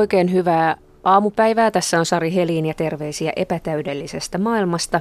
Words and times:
Oikein 0.00 0.32
hyvää 0.32 0.76
aamupäivää. 1.04 1.70
Tässä 1.70 1.98
on 1.98 2.06
Sari 2.06 2.34
Helin 2.34 2.66
ja 2.66 2.74
terveisiä 2.74 3.32
epätäydellisestä 3.36 4.38
maailmasta. 4.38 5.00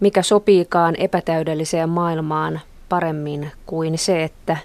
Mikä 0.00 0.22
sopiikaan 0.22 0.94
epätäydelliseen 0.98 1.88
maailmaan 1.88 2.60
paremmin 2.88 3.52
kuin 3.66 3.98
se, 3.98 4.24
että 4.24 4.56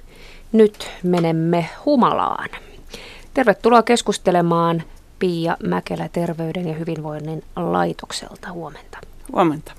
nyt 0.51 0.91
menemme 1.03 1.69
humalaan. 1.85 2.49
Tervetuloa 3.33 3.83
keskustelemaan 3.83 4.83
Pia 5.19 5.57
Mäkelä 5.63 6.09
Terveyden 6.09 6.67
ja 6.67 6.73
hyvinvoinnin 6.73 7.43
laitokselta. 7.55 8.51
Huomenta. 8.51 8.97
Huomenta. 9.31 9.71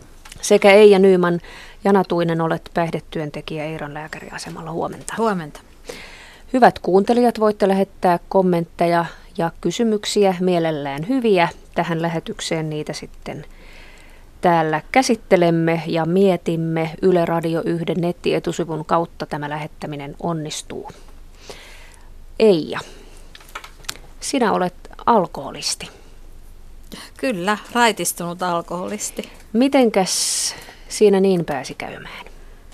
Sekä 0.42 0.70
Eija 0.70 0.98
Nyyman 0.98 1.40
Janatuinen 1.84 2.40
olet 2.40 2.70
päihdetyöntekijä 2.74 3.64
Eiron 3.64 3.94
lääkäriasemalla. 3.94 4.72
Huomenta. 4.72 5.14
Huomenta. 5.18 5.60
Hyvät 6.52 6.78
kuuntelijat, 6.78 7.40
voitte 7.40 7.68
lähettää 7.68 8.18
kommentteja 8.28 9.04
ja 9.38 9.50
kysymyksiä, 9.60 10.34
mielellään 10.40 11.08
hyviä 11.08 11.48
tähän 11.74 12.02
lähetykseen. 12.02 12.70
Niitä 12.70 12.92
sitten 12.92 13.44
täällä 14.40 14.82
käsittelemme 14.92 15.82
ja 15.86 16.04
mietimme. 16.04 16.90
Yle 17.02 17.24
Radio 17.24 17.62
1 17.64 17.84
nettietusivun 17.96 18.84
kautta 18.84 19.26
tämä 19.26 19.50
lähettäminen 19.50 20.16
onnistuu. 20.22 20.90
Eija, 22.38 22.80
sinä 24.20 24.52
olet 24.52 24.74
alkoholisti. 25.06 25.88
Kyllä, 27.16 27.58
raitistunut 27.72 28.42
alkoholisti. 28.42 29.30
Mitenkäs 29.52 30.54
siinä 30.88 31.20
niin 31.20 31.44
pääsi 31.44 31.74
käymään? 31.74 32.26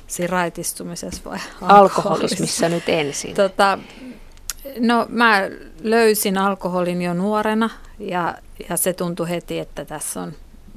Siinä 0.06 0.31
raitistumisessa 0.31 1.23
vai 1.25 1.39
alkoholismissa 1.61 2.69
nyt 2.69 2.89
ensin? 2.89 3.34
Tota, 3.34 3.79
no 4.78 5.06
mä 5.08 5.41
löysin 5.82 6.38
alkoholin 6.38 7.02
jo 7.02 7.14
nuorena 7.14 7.70
ja, 7.98 8.34
ja 8.68 8.77
se 8.77 8.92
tuntui 8.92 9.28
heti, 9.28 9.58
että 9.58 9.84
tässä 9.84 10.20
on 10.20 10.32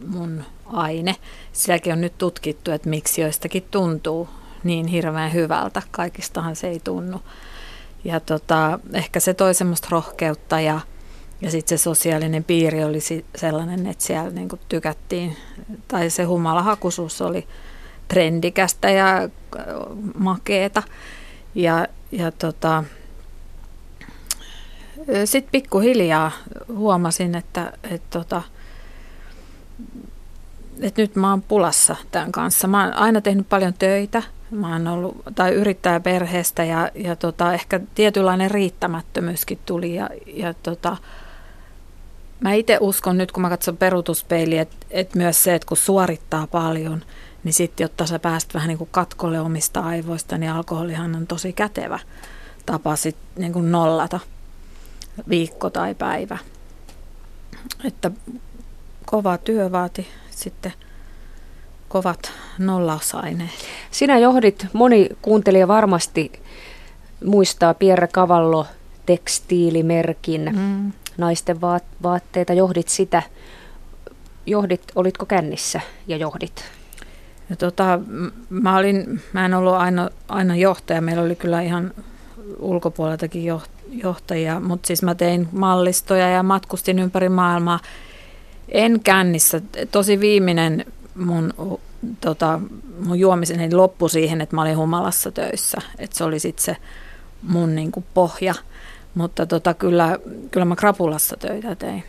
mun 0.08 0.44
aine. 0.66 1.16
Sielläkin 1.54 1.94
on 1.94 2.02
nyt 2.02 2.18
tutkittu, 2.18 2.72
että 2.72 2.90
miksi 2.90 3.22
joistakin 3.22 3.66
tuntuu 3.72 4.30
niin 4.64 4.88
hirveän 4.88 5.34
hyvältä. 5.34 5.82
Kaikistahan 5.92 6.56
se 6.56 6.68
ei 6.68 6.80
tunnu. 6.84 7.22
Ja 8.04 8.20
tota, 8.20 8.80
ehkä 8.94 9.20
se 9.20 9.34
toi 9.34 9.54
semmoista 9.54 9.88
rohkeutta 9.92 10.60
ja, 10.60 10.80
ja 11.42 11.52
sitten 11.52 11.78
se 11.78 11.84
sosiaalinen 11.84 12.44
piiri 12.44 12.84
oli 12.84 13.00
sellainen, 13.36 13.88
että 13.88 14.04
siellä 14.04 14.30
niinku 14.30 14.60
tykättiin, 14.70 15.38
tai 15.88 16.10
se 16.10 16.24
humalahakuisuus 16.24 17.22
oli 17.22 17.48
trendikästä 18.08 18.90
ja 18.90 19.30
makeeta. 20.18 20.84
Ja, 21.56 21.88
ja 22.12 22.32
tota, 22.32 22.84
sitten 25.26 25.52
pikkuhiljaa 25.52 26.32
huomasin, 26.68 27.36
että, 27.36 27.74
että, 27.84 28.20
tota, 28.20 28.42
että 30.82 31.02
nyt 31.02 31.16
mä 31.16 31.30
oon 31.30 31.42
pulassa 31.42 31.96
tämän 32.12 32.32
kanssa. 32.32 32.68
Mä 32.68 32.84
oon 32.84 32.94
aina 32.94 33.22
tehnyt 33.22 33.50
paljon 33.50 33.74
töitä. 33.74 34.24
Mä 34.52 34.74
oon 34.74 34.88
ollut, 34.88 35.18
tai 35.36 35.54
yrittäjä 35.54 36.00
perheestä 36.00 36.64
ja, 36.64 36.92
ja 36.96 37.16
tota, 37.16 37.54
ehkä 37.54 37.80
tietynlainen 37.96 38.52
riittämättömyyskin 38.52 39.60
tuli. 39.66 39.96
Ja, 39.96 40.10
ja 40.28 40.54
tota, 40.54 40.98
mä 42.40 42.54
itse 42.54 42.78
uskon 42.82 43.18
nyt, 43.18 43.32
kun 43.32 43.42
mä 43.42 43.50
katson 43.50 43.78
peruutuspeiliä, 43.78 44.62
että, 44.62 44.76
että 44.90 45.18
myös 45.18 45.44
se, 45.44 45.56
että 45.56 45.68
kun 45.68 45.78
suorittaa 45.78 46.48
paljon– 46.48 47.04
niin 47.46 47.54
sitten, 47.54 47.84
jotta 47.84 48.06
sä 48.06 48.20
pääst 48.20 48.54
vähän 48.54 48.68
niin 48.68 48.78
kuin 48.78 48.90
katkolle 48.92 49.40
omista 49.40 49.80
aivoista, 49.80 50.38
niin 50.38 50.52
alkoholihan 50.52 51.16
on 51.16 51.28
tosi 51.28 51.54
kätevä 51.54 52.00
tapa 52.66 52.96
sit 52.96 53.16
niin 53.36 53.72
nollata 53.72 54.20
viikko 55.30 55.70
tai 55.70 55.96
päivä. 55.96 56.38
Että 57.84 58.12
kova 59.06 59.38
työ 59.38 59.72
vaati 59.72 60.08
sitten 60.32 60.74
kovat 61.88 62.32
nollausaineet. 62.58 63.50
Sinä 63.92 64.18
johdit, 64.18 64.68
moni 64.74 65.10
kuuntelija 65.22 65.68
varmasti 65.68 66.32
muistaa 67.26 67.74
Pierre 67.74 68.08
Cavallo 68.08 68.68
tekstiilimerkin 69.06 70.52
mm. 70.56 70.92
naisten 71.18 71.62
vaatteita, 72.04 72.54
johdit 72.54 72.88
sitä. 72.88 73.24
Johdit, 74.46 74.82
olitko 74.96 75.26
kännissä 75.26 75.82
ja 76.08 76.18
johdit? 76.18 76.64
Ja 77.50 77.56
tota, 77.56 78.00
mä, 78.50 78.78
olin, 78.78 79.22
mä 79.34 79.46
en 79.46 79.54
ollut 79.54 79.74
aina, 79.74 80.10
aina 80.28 80.56
johtaja, 80.56 81.02
meillä 81.02 81.24
oli 81.24 81.36
kyllä 81.36 81.62
ihan 81.62 81.94
ulkopuoleltakin 82.60 83.46
johtajia, 83.90 84.60
mutta 84.60 84.88
siis 84.88 85.04
mä 85.04 85.16
tein 85.16 85.48
mallistoja 85.52 86.30
ja 86.30 86.44
matkustin 86.44 87.00
ympäri 87.00 87.30
maailmaa. 87.30 87.80
En 88.70 89.00
kännissä. 89.00 89.62
Tosi 89.92 90.20
viimeinen 90.20 90.86
mun, 91.16 91.54
tota, 92.22 92.60
mun 93.00 93.20
juomiseni 93.20 93.74
loppui 93.74 94.10
siihen, 94.10 94.42
että 94.42 94.56
mä 94.56 94.62
olin 94.62 94.78
humalassa 94.78 95.32
töissä. 95.32 95.78
että 95.98 96.18
se 96.18 96.24
oli 96.24 96.40
sitten 96.40 96.66
se 96.66 96.78
mun 97.42 97.76
niinku 97.76 98.04
pohja. 98.14 98.54
Mutta 99.16 99.46
tota, 99.46 99.74
kyllä, 99.74 100.20
kyllä 100.52 100.66
mä 100.66 100.76
krapulassa 100.76 101.38
töitä 101.38 101.76
tein. 101.76 102.04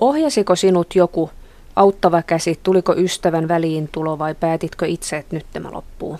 Ohjasiko 0.00 0.56
sinut 0.56 0.94
joku 0.94 1.30
auttava 1.76 2.22
käsi, 2.22 2.60
tuliko 2.62 2.94
ystävän 2.96 3.48
väliin 3.48 3.88
tulo 3.92 4.18
vai 4.18 4.34
päätitkö 4.34 4.86
itse, 4.86 5.16
että 5.16 5.36
nyt 5.36 5.46
tämä 5.52 5.72
loppuu? 5.72 6.18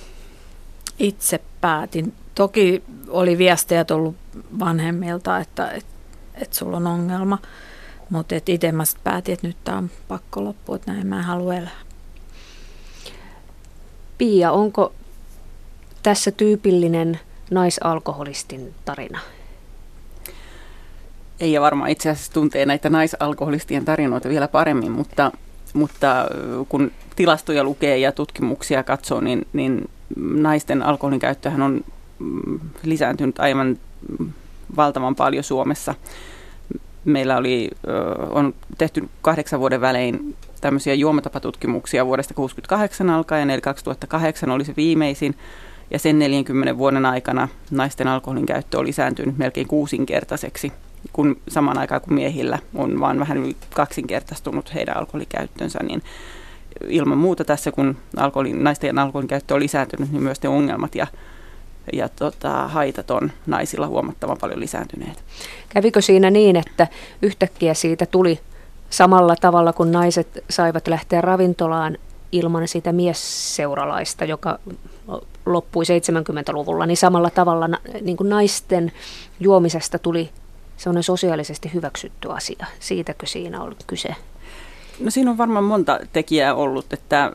Itse 0.98 1.40
päätin. 1.60 2.12
Toki 2.34 2.82
oli 3.08 3.38
viestejä 3.38 3.84
tullut 3.84 4.16
vanhemmilta, 4.58 5.38
että, 5.38 5.70
että, 5.70 5.90
että 6.34 6.56
sulla 6.56 6.76
on 6.76 6.86
ongelma, 6.86 7.38
mutta 8.10 8.34
itse 8.46 8.72
mä 8.72 8.82
päätin, 9.04 9.32
että 9.32 9.46
nyt 9.46 9.56
tämä 9.64 9.78
on 9.78 9.90
pakko 10.08 10.44
loppua, 10.44 10.76
että 10.76 10.92
näin 10.92 11.06
mä 11.06 11.18
en 11.18 11.24
halua 11.24 11.54
elää. 11.54 11.80
Pia, 14.18 14.52
onko 14.52 14.92
tässä 16.02 16.30
tyypillinen 16.30 17.20
naisalkoholistin 17.50 18.74
tarina? 18.84 19.20
Ei 21.40 21.52
ja 21.52 21.60
varmaan 21.60 21.90
itse 21.90 22.10
asiassa 22.10 22.32
tuntee 22.32 22.66
näitä 22.66 22.90
naisalkoholistien 22.90 23.84
tarinoita 23.84 24.28
vielä 24.28 24.48
paremmin, 24.48 24.92
mutta 24.92 25.32
mutta 25.74 26.26
kun 26.68 26.92
tilastoja 27.16 27.64
lukee 27.64 27.98
ja 27.98 28.12
tutkimuksia 28.12 28.82
katsoo, 28.82 29.20
niin, 29.20 29.46
niin 29.52 29.90
naisten 30.16 30.82
alkoholin 30.82 31.20
käyttöhän 31.20 31.62
on 31.62 31.84
lisääntynyt 32.82 33.38
aivan 33.38 33.78
valtavan 34.76 35.16
paljon 35.16 35.44
Suomessa. 35.44 35.94
Meillä 37.04 37.36
oli, 37.36 37.70
on 38.30 38.54
tehty 38.78 39.08
kahdeksan 39.22 39.60
vuoden 39.60 39.80
välein 39.80 40.36
tämmöisiä 40.60 40.94
juomatapatutkimuksia 40.94 42.06
vuodesta 42.06 42.34
1968 42.34 43.10
alkaen, 43.10 43.50
eli 43.50 43.60
2008 43.60 44.50
oli 44.50 44.64
se 44.64 44.74
viimeisin. 44.76 45.34
Ja 45.90 45.98
sen 45.98 46.18
40 46.18 46.78
vuoden 46.78 47.06
aikana 47.06 47.48
naisten 47.70 48.08
alkoholin 48.08 48.46
käyttö 48.46 48.78
on 48.78 48.86
lisääntynyt 48.86 49.38
melkein 49.38 49.68
kuusinkertaiseksi 49.68 50.72
kun 51.12 51.36
samaan 51.48 51.78
aikaan 51.78 52.00
kuin 52.00 52.14
miehillä 52.14 52.58
on 52.74 53.00
vain 53.00 53.20
vähän 53.20 53.38
yli 53.38 53.56
kaksinkertaistunut 53.74 54.74
heidän 54.74 54.96
alkoholikäyttönsä, 54.96 55.78
niin 55.82 56.02
ilman 56.88 57.18
muuta 57.18 57.44
tässä, 57.44 57.72
kun 57.72 57.96
alkoholin, 58.16 58.64
naisten 58.64 58.98
alkoholin 58.98 59.28
käyttö 59.28 59.54
on 59.54 59.60
lisääntynyt, 59.60 60.12
niin 60.12 60.22
myös 60.22 60.42
ne 60.42 60.48
ongelmat 60.48 60.94
ja, 60.94 61.06
ja 61.92 62.08
tota, 62.08 62.68
haitat 62.68 63.10
on 63.10 63.32
naisilla 63.46 63.86
huomattavan 63.86 64.38
paljon 64.40 64.60
lisääntyneet. 64.60 65.24
Kävikö 65.68 66.00
siinä 66.00 66.30
niin, 66.30 66.56
että 66.56 66.88
yhtäkkiä 67.22 67.74
siitä 67.74 68.06
tuli 68.06 68.40
samalla 68.90 69.36
tavalla, 69.36 69.72
kun 69.72 69.92
naiset 69.92 70.44
saivat 70.50 70.88
lähteä 70.88 71.20
ravintolaan 71.20 71.98
ilman 72.32 72.68
sitä 72.68 72.92
miesseuralaista, 72.92 74.24
joka 74.24 74.58
loppui 75.46 75.84
70-luvulla, 75.84 76.86
niin 76.86 76.96
samalla 76.96 77.30
tavalla 77.30 77.68
niin 78.00 78.16
kuin 78.16 78.28
naisten 78.28 78.92
juomisesta 79.40 79.98
tuli 79.98 80.30
on 80.86 81.02
sosiaalisesti 81.02 81.70
hyväksytty 81.74 82.32
asia. 82.32 82.66
Siitäkö 82.80 83.26
siinä 83.26 83.62
on 83.62 83.76
kyse? 83.86 84.14
No 85.00 85.10
siinä 85.10 85.30
on 85.30 85.38
varmaan 85.38 85.64
monta 85.64 86.00
tekijää 86.12 86.54
ollut, 86.54 86.92
että, 86.92 87.32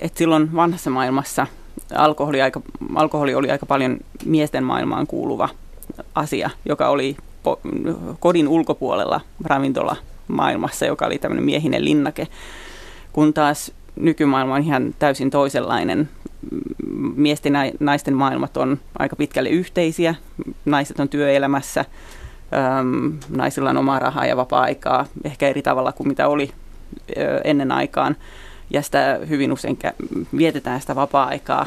että 0.00 0.18
silloin 0.18 0.54
vanhassa 0.54 0.90
maailmassa 0.90 1.46
alkoholi, 1.94 2.42
aika, 2.42 2.60
alkoholi 2.94 3.34
oli 3.34 3.50
aika 3.50 3.66
paljon 3.66 3.98
miesten 4.24 4.64
maailmaan 4.64 5.06
kuuluva 5.06 5.48
asia, 6.14 6.50
joka 6.64 6.88
oli 6.88 7.16
po, 7.42 7.60
kodin 8.20 8.48
ulkopuolella 8.48 9.20
ravintola 9.44 9.96
maailmassa, 10.28 10.86
joka 10.86 11.06
oli 11.06 11.18
tämmöinen 11.18 11.44
miehinen 11.44 11.84
linnake, 11.84 12.28
kun 13.12 13.34
taas 13.34 13.72
nykymaailma 13.96 14.54
on 14.54 14.62
ihan 14.62 14.94
täysin 14.98 15.30
toisenlainen. 15.30 16.08
Miesten 17.16 17.54
ja 17.54 17.60
naisten 17.80 18.14
maailmat 18.14 18.56
on 18.56 18.80
aika 18.98 19.16
pitkälle 19.16 19.48
yhteisiä. 19.48 20.14
Naiset 20.64 21.00
on 21.00 21.08
työelämässä, 21.08 21.84
äm, 22.80 23.12
naisilla 23.28 23.70
on 23.70 23.76
omaa 23.76 23.98
rahaa 23.98 24.26
ja 24.26 24.36
vapaa-aikaa 24.36 25.06
ehkä 25.24 25.48
eri 25.48 25.62
tavalla 25.62 25.92
kuin 25.92 26.08
mitä 26.08 26.28
oli 26.28 26.50
ennen 27.44 27.72
aikaan. 27.72 28.16
Ja 28.74 28.82
sitä 28.82 29.20
hyvin 29.28 29.52
usein 29.52 29.78
vietetään 30.36 30.80
sitä 30.80 30.94
vapaa-aikaa 30.94 31.66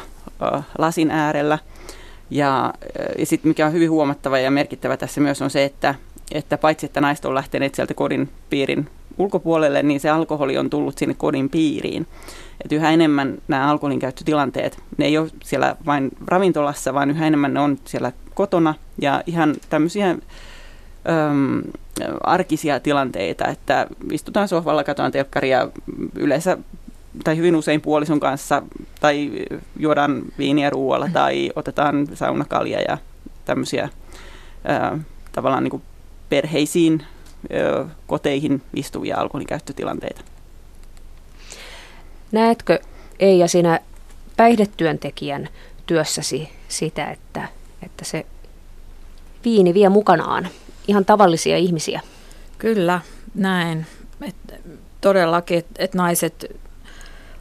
lasin 0.78 1.10
äärellä. 1.10 1.58
Ja, 2.30 2.74
ja 3.18 3.26
sitten 3.26 3.48
mikä 3.48 3.66
on 3.66 3.72
hyvin 3.72 3.90
huomattava 3.90 4.38
ja 4.38 4.50
merkittävä 4.50 4.96
tässä 4.96 5.20
myös 5.20 5.42
on 5.42 5.50
se, 5.50 5.64
että 5.64 5.94
että 6.32 6.58
paitsi 6.58 6.86
että 6.86 7.00
naiset 7.00 7.24
on 7.24 7.34
lähteneet 7.34 7.74
sieltä 7.74 7.94
kodin 7.94 8.28
piirin 8.50 8.88
ulkopuolelle, 9.18 9.82
niin 9.82 10.00
se 10.00 10.10
alkoholi 10.10 10.58
on 10.58 10.70
tullut 10.70 10.98
sinne 10.98 11.14
kodin 11.14 11.50
piiriin. 11.50 12.06
Että 12.64 12.74
yhä 12.74 12.90
enemmän 12.90 13.38
nämä 13.48 13.70
alkoholin 13.70 13.98
käyttötilanteet, 13.98 14.78
ne 14.96 15.04
ei 15.04 15.18
ole 15.18 15.30
siellä 15.44 15.76
vain 15.86 16.10
ravintolassa, 16.26 16.94
vaan 16.94 17.10
yhä 17.10 17.26
enemmän 17.26 17.54
ne 17.54 17.60
on 17.60 17.78
siellä 17.84 18.12
kotona 18.34 18.74
ja 19.00 19.22
ihan 19.26 19.54
tämmöisiä 19.70 20.10
äm, 20.10 21.62
arkisia 22.20 22.80
tilanteita, 22.80 23.48
että 23.48 23.86
istutaan 24.12 24.48
sohvalla, 24.48 24.84
katsotaan 24.84 25.12
telkkaria 25.12 25.68
yleensä 26.14 26.58
tai 27.24 27.36
hyvin 27.36 27.56
usein 27.56 27.80
puolison 27.80 28.20
kanssa, 28.20 28.62
tai 29.00 29.30
juodaan 29.78 30.22
viiniä 30.38 30.70
ruoalla, 30.70 31.08
tai 31.12 31.50
otetaan 31.56 32.06
saunakalja 32.14 32.80
ja 32.80 32.98
tämmöisiä 33.44 33.88
ää, 34.64 34.98
tavallaan 35.32 35.64
niin 35.64 35.70
kuin 35.70 35.82
perheisiin, 36.28 37.04
ää, 37.52 37.88
koteihin 38.06 38.62
istuvia 38.74 39.16
alkoholikäyttötilanteita. 39.16 40.20
Näetkö 42.32 42.78
Eija 43.18 43.48
sinä 43.48 43.80
päihdetyöntekijän 44.36 45.48
työssäsi 45.86 46.48
sitä, 46.68 47.10
että, 47.10 47.48
että 47.82 48.04
se 48.04 48.26
viini 49.44 49.74
vie 49.74 49.88
mukanaan 49.88 50.48
ihan 50.88 51.04
tavallisia 51.04 51.56
ihmisiä? 51.56 52.00
Kyllä, 52.58 53.00
näin. 53.34 53.86
Et 54.22 54.36
todellakin, 55.00 55.58
että 55.58 55.84
et 55.84 55.94
naiset 55.94 56.56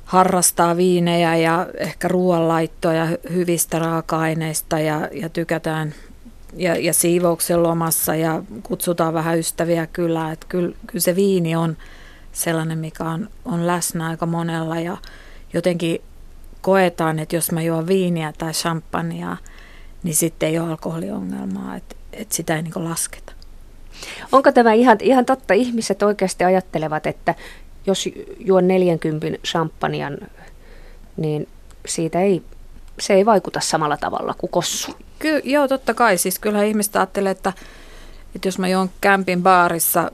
harrastaa 0.07 0.77
viinejä 0.77 1.35
ja 1.35 1.67
ehkä 1.77 2.07
ruoanlaittoja 2.07 3.07
hyvistä 3.33 3.79
raaka-aineista 3.79 4.79
ja, 4.79 5.09
ja 5.11 5.29
tykätään 5.29 5.93
ja, 6.53 6.75
ja 6.75 6.93
siivouksen 6.93 7.63
lomassa 7.63 8.15
ja 8.15 8.43
kutsutaan 8.63 9.13
vähän 9.13 9.39
ystäviä 9.39 9.87
kyllä. 9.87 10.31
Että 10.31 10.45
kyllä, 10.49 10.75
kyllä 10.87 11.01
se 11.01 11.15
viini 11.15 11.55
on 11.55 11.77
sellainen, 12.31 12.77
mikä 12.77 13.03
on, 13.03 13.29
on 13.45 13.67
läsnä 13.67 14.07
aika 14.07 14.25
monella 14.25 14.79
ja 14.79 14.97
jotenkin 15.53 16.01
koetaan, 16.61 17.19
että 17.19 17.35
jos 17.35 17.51
mä 17.51 17.61
juon 17.61 17.87
viiniä 17.87 18.33
tai 18.37 18.51
champagnea, 18.51 19.37
niin 20.03 20.15
sitten 20.15 20.49
ei 20.49 20.59
ole 20.59 20.69
alkoholiongelmaa, 20.69 21.75
että, 21.75 21.95
että 22.13 22.35
sitä 22.35 22.55
ei 22.55 22.61
niin 22.61 22.73
lasketa. 22.89 23.33
Onko 24.31 24.51
tämä 24.51 24.73
ihan, 24.73 24.97
ihan 25.01 25.25
totta? 25.25 25.53
Ihmiset 25.53 26.03
oikeasti 26.03 26.43
ajattelevat, 26.43 27.07
että 27.07 27.35
jos 27.87 28.09
juon 28.39 28.67
40 28.67 29.47
champagnean, 29.47 30.17
niin 31.17 31.47
siitä 31.87 32.21
ei, 32.21 32.43
se 32.99 33.13
ei 33.13 33.25
vaikuta 33.25 33.59
samalla 33.59 33.97
tavalla 33.97 34.33
kuin 34.37 34.49
kossu. 34.49 34.95
Ky- 35.19 35.41
joo, 35.43 35.67
totta 35.67 35.93
kai. 35.93 36.17
Siis 36.17 36.39
kyllä 36.39 36.63
ihmiset 36.63 36.95
ajattelee, 36.95 37.31
että, 37.31 37.53
että 38.35 38.47
jos 38.47 38.59
mä 38.59 38.67
juon 38.67 38.89
kämpin 39.01 39.43
baarissa 39.43 40.11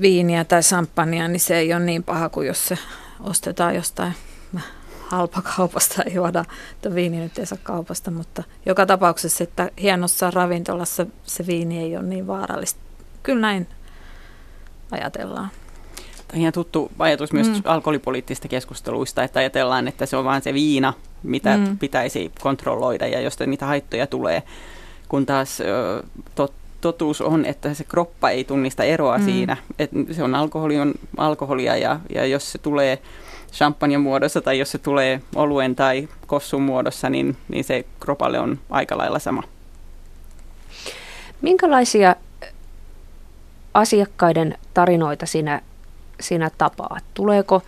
viiniä 0.00 0.44
tai 0.44 0.60
champagnea, 0.60 1.28
niin 1.28 1.40
se 1.40 1.58
ei 1.58 1.74
ole 1.74 1.84
niin 1.84 2.02
paha 2.02 2.28
kuin 2.28 2.46
jos 2.46 2.68
se 2.68 2.78
ostetaan 3.20 3.74
jostain 3.74 4.12
halpakaupasta 5.08 6.02
ei 6.02 6.14
juoda, 6.14 6.44
että 6.74 6.94
viini 6.94 7.20
nyt 7.20 7.38
ei 7.38 7.46
saa 7.46 7.58
kaupasta, 7.62 8.10
mutta 8.10 8.42
joka 8.66 8.86
tapauksessa, 8.86 9.44
että 9.44 9.70
hienossa 9.80 10.30
ravintolassa 10.30 11.06
se 11.24 11.46
viini 11.46 11.78
ei 11.78 11.96
ole 11.96 12.06
niin 12.06 12.26
vaarallista. 12.26 12.80
Kyllä 13.22 13.40
näin 13.40 13.68
ajatellaan. 14.90 15.48
Tämä 16.28 16.36
on 16.36 16.40
ihan 16.40 16.52
tuttu 16.52 16.90
ajatus 16.98 17.32
myös 17.32 17.48
mm. 17.48 17.62
alkoholipoliittisista 17.64 18.48
keskusteluista, 18.48 19.22
että 19.22 19.40
ajatellaan, 19.40 19.88
että 19.88 20.06
se 20.06 20.16
on 20.16 20.24
vain 20.24 20.42
se 20.42 20.54
viina, 20.54 20.92
mitä 21.22 21.56
mm. 21.56 21.78
pitäisi 21.78 22.32
kontrolloida 22.40 23.06
ja 23.06 23.20
josta 23.20 23.46
niitä 23.46 23.66
haittoja 23.66 24.06
tulee, 24.06 24.42
kun 25.08 25.26
taas 25.26 25.58
tot, 26.34 26.52
totuus 26.80 27.20
on, 27.20 27.44
että 27.44 27.74
se 27.74 27.84
kroppa 27.84 28.30
ei 28.30 28.44
tunnista 28.44 28.84
eroa 28.84 29.18
mm. 29.18 29.24
siinä. 29.24 29.56
Että 29.78 29.96
se 30.12 30.22
on 30.22 30.34
alkoholi 30.34 30.80
on 30.80 30.94
alkoholia 31.16 31.76
ja, 31.76 32.00
ja 32.14 32.26
jos 32.26 32.52
se 32.52 32.58
tulee 32.58 32.98
champagne 33.52 33.98
muodossa 33.98 34.40
tai 34.40 34.58
jos 34.58 34.70
se 34.70 34.78
tulee 34.78 35.22
oluen 35.34 35.76
tai 35.76 36.08
kossun 36.26 36.62
muodossa, 36.62 37.10
niin, 37.10 37.36
niin 37.48 37.64
se 37.64 37.84
kropalle 38.00 38.38
on 38.38 38.58
aika 38.70 38.98
lailla 38.98 39.18
sama. 39.18 39.42
Minkälaisia 41.42 42.16
asiakkaiden 43.74 44.58
tarinoita 44.74 45.26
sinä 45.26 45.60
sinä 46.20 46.50
tapaat? 46.58 47.04
Tuleeko 47.14 47.62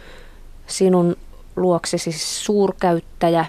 sinun 0.67 1.17
luoksesi 1.57 2.13
suurkäyttäjä 2.13 3.45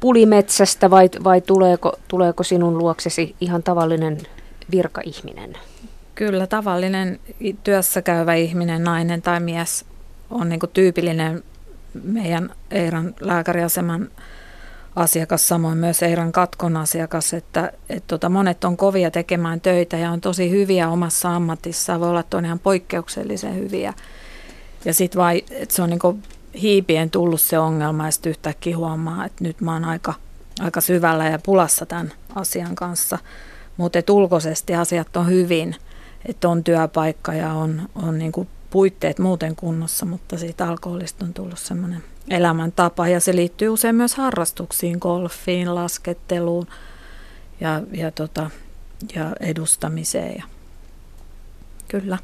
pulimetsästä 0.00 0.90
vai, 0.90 1.10
vai 1.24 1.40
tuleeko, 1.40 1.92
tuleeko 2.08 2.42
sinun 2.42 2.78
luoksesi 2.78 3.36
ihan 3.40 3.62
tavallinen 3.62 4.18
virkaihminen? 4.70 5.58
Kyllä, 6.14 6.46
tavallinen 6.46 7.20
työssä 7.64 8.02
käyvä 8.02 8.34
ihminen, 8.34 8.84
nainen 8.84 9.22
tai 9.22 9.40
mies 9.40 9.84
on 10.30 10.48
niin 10.48 10.60
tyypillinen 10.72 11.42
meidän 12.02 12.50
Eiran 12.70 13.14
lääkäriaseman 13.20 14.10
asiakas, 14.96 15.48
samoin 15.48 15.78
myös 15.78 16.02
Eiran 16.02 16.32
katkon 16.32 16.76
asiakas, 16.76 17.34
että 17.34 17.72
et 17.88 18.06
tota, 18.06 18.28
monet 18.28 18.64
on 18.64 18.76
kovia 18.76 19.10
tekemään 19.10 19.60
töitä 19.60 19.96
ja 19.96 20.10
on 20.10 20.20
tosi 20.20 20.50
hyviä 20.50 20.88
omassa 20.88 21.36
ammatissaan, 21.36 22.00
voi 22.00 22.08
olla, 22.08 22.20
että 22.20 22.36
on 22.36 22.44
ihan 22.44 22.58
poikkeuksellisen 22.58 23.54
hyviä. 23.54 23.94
Ja 24.84 24.94
sitten 24.94 25.20
vai, 25.20 25.44
että 25.50 25.74
se 25.74 25.82
on 25.82 25.90
niinku 25.90 26.18
hiipien 26.60 27.10
tullut 27.10 27.40
se 27.40 27.58
ongelma 27.58 28.04
ja 28.04 28.10
sitten 28.10 28.30
yhtäkkiä 28.30 28.76
huomaa, 28.76 29.24
että 29.24 29.44
nyt 29.44 29.60
mä 29.60 29.72
oon 29.72 29.84
aika, 29.84 30.14
aika 30.60 30.80
syvällä 30.80 31.28
ja 31.28 31.38
pulassa 31.38 31.86
tämän 31.86 32.12
asian 32.34 32.74
kanssa. 32.74 33.18
Mutta 33.76 34.12
ulkoisesti 34.12 34.74
asiat 34.74 35.16
on 35.16 35.28
hyvin, 35.28 35.76
että 36.26 36.48
on 36.48 36.64
työpaikka 36.64 37.34
ja 37.34 37.52
on, 37.52 37.88
on 37.94 38.18
niinku 38.18 38.46
puitteet 38.70 39.18
muuten 39.18 39.56
kunnossa, 39.56 40.06
mutta 40.06 40.38
siitä 40.38 40.68
alkoholista 40.68 41.24
on 41.24 41.34
tullut 41.34 41.58
semmoinen 41.58 42.02
elämäntapa 42.30 43.08
ja 43.08 43.20
se 43.20 43.36
liittyy 43.36 43.68
usein 43.68 43.94
myös 43.94 44.14
harrastuksiin, 44.14 44.98
golfiin, 45.00 45.74
lasketteluun 45.74 46.66
ja, 47.60 47.82
ja, 47.92 48.10
tota, 48.10 48.50
ja 49.14 49.32
edustamiseen. 49.40 50.34
Ja, 50.36 50.44
kyllä 51.88 52.18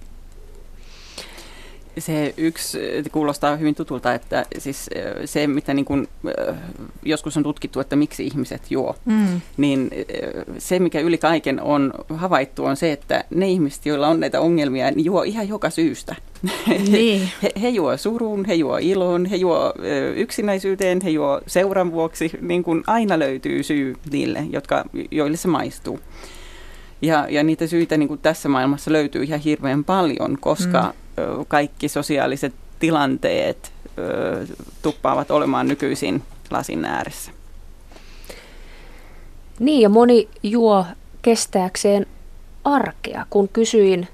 se 1.99 2.35
yksi 2.37 2.79
kuulostaa 3.13 3.57
hyvin 3.57 3.75
tutulta, 3.75 4.15
että 4.15 4.47
siis 4.59 4.91
se, 5.25 5.47
mitä 5.47 5.75
niin 5.75 5.85
kuin, 5.85 6.09
joskus 7.03 7.37
on 7.37 7.43
tutkittu, 7.43 7.81
että 7.81 7.97
miksi 7.97 8.27
ihmiset 8.27 8.71
juo, 8.71 8.97
mm. 9.05 9.41
niin 9.57 9.91
se, 10.59 10.79
mikä 10.79 11.01
yli 11.01 11.19
kaiken 11.19 11.61
on 11.61 11.93
havaittu, 12.15 12.65
on 12.65 12.77
se, 12.77 12.93
että 12.93 13.25
ne 13.31 13.49
ihmiset, 13.49 13.87
joilla 13.87 14.09
on 14.09 14.21
näitä 14.21 14.41
ongelmia, 14.41 14.91
niin 14.91 15.05
juo 15.05 15.23
ihan 15.23 15.49
joka 15.49 15.71
syystä. 15.71 16.17
Niin. 16.91 17.29
he, 17.43 17.53
he 17.63 17.69
juo 17.69 17.97
surun, 17.97 18.45
he 18.45 18.55
juo 18.55 18.79
ilon, 18.81 19.27
he 19.27 19.37
juo 19.37 19.75
yksinäisyyteen, 20.17 21.01
he 21.05 21.11
juo 21.11 21.41
seuran 21.47 21.93
vuoksi, 21.93 22.31
niin 22.41 22.63
kuin 22.63 22.83
aina 22.87 23.19
löytyy 23.19 23.63
syy 23.63 23.97
niille, 24.13 24.45
jotka, 24.51 24.85
joille 25.11 25.37
se 25.37 25.49
maistuu. 25.49 26.01
Ja, 27.03 27.27
ja 27.31 27.43
niitä 27.43 27.67
syitä 27.67 27.97
niin 27.97 28.09
kuin 28.09 28.21
tässä 28.21 28.49
maailmassa 28.49 28.93
löytyy 28.93 29.23
ihan 29.23 29.41
hirveän 29.41 29.85
paljon, 29.85 30.39
koska 30.41 30.83
mm 30.83 31.10
kaikki 31.49 31.89
sosiaaliset 31.89 32.55
tilanteet 32.79 33.73
tuppaavat 34.83 35.31
olemaan 35.31 35.69
nykyisin 35.69 36.23
lasin 36.51 36.85
ääressä. 36.85 37.33
Niin 39.59 39.81
ja 39.81 39.89
moni 39.89 40.29
juo 40.43 40.87
kestääkseen 41.23 42.07
arkea. 42.65 43.27
Kun 43.31 43.49
kysyin 43.49 44.09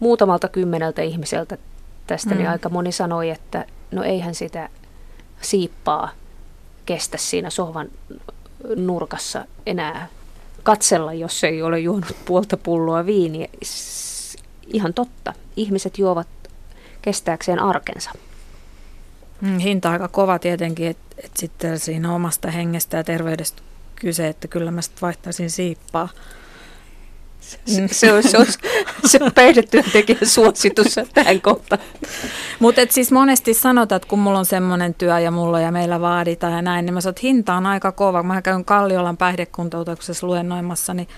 muutamalta 0.00 0.48
kymmeneltä 0.48 1.02
ihmiseltä 1.02 1.58
tästä, 2.06 2.30
niin 2.30 2.36
mm. 2.36 2.42
niin 2.42 2.50
aika 2.50 2.68
moni 2.68 2.92
sanoi, 2.92 3.30
että 3.30 3.64
no 3.90 4.02
eihän 4.02 4.34
sitä 4.34 4.68
siippaa 5.40 6.10
kestä 6.86 7.18
siinä 7.18 7.50
sohvan 7.50 7.88
nurkassa 8.76 9.44
enää 9.66 10.08
katsella, 10.62 11.12
jos 11.12 11.44
ei 11.44 11.62
ole 11.62 11.80
juonut 11.80 12.16
puolta 12.24 12.56
pulloa 12.56 13.06
viiniä. 13.06 13.48
Ihan 14.66 14.94
totta. 14.94 15.32
Ihmiset 15.56 15.98
juovat 15.98 16.28
kestääkseen 17.06 17.58
arkensa. 17.58 18.10
Mm, 19.40 19.58
hinta 19.58 19.90
aika 19.90 20.08
kova 20.08 20.38
tietenkin, 20.38 20.86
että 20.86 21.16
et 21.24 21.30
sitten 21.36 21.78
siinä 21.78 22.14
omasta 22.14 22.50
hengestä 22.50 22.96
ja 22.96 23.04
terveydestä 23.04 23.62
kyse, 23.96 24.28
että 24.28 24.48
kyllä 24.48 24.70
mä 24.70 24.82
sitten 24.82 25.00
vaihtaisin 25.02 25.50
siippaa. 25.50 26.08
Se, 27.40 27.58
se, 27.90 28.12
olisi, 28.12 28.28
se, 28.28 28.38
olisi, 28.38 28.58
se 29.04 29.18
päihdetyöntekijän 29.34 30.26
suositus 30.26 30.94
tähän 31.14 31.40
kohtaan. 31.40 31.82
Mutta 32.58 32.80
siis 32.90 33.12
monesti 33.12 33.54
sanotaan, 33.54 33.96
että 33.96 34.08
kun 34.08 34.18
mulla 34.18 34.38
on 34.38 34.46
semmoinen 34.46 34.94
työ 34.94 35.18
ja 35.18 35.30
mulla 35.30 35.60
ja 35.60 35.72
meillä 35.72 36.00
vaaditaan 36.00 36.52
ja 36.52 36.62
näin, 36.62 36.86
niin 36.86 36.94
mä 36.94 37.00
sanon, 37.00 37.12
että 37.12 37.20
hinta 37.22 37.54
on 37.54 37.66
aika 37.66 37.92
kova. 37.92 38.22
Mä 38.22 38.42
käyn 38.42 38.64
Kalliolan 38.64 39.16
päihdekuntoutuksessa 39.16 40.26
luennoimassa, 40.26 40.94
niin, 40.94 41.08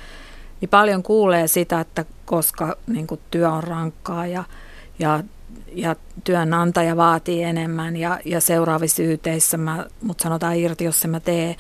niin 0.61 0.69
paljon 0.69 1.03
kuulee 1.03 1.49
sitä, 1.49 1.81
että 1.81 2.05
koska 2.25 2.77
niin 2.87 3.07
työ 3.31 3.51
on 3.51 3.65
rankkaa 3.65 4.27
ja, 4.27 4.45
ja 4.99 5.23
ja 5.73 5.97
työnantaja 6.25 6.97
vaatii 6.97 7.43
enemmän 7.43 7.97
ja, 7.97 8.19
ja 8.25 8.41
seuraavissa 8.41 9.03
yteissä 9.03 9.57
mä, 9.57 9.87
mut 10.03 10.21
sanotaan 10.21 10.57
irti, 10.57 10.85
jos 10.85 11.07
mä 11.07 11.21
tee, 11.21 11.57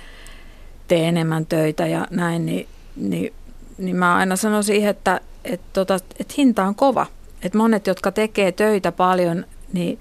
tee 0.88 1.08
enemmän 1.08 1.46
töitä 1.46 1.86
ja 1.86 2.06
näin, 2.10 2.46
niin, 2.46 2.68
niin 2.96 3.32
niin 3.78 3.96
mä 3.96 4.16
aina 4.16 4.36
sanon 4.36 4.64
siihen, 4.64 4.90
että, 4.90 5.20
että, 5.44 5.66
tota, 5.72 5.94
että 5.94 6.34
hinta 6.38 6.64
on 6.64 6.74
kova. 6.74 7.06
Että 7.42 7.58
monet, 7.58 7.86
jotka 7.86 8.12
tekee 8.12 8.52
töitä 8.52 8.92
paljon, 8.92 9.46
niin, 9.72 9.98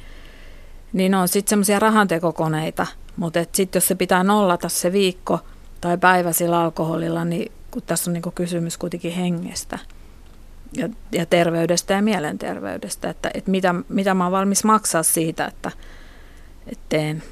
niin 0.94 1.16
on 1.16 1.28
sitten 1.28 1.50
semmoisia 1.50 1.80
rahantekokoneita. 1.80 2.88
Mutta 3.18 3.40
sitten 3.52 3.80
jos 3.80 3.88
se 3.88 3.96
pitää 3.96 4.24
nollata 4.24 4.70
se 4.70 4.92
viikko 4.92 5.40
tai 5.82 5.98
päivä 5.98 6.34
sillä 6.34 6.62
alkoholilla, 6.62 7.26
niin 7.26 7.52
kun 7.72 7.82
tässä 7.86 8.12
on 8.12 8.14
niin 8.14 8.34
kysymys 8.36 8.78
kuitenkin 8.78 9.12
hengestä 9.12 9.80
ja, 10.74 10.90
ja 11.12 11.26
terveydestä 11.26 11.94
ja 11.94 12.02
mielenterveydestä, 12.02 13.10
että, 13.10 13.32
että 13.34 13.52
mitä, 13.52 13.76
mitä 13.90 14.14
mä 14.14 14.24
oon 14.24 14.32
valmis 14.32 14.64
maksaa 14.64 15.04
siitä, 15.04 15.46
että, 15.46 15.72
että 16.68 16.84
teen 16.90 17.24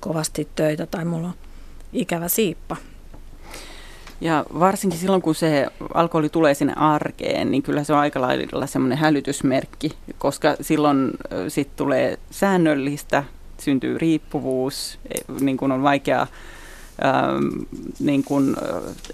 kovasti 0.00 0.48
töitä 0.56 0.86
tai 0.86 1.04
mulla 1.04 1.28
on 1.28 1.34
ikävä 1.92 2.28
siippa. 2.28 2.76
Ja 4.20 4.44
varsinkin 4.58 4.98
silloin, 4.98 5.22
kun 5.22 5.34
se 5.34 5.66
alkoholi 5.94 6.28
tulee 6.28 6.54
sinne 6.54 6.72
arkeen, 6.76 7.50
niin 7.50 7.62
kyllä 7.62 7.84
se 7.84 7.92
on 7.92 7.98
aika 7.98 8.20
lailla 8.20 8.66
semmoinen 8.66 8.98
hälytysmerkki, 8.98 9.90
koska 10.18 10.56
silloin 10.60 11.10
sitten 11.48 11.76
tulee 11.76 12.18
säännöllistä, 12.30 13.24
syntyy 13.58 13.98
riippuvuus, 13.98 14.98
e, 15.14 15.32
niin 15.40 15.56
kuin 15.56 15.72
on 15.72 15.82
vaikea 15.82 16.26
niin 18.00 18.24
kuin, 18.24 18.56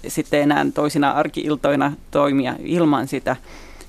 sitten 0.07 0.41
enää 0.41 0.65
toisina 0.73 1.11
arkiiltoina 1.11 1.93
toimia 2.11 2.55
ilman 2.59 3.07
sitä. 3.07 3.35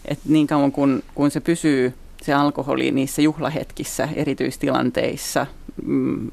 Et 0.06 0.18
niin 0.24 0.46
kauan 0.46 0.72
kun, 0.72 1.02
kun 1.14 1.30
se 1.30 1.40
pysyy 1.40 1.94
se 2.22 2.34
alkoholi 2.34 2.90
niissä 2.90 3.22
juhlahetkissä, 3.22 4.08
erityistilanteissa, 4.14 5.46
mm, 5.84 6.30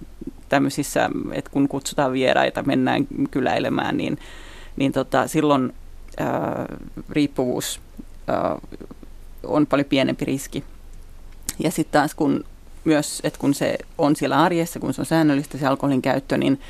tämmöisissä, 0.50 1.10
että 1.32 1.52
kun 1.52 1.68
kutsutaan 1.68 2.14
vieraita, 2.14 2.64
mennään 2.64 3.08
kyläilemään, 3.32 3.98
niin, 3.98 4.18
niin 4.76 4.92
tota, 4.92 5.28
silloin 5.28 5.74
ää, 6.18 6.66
riippuvuus 7.10 7.82
ää, 8.28 8.60
on 9.44 9.68
paljon 9.68 9.86
pienempi 9.86 10.26
riski. 10.26 10.64
Ja 11.60 11.72
sitten 11.72 12.00
taas 12.00 12.16
kun 12.16 12.46
myös, 12.86 13.22
että 13.24 13.40
kun 13.40 13.54
se 13.54 13.78
on 13.98 14.16
siellä 14.16 14.42
arjessa, 14.42 14.80
kun 14.80 14.94
se 14.94 15.02
on 15.02 15.06
säännöllistä 15.06 15.58
se 15.58 15.68
alkoholin 15.68 16.02
käyttö, 16.02 16.38
niin, 16.38 16.62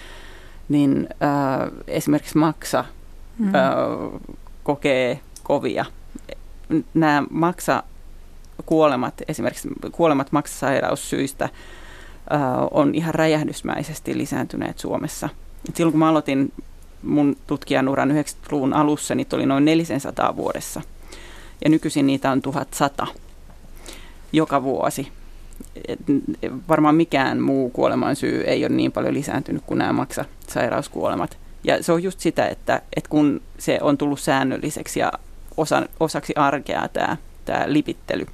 niin 0.69 1.09
ää, 1.19 1.71
esimerkiksi 1.87 2.37
maksa 2.37 2.85
mm. 3.39 3.55
ää, 3.55 3.75
kokee 4.63 5.19
kovia. 5.43 5.85
Nämä 6.93 7.23
maksa 7.29 7.83
kuolemat, 8.65 9.21
esimerkiksi 9.27 9.69
kuolemat 9.91 10.31
maksasairaussyistä, 10.31 11.49
on 12.71 12.95
ihan 12.95 13.15
räjähdysmäisesti 13.15 14.17
lisääntyneet 14.17 14.79
Suomessa. 14.79 15.29
Et 15.69 15.75
silloin 15.75 15.91
kun 15.91 15.99
mä 15.99 16.09
aloitin 16.09 16.53
mun 17.03 17.37
tutkijan 17.47 17.89
uran 17.89 18.11
90-luvun 18.11 18.73
alussa, 18.73 19.15
niitä 19.15 19.35
oli 19.35 19.45
noin 19.45 19.65
400 19.65 20.35
vuodessa. 20.35 20.81
Ja 21.63 21.69
nykyisin 21.69 22.07
niitä 22.07 22.31
on 22.31 22.41
1100 22.41 23.07
joka 24.33 24.63
vuosi. 24.63 25.11
Et 25.87 25.99
varmaan 26.69 26.95
mikään 26.95 27.41
muu 27.41 27.69
kuoleman 27.69 28.15
syy 28.15 28.41
ei 28.41 28.65
ole 28.65 28.75
niin 28.75 28.91
paljon 28.91 29.13
lisääntynyt 29.13 29.63
kuin 29.65 29.77
nämä 29.77 29.93
maksasairauskuolemat. 29.93 31.37
Ja 31.63 31.83
se 31.83 31.91
on 31.91 32.03
just 32.03 32.19
sitä, 32.19 32.47
että, 32.47 32.81
että 32.95 33.09
kun 33.09 33.41
se 33.57 33.79
on 33.81 33.97
tullut 33.97 34.19
säännölliseksi 34.19 34.99
ja 34.99 35.11
osa, 35.57 35.81
osaksi 35.99 36.33
arkea 36.35 36.87
tämä, 36.87 37.17
tämä 37.45 37.63
lipittely, 37.67 38.25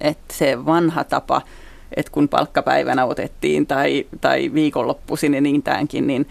että 0.00 0.34
se 0.34 0.66
vanha 0.66 1.04
tapa– 1.04 1.42
että 1.96 2.12
kun 2.12 2.28
palkkapäivänä 2.28 3.04
otettiin 3.04 3.66
tai, 3.66 4.06
tai 4.20 4.50
viikonloppuisin 4.54 5.34
ja 5.34 5.40
niin 5.40 5.62
tämänkin, 5.62 6.06
niin 6.06 6.28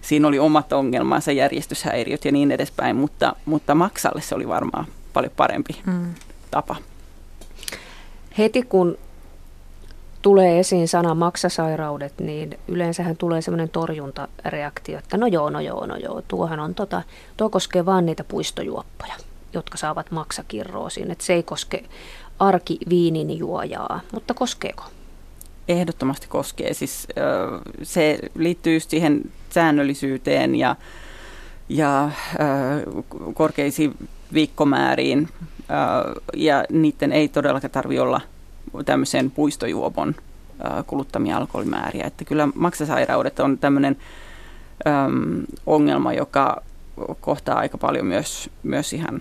siinä 0.00 0.28
oli 0.28 0.38
omat 0.38 0.72
ongelmansa, 0.72 1.32
järjestyshäiriöt 1.32 2.24
ja 2.24 2.32
niin 2.32 2.50
edespäin, 2.50 2.96
mutta, 2.96 3.36
mutta 3.44 3.74
maksalle 3.74 4.20
se 4.20 4.34
oli 4.34 4.48
varmaan 4.48 4.86
paljon 5.12 5.32
parempi 5.36 5.80
mm. 5.86 6.14
tapa. 6.50 6.76
Heti 8.38 8.62
kun 8.62 8.98
tulee 10.22 10.58
esiin 10.58 10.88
sana 10.88 11.14
maksasairaudet, 11.14 12.14
niin 12.20 12.58
yleensähän 12.68 13.16
tulee 13.16 13.42
semmoinen 13.42 13.68
torjuntareaktio, 13.68 14.98
että 14.98 15.16
no 15.16 15.26
joo, 15.26 15.50
no 15.50 15.60
joo, 15.60 15.86
no 15.86 15.96
joo, 15.96 16.22
tuohan 16.28 16.60
on 16.60 16.74
tota, 16.74 17.02
tuo 17.36 17.50
koskee 17.50 17.86
vain 17.86 18.06
niitä 18.06 18.24
puistojuoppoja, 18.24 19.14
jotka 19.52 19.78
saavat 19.78 20.10
maksakirroosiin, 20.10 21.10
että 21.10 21.24
se 21.24 21.32
ei 21.32 21.42
koske 21.42 21.84
arkiviinin 22.38 23.38
juojaa, 23.38 24.00
mutta 24.12 24.34
koskeeko? 24.34 24.84
ehdottomasti 25.68 26.26
koskee. 26.28 26.74
Siis, 26.74 27.08
se 27.82 28.18
liittyy 28.34 28.74
just 28.74 28.90
siihen 28.90 29.20
säännöllisyyteen 29.50 30.54
ja, 30.54 30.76
ja 31.68 32.10
korkeisiin 33.34 34.08
viikkomääriin. 34.32 35.28
Ja 36.36 36.64
niiden 36.70 37.12
ei 37.12 37.28
todellakaan 37.28 37.70
tarvitse 37.70 38.00
olla 38.00 38.20
tämmöisen 38.84 39.30
puistojuopon 39.30 40.14
kuluttamia 40.86 41.36
alkoholimääriä. 41.36 42.06
Että 42.06 42.24
kyllä 42.24 42.48
maksasairaudet 42.54 43.40
on 43.40 43.58
tämmöinen 43.58 43.96
ongelma, 45.66 46.12
joka 46.12 46.62
kohtaa 47.20 47.58
aika 47.58 47.78
paljon 47.78 48.06
myös, 48.06 48.50
myös 48.62 48.92
ihan 48.92 49.20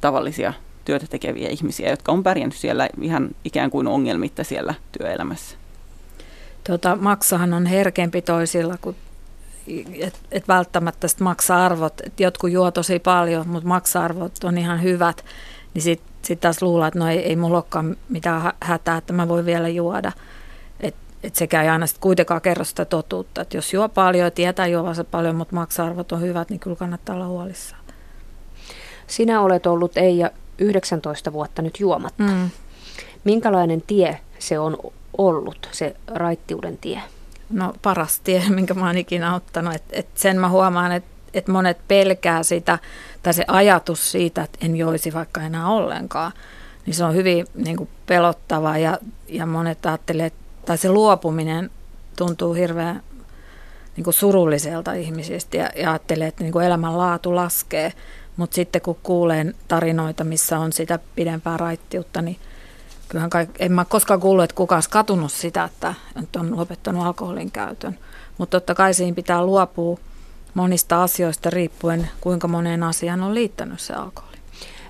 tavallisia 0.00 0.52
työtä 0.84 1.06
tekeviä 1.06 1.48
ihmisiä, 1.48 1.90
jotka 1.90 2.12
on 2.12 2.22
pärjännyt 2.22 2.56
siellä 2.56 2.88
ihan 3.00 3.30
ikään 3.44 3.70
kuin 3.70 3.86
ongelmitta 3.86 4.44
siellä 4.44 4.74
työelämässä. 4.98 5.56
Tota, 6.64 6.96
maksahan 6.96 7.52
on 7.52 7.66
herkempi 7.66 8.22
toisilla, 8.22 8.76
kuin 8.80 8.96
et, 10.00 10.20
et 10.30 10.48
välttämättä 10.48 11.08
sit 11.08 11.20
maksa-arvot, 11.20 12.00
että 12.06 12.22
jotkut 12.22 12.50
juo 12.50 12.70
tosi 12.70 12.98
paljon, 12.98 13.48
mutta 13.48 13.68
maksa-arvot 13.68 14.44
on 14.44 14.58
ihan 14.58 14.82
hyvät, 14.82 15.24
niin 15.74 15.82
sitten 15.82 16.10
sit 16.22 16.40
taas 16.40 16.62
luulla, 16.62 16.86
että 16.86 16.98
no 16.98 17.08
ei, 17.08 17.18
ei 17.18 17.36
mulla 17.36 17.56
olekaan 17.56 17.96
mitään 18.08 18.52
hätää, 18.60 18.96
että 18.96 19.12
mä 19.12 19.28
voin 19.28 19.46
vielä 19.46 19.68
juoda. 19.68 20.12
Että 20.80 21.00
et 21.22 21.36
sekä 21.36 21.62
ei 21.62 21.68
aina 21.68 21.86
sit 21.86 21.98
kuitenkaan 21.98 22.40
kerro 22.40 22.64
sitä 22.64 22.84
totuutta, 22.84 23.40
että 23.40 23.56
jos 23.56 23.74
juo 23.74 23.88
paljon 23.88 24.24
ja 24.24 24.30
tietää 24.30 24.66
juovansa 24.66 25.04
paljon, 25.04 25.36
mutta 25.36 25.54
maksa-arvot 25.54 26.12
on 26.12 26.20
hyvät, 26.20 26.50
niin 26.50 26.60
kyllä 26.60 26.76
kannattaa 26.76 27.14
olla 27.14 27.26
huolissaan. 27.26 27.79
Sinä 29.10 29.40
olet 29.40 29.66
ollut 29.66 29.96
Eija 29.96 30.30
19 30.58 31.32
vuotta 31.32 31.62
nyt 31.62 31.80
juomatta. 31.80 32.22
Mm. 32.22 32.50
Minkälainen 33.24 33.82
tie 33.82 34.20
se 34.38 34.58
on 34.58 34.76
ollut, 35.18 35.68
se 35.72 35.96
raittiuden 36.06 36.78
tie? 36.78 37.02
No 37.50 37.72
paras 37.82 38.20
tie, 38.20 38.42
minkä 38.48 38.74
mä 38.74 38.86
oon 38.86 38.98
ikinä 38.98 39.34
ottanut. 39.34 39.74
Et, 39.74 39.84
et 39.92 40.08
sen 40.14 40.40
mä 40.40 40.48
huomaan, 40.48 40.92
että 40.92 41.10
et 41.34 41.48
monet 41.48 41.78
pelkää 41.88 42.42
sitä, 42.42 42.78
tai 43.22 43.34
se 43.34 43.44
ajatus 43.48 44.12
siitä, 44.12 44.42
että 44.42 44.58
en 44.66 44.76
joisi 44.76 45.12
vaikka 45.14 45.40
enää 45.40 45.68
ollenkaan, 45.68 46.32
niin 46.86 46.94
se 46.94 47.04
on 47.04 47.14
hyvin 47.14 47.46
niin 47.54 47.76
kuin 47.76 47.88
pelottava 48.06 48.78
ja, 48.78 48.98
ja 49.28 49.46
monet 49.46 49.86
ajattelee, 49.86 50.32
tai 50.66 50.78
se 50.78 50.90
luopuminen 50.90 51.70
tuntuu 52.16 52.54
hirveän 52.54 53.02
niin 53.96 54.04
kuin 54.04 54.14
surulliselta 54.14 54.92
ihmisistä 54.92 55.56
ja, 55.56 55.70
ja 55.76 55.90
ajattelee, 55.90 56.28
että 56.28 56.42
niin 56.44 56.52
kuin 56.52 56.66
elämänlaatu 56.66 57.36
laskee. 57.36 57.92
Mutta 58.40 58.54
sitten 58.54 58.82
kun 58.82 58.98
kuulen 59.02 59.54
tarinoita, 59.68 60.24
missä 60.24 60.58
on 60.58 60.72
sitä 60.72 60.98
pidempää 61.14 61.56
raittiutta, 61.56 62.22
niin 62.22 62.36
kyllähän 63.08 63.30
kaik, 63.30 63.50
en 63.58 63.72
mä 63.72 63.84
koskaan 63.84 64.20
kuullut, 64.20 64.44
että 64.44 64.56
kukaan 64.56 64.82
katunut 64.90 65.32
sitä, 65.32 65.64
että 65.64 65.94
on 66.36 66.56
lopettanut 66.56 67.06
alkoholin 67.06 67.50
käytön. 67.50 67.98
Mutta 68.38 68.60
totta 68.60 68.74
kai 68.74 68.94
siinä 68.94 69.14
pitää 69.14 69.44
luopua 69.44 69.98
monista 70.54 71.02
asioista 71.02 71.50
riippuen, 71.50 72.08
kuinka 72.20 72.48
moneen 72.48 72.82
asiaan 72.82 73.22
on 73.22 73.34
liittänyt 73.34 73.80
se 73.80 73.92
alkoholi. 73.92 74.36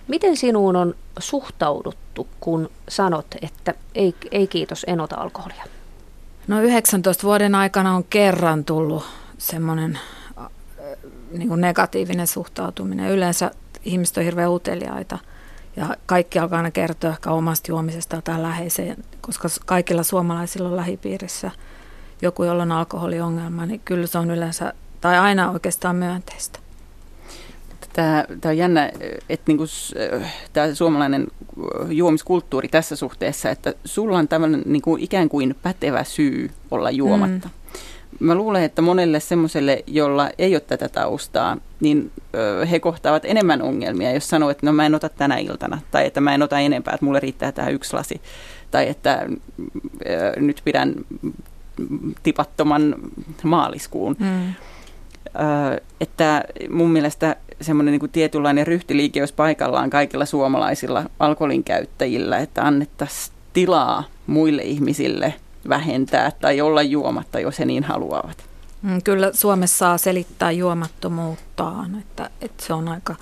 Miten 0.08 0.36
sinuun 0.36 0.76
on 0.76 0.94
suhtauduttu, 1.18 2.28
kun 2.40 2.70
sanot, 2.88 3.26
että 3.42 3.74
ei, 3.94 4.14
ei 4.30 4.46
kiitos, 4.46 4.84
en 4.88 5.00
ota 5.00 5.16
alkoholia? 5.16 5.64
No 6.48 6.60
19 6.60 7.22
vuoden 7.22 7.54
aikana 7.54 7.94
on 7.96 8.04
kerran 8.04 8.64
tullut 8.64 9.04
semmoinen 9.38 9.98
niin 11.30 11.48
kuin 11.48 11.60
negatiivinen 11.60 12.26
suhtautuminen. 12.26 13.10
Yleensä 13.10 13.50
ihmiset 13.84 14.16
on 14.16 14.24
hirveän 14.24 14.50
uteliaita 14.50 15.18
ja 15.76 15.96
kaikki 16.06 16.38
alkaa 16.38 16.56
aina 16.56 16.70
kertoa 16.70 17.10
ehkä 17.10 17.30
omasta 17.30 17.72
juomisesta 17.72 18.22
tai 18.22 18.42
läheiseen, 18.42 19.04
koska 19.20 19.48
kaikilla 19.66 20.02
suomalaisilla 20.02 20.68
on 20.68 20.76
lähipiirissä 20.76 21.50
joku, 22.22 22.44
jolla 22.44 22.62
on 22.62 22.72
alkoholiongelma, 22.72 23.66
niin 23.66 23.80
kyllä 23.84 24.06
se 24.06 24.18
on 24.18 24.30
yleensä, 24.30 24.72
tai 25.00 25.18
aina 25.18 25.50
oikeastaan 25.50 25.96
myönteistä. 25.96 26.58
Tämä, 27.92 28.24
tämä 28.40 28.50
on 28.50 28.58
jännä, 28.58 28.90
että 29.28 29.44
niin 29.46 29.56
kuin, 29.56 29.68
tämä 30.52 30.74
suomalainen 30.74 31.26
juomiskulttuuri 31.88 32.68
tässä 32.68 32.96
suhteessa, 32.96 33.50
että 33.50 33.74
sulla 33.84 34.18
on 34.18 34.28
tämmöinen 34.28 34.62
niin 34.66 34.82
kuin 34.82 35.02
ikään 35.02 35.28
kuin 35.28 35.56
pätevä 35.62 36.04
syy 36.04 36.50
olla 36.70 36.90
juomatta. 36.90 37.48
Mm 37.48 37.59
mä 38.20 38.34
luulen, 38.34 38.62
että 38.62 38.82
monelle 38.82 39.20
semmoiselle, 39.20 39.84
jolla 39.86 40.30
ei 40.38 40.54
ole 40.54 40.60
tätä 40.60 40.88
taustaa, 40.88 41.56
niin 41.80 42.10
he 42.70 42.80
kohtaavat 42.80 43.24
enemmän 43.24 43.62
ongelmia, 43.62 44.12
jos 44.12 44.28
sanoo, 44.28 44.50
että 44.50 44.66
no 44.66 44.72
mä 44.72 44.86
en 44.86 44.94
ota 44.94 45.08
tänä 45.08 45.38
iltana, 45.38 45.78
tai 45.90 46.06
että 46.06 46.20
mä 46.20 46.34
en 46.34 46.42
ota 46.42 46.58
enempää, 46.58 46.94
että 46.94 47.06
mulle 47.06 47.20
riittää 47.20 47.52
tähän 47.52 47.74
yksi 47.74 47.94
lasi, 47.94 48.20
tai 48.70 48.88
että 48.88 49.26
ö, 50.06 50.40
nyt 50.40 50.60
pidän 50.64 50.94
tipattoman 52.22 52.94
maaliskuun. 53.42 54.16
Mm. 54.18 54.46
Ö, 54.46 55.80
että 56.00 56.44
mun 56.70 56.90
mielestä 56.90 57.36
semmoinen 57.60 57.98
niin 57.98 58.10
tietynlainen 58.10 58.66
ryhtiliike 58.66 59.22
olisi 59.22 59.34
paikallaan 59.34 59.90
kaikilla 59.90 60.26
suomalaisilla 60.26 61.04
alkoholin 61.18 61.64
käyttäjillä, 61.64 62.38
että 62.38 62.62
annettaisiin 62.62 63.36
tilaa 63.52 64.04
muille 64.26 64.62
ihmisille 64.62 65.34
vähentää 65.68 66.30
tai 66.30 66.60
olla 66.60 66.82
juomatta, 66.82 67.40
jos 67.40 67.58
he 67.58 67.64
niin 67.64 67.84
haluavat. 67.84 68.44
Mm, 68.82 69.02
kyllä 69.02 69.30
Suomessa 69.32 69.78
saa 69.78 69.98
selittää 69.98 70.50
juomattomuuttaan, 70.50 71.98
että, 71.98 72.30
että 72.40 72.64
se 72.66 72.72
on 72.72 72.88
aika, 72.88 73.16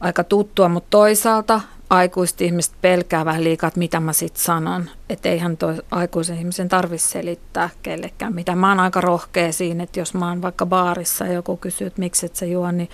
aika 0.00 0.24
tuttua, 0.24 0.68
mutta 0.68 0.90
toisaalta 0.90 1.60
aikuiset 1.90 2.40
ihmiset 2.40 2.74
pelkää 2.80 3.24
vähän 3.24 3.44
liikaa, 3.44 3.68
että 3.68 3.78
mitä 3.78 4.00
mä 4.00 4.12
sitten 4.12 4.42
sanon. 4.42 4.90
Että 5.08 5.28
eihän 5.28 5.56
toi 5.56 5.76
aikuisen 5.90 6.38
ihmisen 6.38 6.68
tarvitse 6.68 7.08
selittää 7.08 7.70
kellekään 7.82 8.34
mitä. 8.34 8.56
Mä 8.56 8.68
oon 8.68 8.80
aika 8.80 9.00
rohkea 9.00 9.52
siinä, 9.52 9.84
että 9.84 10.00
jos 10.00 10.14
mä 10.14 10.28
oon 10.28 10.42
vaikka 10.42 10.66
baarissa 10.66 11.26
ja 11.26 11.32
joku 11.32 11.56
kysyy, 11.56 11.86
että 11.86 12.00
miksi 12.00 12.26
et 12.26 12.36
sä 12.36 12.46
juo, 12.46 12.70
niin 12.70 12.88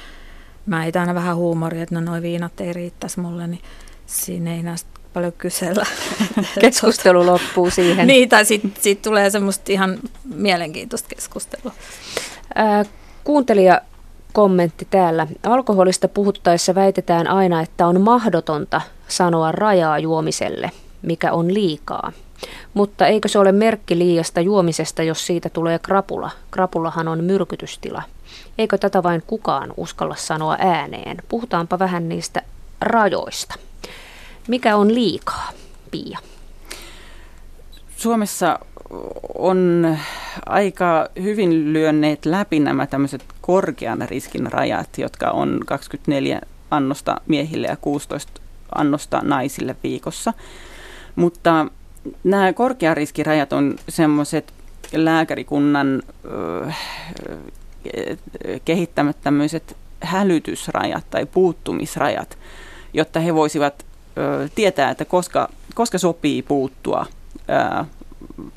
mä 0.66 0.82
heitän 0.82 1.00
aina 1.00 1.14
vähän 1.14 1.36
huumoria, 1.36 1.82
että 1.82 1.94
no 1.94 2.00
noi 2.00 2.22
viinat 2.22 2.60
ei 2.60 2.72
riittäisi 2.72 3.20
mulle, 3.20 3.46
niin 3.46 3.62
siinä 4.06 4.54
ei 4.54 4.62
näistä 4.62 4.90
paljon 5.12 5.32
kysellä. 5.32 5.86
Keskustelu 6.60 7.26
loppuu 7.26 7.70
siihen. 7.70 8.06
niin, 8.06 8.28
tai 8.28 8.44
sitten 8.44 8.72
sit 8.82 9.02
tulee 9.02 9.30
semmoista 9.30 9.72
ihan 9.72 9.98
mielenkiintoista 10.34 11.08
keskustelua. 11.08 11.72
Kuuntelija 13.24 13.80
kommentti 14.32 14.86
täällä. 14.90 15.26
Alkoholista 15.42 16.08
puhuttaessa 16.08 16.74
väitetään 16.74 17.26
aina, 17.26 17.60
että 17.60 17.86
on 17.86 18.00
mahdotonta 18.00 18.80
sanoa 19.08 19.52
rajaa 19.52 19.98
juomiselle, 19.98 20.70
mikä 21.02 21.32
on 21.32 21.54
liikaa. 21.54 22.12
Mutta 22.74 23.06
eikö 23.06 23.28
se 23.28 23.38
ole 23.38 23.52
merkki 23.52 23.98
liiasta 23.98 24.40
juomisesta, 24.40 25.02
jos 25.02 25.26
siitä 25.26 25.48
tulee 25.48 25.78
krapula? 25.78 26.30
Krapulahan 26.50 27.08
on 27.08 27.24
myrkytystila. 27.24 28.02
Eikö 28.58 28.78
tätä 28.78 29.02
vain 29.02 29.22
kukaan 29.26 29.74
uskalla 29.76 30.16
sanoa 30.18 30.56
ääneen? 30.60 31.16
Puhutaanpa 31.28 31.78
vähän 31.78 32.08
niistä 32.08 32.42
rajoista. 32.80 33.54
Mikä 34.48 34.76
on 34.76 34.94
liikaa, 34.94 35.50
Pia? 35.90 36.18
Suomessa 37.96 38.58
on 39.38 39.96
aika 40.46 41.08
hyvin 41.22 41.72
lyönneet 41.72 42.26
läpi 42.26 42.60
nämä 42.60 42.86
tämmöiset 42.86 43.24
korkean 43.40 44.08
riskin 44.08 44.52
rajat, 44.52 44.98
jotka 44.98 45.30
on 45.30 45.60
24 45.66 46.40
annosta 46.70 47.20
miehille 47.26 47.66
ja 47.66 47.76
16 47.76 48.40
annosta 48.74 49.20
naisille 49.24 49.76
viikossa. 49.82 50.32
Mutta 51.16 51.66
nämä 52.24 52.52
korkean 52.52 52.96
riskirajat 52.96 53.52
on 53.52 53.76
semmoiset 53.88 54.52
lääkärikunnan 54.92 56.02
kehittämät 58.64 59.16
tämmöiset 59.20 59.76
hälytysrajat 60.00 61.10
tai 61.10 61.26
puuttumisrajat, 61.26 62.38
jotta 62.94 63.20
he 63.20 63.34
voisivat 63.34 63.87
tietää, 64.54 64.90
että 64.90 65.04
koska, 65.04 65.48
koska 65.74 65.98
sopii 65.98 66.42
puuttua 66.42 67.06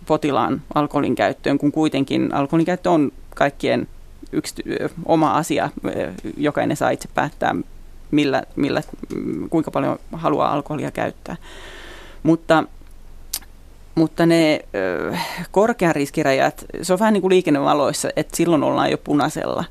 potilaan 0.05 0.61
alkoholin 0.75 1.15
käyttöön, 1.15 1.57
kun 1.57 1.71
kuitenkin 1.71 2.33
alkoholin 2.33 2.65
käyttö 2.65 2.91
on 2.91 3.11
kaikkien 3.35 3.87
yksi, 4.31 4.63
oma 5.05 5.33
asia. 5.33 5.69
Jokainen 6.37 6.77
saa 6.77 6.89
itse 6.89 7.09
päättää, 7.13 7.55
millä, 8.11 8.43
millä, 8.55 8.81
kuinka 9.49 9.71
paljon 9.71 9.99
haluaa 10.13 10.53
alkoholia 10.53 10.91
käyttää. 10.91 11.35
Mutta, 12.23 12.63
mutta 13.95 14.25
ne 14.25 14.65
korkean 15.51 15.95
riskirajat, 15.95 16.65
se 16.81 16.93
on 16.93 16.99
vähän 16.99 17.13
niin 17.13 17.21
kuin 17.21 17.31
liikennevaloissa, 17.31 18.09
että 18.15 18.37
silloin 18.37 18.63
ollaan 18.63 18.91
jo 18.91 18.97
punaisella. 18.97 19.63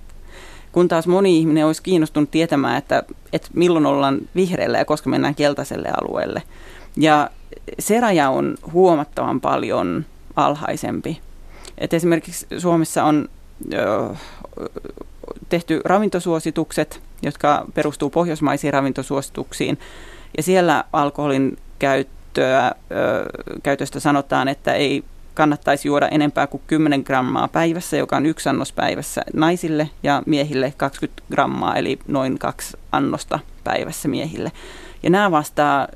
Kun 0.73 0.89
taas 0.89 1.07
moni 1.07 1.39
ihminen 1.39 1.67
olisi 1.67 1.83
kiinnostunut 1.83 2.31
tietämään, 2.31 2.77
että, 2.77 3.03
että 3.33 3.49
milloin 3.55 3.87
ollaan 3.87 4.19
vihreällä 4.37 4.79
ja 4.79 4.85
koska 4.85 5.11
mennään 5.11 5.35
keltaiselle 5.35 5.89
alueelle. 6.01 6.43
Ja 6.97 7.31
se 7.79 8.01
raja 8.01 8.31
on 8.31 8.55
huomattavan 8.73 9.41
paljon 9.41 10.05
alhaisempi. 10.37 11.21
Et 11.79 11.95
esimerkiksi 11.95 12.47
Suomessa 12.59 13.05
on 13.05 13.29
ö, 13.75 14.15
tehty 15.49 15.81
ravintosuositukset, 15.85 17.03
jotka 17.23 17.65
perustuu 17.75 18.11
pohjoismaisiin 18.11 18.73
ravintosuosituksiin. 18.73 19.79
Ja 20.37 20.43
siellä 20.43 20.85
alkoholin 20.93 21.59
käyttöä, 21.79 22.67
ö, 22.67 22.75
käytöstä 23.63 24.01
sanotaan, 24.01 24.49
että 24.49 24.73
ei 24.73 25.05
kannattaisi 25.35 25.89
juoda 25.89 26.09
enempää 26.09 26.47
kuin 26.47 26.63
10 26.67 27.03
grammaa 27.03 27.49
päivässä, 27.49 27.97
joka 27.97 28.17
on 28.17 28.27
yksi 28.27 28.49
annos 28.49 28.73
päivässä 28.73 29.23
naisille 29.33 29.91
ja 30.03 30.23
miehille 30.27 30.75
20 30.77 31.23
grammaa, 31.31 31.77
eli 31.77 31.99
noin 32.09 32.39
kaksi 32.39 32.77
annosta 32.93 33.39
päivässä 33.65 34.09
miehille. 34.09 34.53
Ja 35.03 35.11
nämä 35.11 35.31
vastaa 35.31 35.89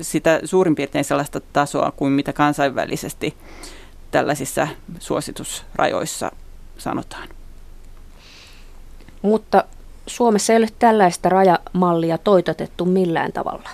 sitä 0.00 0.40
suurin 0.44 0.74
piirtein 0.74 1.04
sellaista 1.04 1.40
tasoa 1.52 1.92
kuin 1.96 2.12
mitä 2.12 2.32
kansainvälisesti 2.32 3.36
tällaisissa 4.10 4.68
suositusrajoissa 4.98 6.32
sanotaan. 6.78 7.28
Mutta 9.22 9.64
Suomessa 10.06 10.52
ei 10.52 10.56
ole 10.56 10.68
tällaista 10.78 11.28
rajamallia 11.28 12.18
toitotettu 12.18 12.84
millään 12.84 13.32
tavalla. 13.32 13.68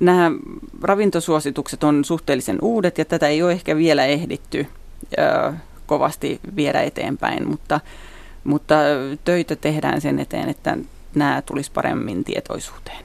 Nämä 0.00 0.30
ravintosuositukset 0.82 1.84
on 1.84 2.04
suhteellisen 2.04 2.58
uudet 2.62 2.98
ja 2.98 3.04
tätä 3.04 3.28
ei 3.28 3.42
ole 3.42 3.52
ehkä 3.52 3.76
vielä 3.76 4.04
ehditty 4.04 4.66
ö, 5.18 5.52
kovasti 5.86 6.40
viedä 6.56 6.82
eteenpäin, 6.82 7.48
mutta, 7.48 7.80
mutta 8.44 8.74
töitä 9.24 9.56
tehdään 9.56 10.00
sen 10.00 10.18
eteen, 10.18 10.48
että 10.48 10.78
nämä 11.14 11.42
tulisi 11.46 11.70
paremmin 11.72 12.24
tietoisuuteen. 12.24 13.04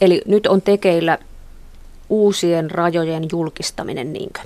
Eli 0.00 0.22
nyt 0.26 0.46
on 0.46 0.62
tekeillä 0.62 1.18
uusien 2.08 2.70
rajojen 2.70 3.24
julkistaminen, 3.32 4.12
niinkö? 4.12 4.40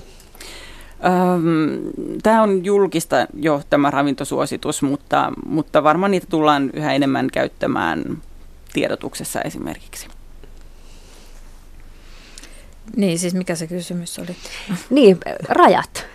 Tämä 2.23 2.43
on 2.43 2.65
julkista 2.65 3.27
jo 3.33 3.61
tämä 3.69 3.91
ravintosuositus, 3.91 4.81
mutta, 4.81 5.31
mutta 5.45 5.83
varmaan 5.83 6.11
niitä 6.11 6.27
tullaan 6.29 6.69
yhä 6.73 6.93
enemmän 6.93 7.27
käyttämään 7.33 8.21
tiedotuksessa 8.73 9.41
esimerkiksi. 9.41 10.07
Niin, 12.95 13.19
siis 13.19 13.33
mikä 13.33 13.55
se 13.55 13.67
kysymys 13.67 14.19
oli? 14.19 14.35
Niin, 14.89 15.17
rajat. 15.49 16.05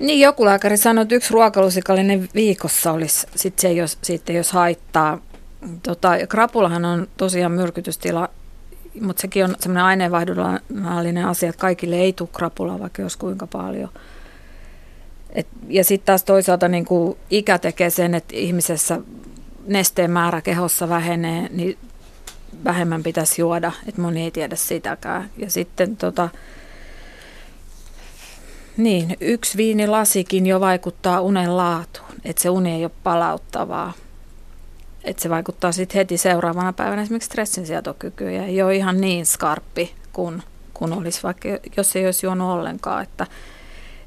Niin, 0.00 0.20
joku 0.20 0.44
lääkäri 0.44 0.76
sanoi, 0.76 1.02
että 1.02 1.14
yksi 1.14 1.32
ruokalusikallinen 1.32 2.28
viikossa 2.34 2.92
olisi, 2.92 3.26
sit 3.34 3.58
se 3.58 3.68
ei 3.68 3.76
jos, 3.76 3.98
siitä 4.02 4.32
ei 4.32 4.36
jos 4.36 4.52
haittaa. 4.52 5.18
Tota, 5.82 6.10
krapulahan 6.28 6.84
on 6.84 7.08
tosiaan 7.16 7.52
myrkytystila, 7.52 8.28
mutta 9.00 9.20
sekin 9.20 9.44
on 9.44 9.56
semmoinen 9.60 9.84
aineenvaihdunnallinen 9.84 11.26
asia, 11.26 11.48
että 11.48 11.60
kaikille 11.60 11.96
ei 11.96 12.12
tule 12.12 12.28
krapulaa, 12.32 12.80
vaikka 12.80 13.02
jos 13.02 13.16
kuinka 13.16 13.46
paljon. 13.46 13.88
Et, 15.30 15.46
ja 15.68 15.84
sitten 15.84 16.06
taas 16.06 16.24
toisaalta 16.24 16.68
niin 16.68 16.84
kuin 16.84 17.16
ikä 17.30 17.58
tekee 17.58 17.90
sen, 17.90 18.14
että 18.14 18.36
ihmisessä 18.36 19.00
nesteen 19.66 20.10
määrä 20.10 20.40
kehossa 20.40 20.88
vähenee, 20.88 21.48
niin 21.52 21.78
vähemmän 22.64 23.02
pitäisi 23.02 23.40
juoda, 23.40 23.72
että 23.88 24.00
moni 24.00 24.22
ei 24.22 24.30
tiedä 24.30 24.56
sitäkään. 24.56 25.30
Ja 25.36 25.50
sitten 25.50 25.96
tota, 25.96 26.28
niin, 28.76 29.16
yksi 29.20 29.56
viinilasikin 29.56 30.46
jo 30.46 30.60
vaikuttaa 30.60 31.20
unen 31.20 31.56
laatuun, 31.56 32.08
että 32.24 32.42
se 32.42 32.50
uni 32.50 32.74
ei 32.74 32.84
ole 32.84 32.92
palauttavaa 33.02 33.92
että 35.04 35.22
se 35.22 35.30
vaikuttaa 35.30 35.72
sitten 35.72 35.98
heti 35.98 36.18
seuraavana 36.18 36.72
päivänä 36.72 37.02
esimerkiksi 37.02 37.26
stressinsietokykyyn 37.26 38.34
ja 38.34 38.44
ei 38.44 38.62
ole 38.62 38.76
ihan 38.76 39.00
niin 39.00 39.26
skarppi 39.26 39.94
kuin 40.12 40.42
kun 40.78 40.92
olisi 40.92 41.22
vaikka, 41.22 41.48
jos 41.76 41.96
ei 41.96 42.04
olisi 42.04 42.26
juonut 42.26 42.52
ollenkaan. 42.52 43.02
Että, 43.02 43.26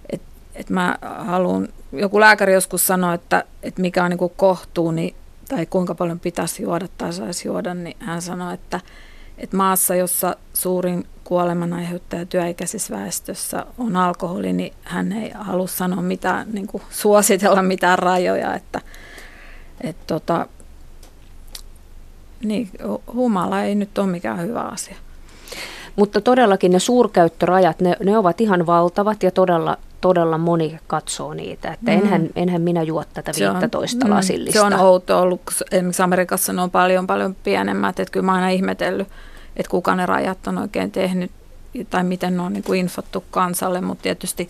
et, 0.09 0.21
et 0.55 0.69
mä 0.69 0.97
haluan, 1.01 1.67
joku 1.91 2.19
lääkäri 2.19 2.53
joskus 2.53 2.87
sanoi, 2.87 3.15
että, 3.15 3.43
että 3.63 3.81
mikä 3.81 4.03
on 4.03 4.09
niin 4.09 4.31
kohtuu, 4.37 4.91
niin, 4.91 5.15
tai 5.49 5.65
kuinka 5.65 5.95
paljon 5.95 6.19
pitäisi 6.19 6.63
juoda 6.63 6.87
tai 6.97 7.13
saisi 7.13 7.47
juoda, 7.47 7.73
niin 7.73 7.97
hän 7.99 8.21
sanoi, 8.21 8.53
että, 8.53 8.79
että 9.37 9.57
maassa, 9.57 9.95
jossa 9.95 10.35
suurin 10.53 11.07
kuoleman 11.23 11.73
aiheuttaja 11.73 12.25
työikäisessä 12.25 12.95
väestössä 12.97 13.65
on 13.77 13.95
alkoholi, 13.95 14.53
niin 14.53 14.73
hän 14.83 15.11
ei 15.11 15.31
halua 15.35 15.67
sanoa 15.67 16.01
mitään, 16.01 16.47
niin 16.51 16.67
kuin 16.67 16.83
suositella 16.89 17.61
mitään 17.61 17.99
rajoja, 17.99 18.55
että, 18.55 18.81
että 19.81 20.03
tota, 20.07 20.47
niin, 22.43 22.69
humala 23.13 23.61
ei 23.61 23.75
nyt 23.75 23.97
ole 23.97 24.07
mikään 24.07 24.41
hyvä 24.41 24.61
asia. 24.61 24.95
Mutta 25.95 26.21
todellakin 26.21 26.71
ne 26.71 26.79
suurkäyttörajat, 26.79 27.79
ne, 27.79 27.97
ne 28.03 28.17
ovat 28.17 28.41
ihan 28.41 28.65
valtavat 28.65 29.23
ja 29.23 29.31
todella, 29.31 29.77
todella 30.01 30.37
moni 30.37 30.79
katsoo 30.87 31.33
niitä. 31.33 31.73
Että 31.73 31.91
mm. 31.91 31.97
enhän, 31.97 32.29
enhän 32.35 32.61
minä 32.61 32.83
juo 32.83 33.03
tätä 33.13 33.31
15 33.39 34.05
on, 34.05 34.11
lasillista. 34.11 34.59
Se 34.59 34.65
on 34.65 34.73
outo 34.73 35.21
ollut, 35.21 35.41
esimerkiksi 35.71 36.01
Amerikassa 36.01 36.53
ne 36.53 36.61
on 36.61 36.71
paljon 36.71 37.07
paljon 37.07 37.35
pienemmät. 37.35 37.99
Että 37.99 38.11
kyllä 38.11 38.25
mä 38.25 38.33
aina 38.33 38.49
ihmetellyt, 38.49 39.07
että 39.57 39.69
kuka 39.69 39.95
ne 39.95 40.05
rajat 40.05 40.47
on 40.47 40.57
oikein 40.57 40.91
tehnyt 40.91 41.31
tai 41.89 42.03
miten 42.03 42.37
ne 42.37 42.43
on 42.43 42.53
niin 42.53 42.63
kuin 42.63 42.79
infottu 42.79 43.23
kansalle. 43.31 43.81
Mutta 43.81 44.01
tietysti 44.01 44.49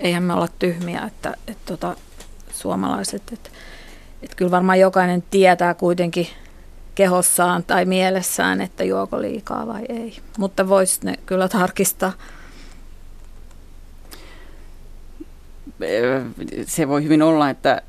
eihän 0.00 0.22
me 0.22 0.32
olla 0.32 0.48
tyhmiä, 0.58 1.02
että, 1.06 1.30
että, 1.30 1.52
että 1.52 1.64
tota, 1.66 1.96
suomalaiset, 2.52 3.22
että 3.32 3.50
että 4.22 4.36
kyllä 4.36 4.50
varmaan 4.50 4.80
jokainen 4.80 5.24
tietää 5.30 5.74
kuitenkin 5.74 6.26
kehossaan 6.94 7.64
tai 7.64 7.84
mielessään, 7.84 8.60
että 8.60 8.84
juoko 8.84 9.22
liikaa 9.22 9.66
vai 9.66 9.84
ei. 9.88 10.18
Mutta 10.38 10.68
voisi 10.68 11.00
ne 11.04 11.14
kyllä 11.26 11.48
tarkistaa. 11.48 12.12
Se 16.66 16.88
voi 16.88 17.04
hyvin 17.04 17.22
olla, 17.22 17.50
että 17.50 17.82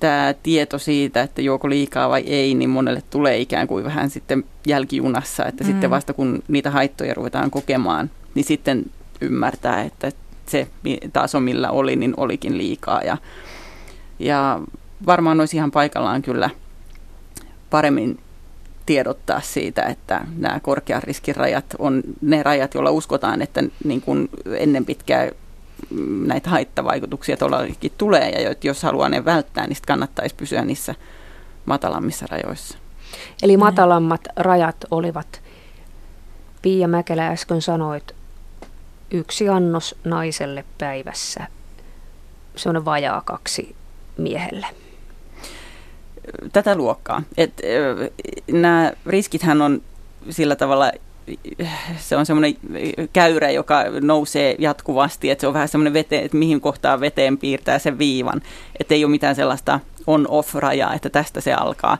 tämä 0.00 0.34
tieto 0.42 0.78
siitä, 0.78 1.22
että 1.22 1.42
juoko 1.42 1.68
liikaa 1.68 2.08
vai 2.08 2.22
ei, 2.26 2.54
niin 2.54 2.70
monelle 2.70 3.02
tulee 3.10 3.38
ikään 3.38 3.66
kuin 3.66 3.84
vähän 3.84 4.10
sitten 4.10 4.44
jälkijunassa, 4.66 5.46
että 5.46 5.64
mm. 5.64 5.70
sitten 5.70 5.90
vasta 5.90 6.12
kun 6.12 6.42
niitä 6.48 6.70
haittoja 6.70 7.14
ruvetaan 7.14 7.50
kokemaan, 7.50 8.10
niin 8.34 8.44
sitten 8.44 8.84
ymmärtää, 9.20 9.82
että 9.82 10.12
se 10.46 10.68
taso 11.12 11.40
millä 11.40 11.70
oli, 11.70 11.96
niin 11.96 12.14
olikin 12.16 12.58
liikaa 12.58 13.02
ja, 13.02 13.16
ja 14.18 14.60
varmaan 15.06 15.40
olisi 15.40 15.56
ihan 15.56 15.70
paikallaan 15.70 16.22
kyllä 16.22 16.50
paremmin 17.70 18.18
tiedottaa 18.86 19.40
siitä, 19.40 19.82
että 19.82 20.20
nämä 20.38 20.60
korkean 20.60 21.02
riskin 21.02 21.36
rajat 21.36 21.64
on 21.78 22.02
ne 22.20 22.42
rajat, 22.42 22.74
joilla 22.74 22.90
uskotaan, 22.90 23.42
että 23.42 23.62
niin 23.84 24.00
kuin 24.00 24.28
ennen 24.58 24.84
pitkää 24.84 25.30
näitä 26.26 26.50
haittavaikutuksia 26.50 27.36
todellakin 27.36 27.92
tulee, 27.98 28.30
ja 28.30 28.54
jos 28.64 28.82
haluaa 28.82 29.08
ne 29.08 29.24
välttää, 29.24 29.66
niin 29.66 29.78
kannattaisi 29.86 30.34
pysyä 30.34 30.64
niissä 30.64 30.94
matalammissa 31.66 32.26
rajoissa. 32.30 32.78
Eli 33.42 33.56
matalammat 33.56 34.20
rajat 34.36 34.76
olivat, 34.90 35.42
Pia 36.62 36.88
Mäkelä 36.88 37.28
äsken 37.28 37.62
sanoit, 37.62 38.14
yksi 39.10 39.48
annos 39.48 39.94
naiselle 40.04 40.64
päivässä, 40.78 41.46
se 42.56 42.68
on 42.68 42.84
vajaa 42.84 43.22
kaksi 43.24 43.76
miehelle. 44.18 44.66
Tätä 46.52 46.74
luokkaa. 46.74 47.22
Et, 47.36 47.60
nämä 48.52 48.92
riskithän 49.06 49.62
on 49.62 49.82
sillä 50.30 50.56
tavalla 50.56 50.92
se 51.98 52.16
on 52.16 52.26
semmoinen 52.26 52.54
käyrä, 53.12 53.50
joka 53.50 53.84
nousee 54.00 54.56
jatkuvasti, 54.58 55.30
että 55.30 55.40
se 55.40 55.46
on 55.46 55.54
vähän 55.54 55.68
semmoinen 55.68 55.92
vete, 55.92 56.18
että 56.18 56.36
mihin 56.36 56.60
kohtaan 56.60 57.00
veteen 57.00 57.38
piirtää 57.38 57.78
sen 57.78 57.98
viivan, 57.98 58.42
että 58.80 58.94
ei 58.94 59.04
ole 59.04 59.10
mitään 59.10 59.34
sellaista 59.34 59.80
on-off-rajaa, 60.06 60.94
että 60.94 61.10
tästä 61.10 61.40
se 61.40 61.52
alkaa. 61.52 61.98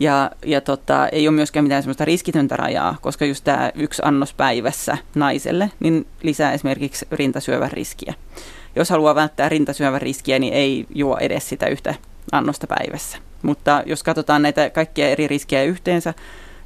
Ja, 0.00 0.30
ja 0.46 0.60
tota, 0.60 1.08
ei 1.08 1.28
ole 1.28 1.34
myöskään 1.34 1.64
mitään 1.64 1.82
semmoista 1.82 2.04
riskitöntä 2.04 2.56
rajaa, 2.56 2.96
koska 3.00 3.24
just 3.24 3.44
tämä 3.44 3.70
yksi 3.74 4.02
annos 4.04 4.34
päivässä 4.34 4.98
naiselle, 5.14 5.70
niin 5.80 6.06
lisää 6.22 6.52
esimerkiksi 6.52 7.06
rintasyövän 7.12 7.72
riskiä. 7.72 8.14
Jos 8.76 8.90
haluaa 8.90 9.14
välttää 9.14 9.48
rintasyövän 9.48 10.02
riskiä, 10.02 10.38
niin 10.38 10.52
ei 10.52 10.86
juo 10.94 11.16
edes 11.20 11.48
sitä 11.48 11.66
yhtä 11.66 11.94
annosta 12.32 12.66
päivässä. 12.66 13.18
Mutta 13.42 13.82
jos 13.86 14.02
katsotaan 14.02 14.42
näitä 14.42 14.70
kaikkia 14.70 15.08
eri 15.08 15.28
riskejä 15.28 15.62
yhteensä, 15.62 16.14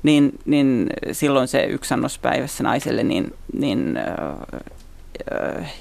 niin, 0.02 0.38
niin 0.44 0.90
silloin 1.12 1.48
se 1.48 1.64
yksi 1.64 1.94
annos 1.94 2.18
päivässä 2.18 2.62
naiselle 2.62 3.02
niin, 3.02 3.34
niin 3.52 3.96
äh, 3.96 5.72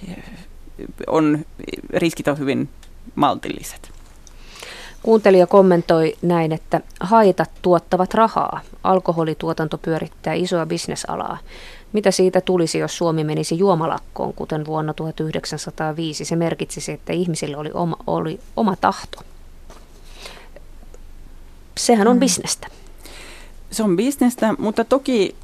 on, 1.07 1.45
riskit 1.93 2.27
on 2.27 2.39
hyvin 2.39 2.69
maltilliset. 3.15 3.91
Kuuntelija 5.03 5.47
kommentoi 5.47 6.17
näin, 6.21 6.51
että 6.51 6.81
haitat 6.99 7.49
tuottavat 7.61 8.13
rahaa. 8.13 8.61
Alkoholituotanto 8.83 9.77
pyörittää 9.77 10.33
isoa 10.33 10.65
bisnesalaa. 10.65 11.37
Mitä 11.93 12.11
siitä 12.11 12.41
tulisi, 12.41 12.79
jos 12.79 12.97
Suomi 12.97 13.23
menisi 13.23 13.57
juomalakkoon, 13.57 14.33
kuten 14.33 14.65
vuonna 14.65 14.93
1905? 14.93 16.25
Se 16.25 16.35
merkitsisi, 16.35 16.91
että 16.91 17.13
ihmisillä 17.13 17.57
oli 17.57 17.71
oma, 17.73 17.97
oli 18.07 18.39
oma 18.55 18.75
tahto. 18.75 19.21
Sehän 21.77 22.07
on 22.07 22.15
mm. 22.15 22.19
bisnestä 22.19 22.67
se 23.71 23.83
on 23.83 23.95
bisnestä, 23.95 24.55
mutta 24.57 24.83
toki 24.83 25.35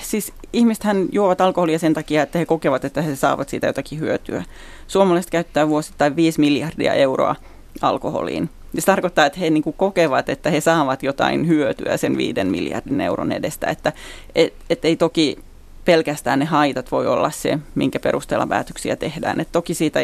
siis 0.00 0.32
ihmisethän 0.52 1.08
juovat 1.12 1.40
alkoholia 1.40 1.78
sen 1.78 1.94
takia, 1.94 2.22
että 2.22 2.38
he 2.38 2.46
kokevat, 2.46 2.84
että 2.84 3.02
he 3.02 3.16
saavat 3.16 3.48
siitä 3.48 3.66
jotakin 3.66 4.00
hyötyä. 4.00 4.44
Suomalaiset 4.86 5.30
käyttää 5.30 5.68
vuosittain 5.68 6.16
5 6.16 6.40
miljardia 6.40 6.94
euroa 6.94 7.36
alkoholiin. 7.82 8.50
Se 8.78 8.86
tarkoittaa, 8.86 9.26
että 9.26 9.40
he 9.40 9.50
niin 9.50 9.62
kuin 9.62 9.76
kokevat, 9.76 10.28
että 10.28 10.50
he 10.50 10.60
saavat 10.60 11.02
jotain 11.02 11.48
hyötyä 11.48 11.96
sen 11.96 12.16
5 12.16 12.44
miljardin 12.44 13.00
euron 13.00 13.32
edestä. 13.32 13.66
Että 13.66 13.92
et, 14.34 14.54
et 14.70 14.84
ei 14.84 14.96
toki 14.96 15.38
pelkästään 15.84 16.38
ne 16.38 16.44
haitat 16.44 16.92
voi 16.92 17.06
olla 17.06 17.30
se, 17.30 17.58
minkä 17.74 18.00
perusteella 18.00 18.46
päätöksiä 18.46 18.96
tehdään. 18.96 19.40
Et 19.40 19.48
toki 19.52 19.74
siitä 19.74 20.00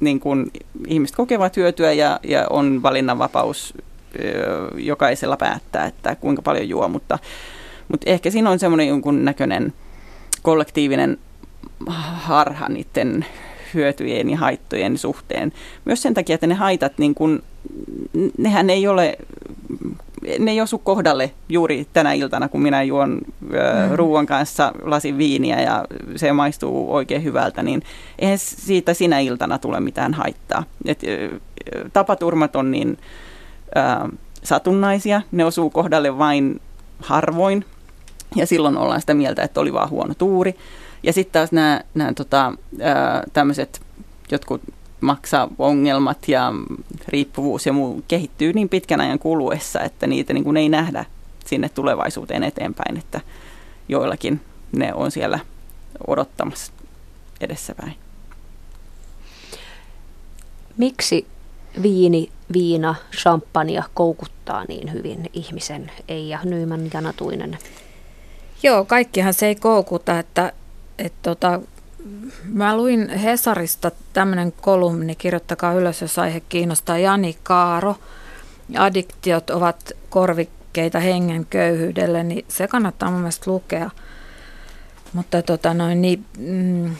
niin 0.00 0.20
kuin, 0.20 0.50
ihmiset 0.86 1.16
kokevat 1.16 1.56
hyötyä 1.56 1.92
ja, 1.92 2.20
ja 2.22 2.46
on 2.50 2.82
valinnanvapaus 2.82 3.74
jokaisella 4.76 5.36
päättää, 5.36 5.86
että 5.86 6.14
kuinka 6.14 6.42
paljon 6.42 6.68
juo, 6.68 6.88
mutta, 6.88 7.18
mutta 7.88 8.10
ehkä 8.10 8.30
siinä 8.30 8.50
on 8.50 8.58
semmoinen 8.58 8.88
jonkun 8.88 9.24
näköinen 9.24 9.72
kollektiivinen 10.42 11.18
harha 11.86 12.68
niiden 12.68 13.26
hyötyjen 13.74 14.30
ja 14.30 14.36
haittojen 14.36 14.98
suhteen. 14.98 15.52
Myös 15.84 16.02
sen 16.02 16.14
takia, 16.14 16.34
että 16.34 16.46
ne 16.46 16.54
haitat, 16.54 16.98
niin 16.98 17.14
kun, 17.14 17.42
nehän 18.38 18.70
ei 18.70 18.86
ole, 18.86 19.18
ne 20.38 20.50
ei 20.50 20.60
osu 20.60 20.78
kohdalle 20.78 21.30
juuri 21.48 21.86
tänä 21.92 22.12
iltana, 22.12 22.48
kun 22.48 22.62
minä 22.62 22.82
juon 22.82 23.18
mm. 23.40 23.50
ruoan 23.94 24.26
kanssa 24.26 24.72
lasin 24.82 25.18
viiniä 25.18 25.60
ja 25.60 25.84
se 26.16 26.32
maistuu 26.32 26.94
oikein 26.94 27.24
hyvältä, 27.24 27.62
niin 27.62 27.82
eihän 28.18 28.38
siitä 28.38 28.94
sinä 28.94 29.18
iltana 29.18 29.58
tule 29.58 29.80
mitään 29.80 30.14
haittaa. 30.14 30.64
Et, 30.84 31.00
tapaturmat 31.92 32.56
on 32.56 32.70
niin 32.70 32.98
ää, 33.74 34.08
satunnaisia, 34.42 35.22
ne 35.32 35.44
osuu 35.44 35.70
kohdalle 35.70 36.18
vain 36.18 36.60
harvoin 37.00 37.64
ja 38.36 38.46
silloin 38.46 38.76
ollaan 38.76 39.00
sitä 39.00 39.14
mieltä, 39.14 39.42
että 39.42 39.60
oli 39.60 39.72
vaan 39.72 39.90
huono 39.90 40.14
tuuri. 40.14 40.54
Ja 41.02 41.12
sitten 41.12 41.32
taas 41.32 41.52
nämä, 41.52 41.80
nämä 41.94 42.12
tota, 42.12 42.52
tämmöiset 43.32 43.80
jotkut 44.30 44.62
maksa-ongelmat 45.00 46.28
ja 46.28 46.52
riippuvuus 47.08 47.66
ja 47.66 47.72
muu 47.72 48.02
kehittyy 48.08 48.52
niin 48.52 48.68
pitkän 48.68 49.00
ajan 49.00 49.18
kuluessa, 49.18 49.80
että 49.80 50.06
niitä 50.06 50.32
niin 50.32 50.44
kuin 50.44 50.56
ei 50.56 50.68
nähdä 50.68 51.04
sinne 51.46 51.68
tulevaisuuteen 51.68 52.42
eteenpäin, 52.42 52.96
että 52.96 53.20
joillakin 53.88 54.40
ne 54.72 54.94
on 54.94 55.10
siellä 55.10 55.38
odottamassa 56.06 56.72
edessäpäin. 57.40 57.94
Miksi 60.76 61.26
viini, 61.82 62.28
viina, 62.52 62.94
champagne 63.16 63.84
koukuttaa 63.94 64.64
niin 64.68 64.92
hyvin 64.92 65.30
ihmisen, 65.32 65.90
Eija 66.08 66.38
Nyyman 66.44 66.90
Janatuinen? 66.94 67.58
Joo, 68.62 68.84
kaikkihan 68.84 69.34
se 69.34 69.46
ei 69.46 69.54
koukuta, 69.54 70.18
että, 70.18 70.52
että 70.98 71.18
tota, 71.22 71.60
mä 72.44 72.76
luin 72.76 73.08
Hesarista 73.08 73.90
tämmöinen 74.12 74.52
kolumni, 74.52 75.14
kirjoittakaa 75.14 75.72
ylös, 75.72 76.00
jos 76.00 76.18
aihe 76.18 76.40
kiinnostaa, 76.40 76.98
Jani 76.98 77.36
Kaaro, 77.42 77.96
addiktiot 78.78 79.50
ovat 79.50 79.92
korvikkeita 80.10 81.00
hengen 81.00 81.46
köyhyydelle, 81.46 82.22
niin 82.22 82.44
se 82.48 82.68
kannattaa 82.68 83.10
mun 83.10 83.20
mielestä 83.20 83.50
lukea. 83.50 83.90
Mutta 85.12 85.42
tota 85.42 85.74
noin, 85.74 86.02
niin, 86.02 86.24
mm, 86.38 86.96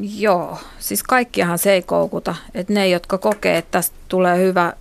Joo, 0.00 0.58
siis 0.78 1.02
kaikkiahan 1.02 1.58
se 1.58 1.72
ei 1.72 1.82
koukuta. 1.82 2.34
Että 2.54 2.72
ne, 2.72 2.88
jotka 2.88 3.18
kokee, 3.18 3.58
että 3.58 3.70
tästä 3.70 3.96
tulee 4.08 4.38
hyvä, 4.38 4.72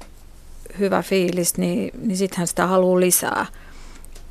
hyvä 0.80 1.02
fiilis, 1.02 1.58
niin, 1.58 1.92
niin 2.02 2.18
sittenhän 2.18 2.48
sitä 2.48 2.68
haluaa 2.68 3.00
lisää. 3.00 3.46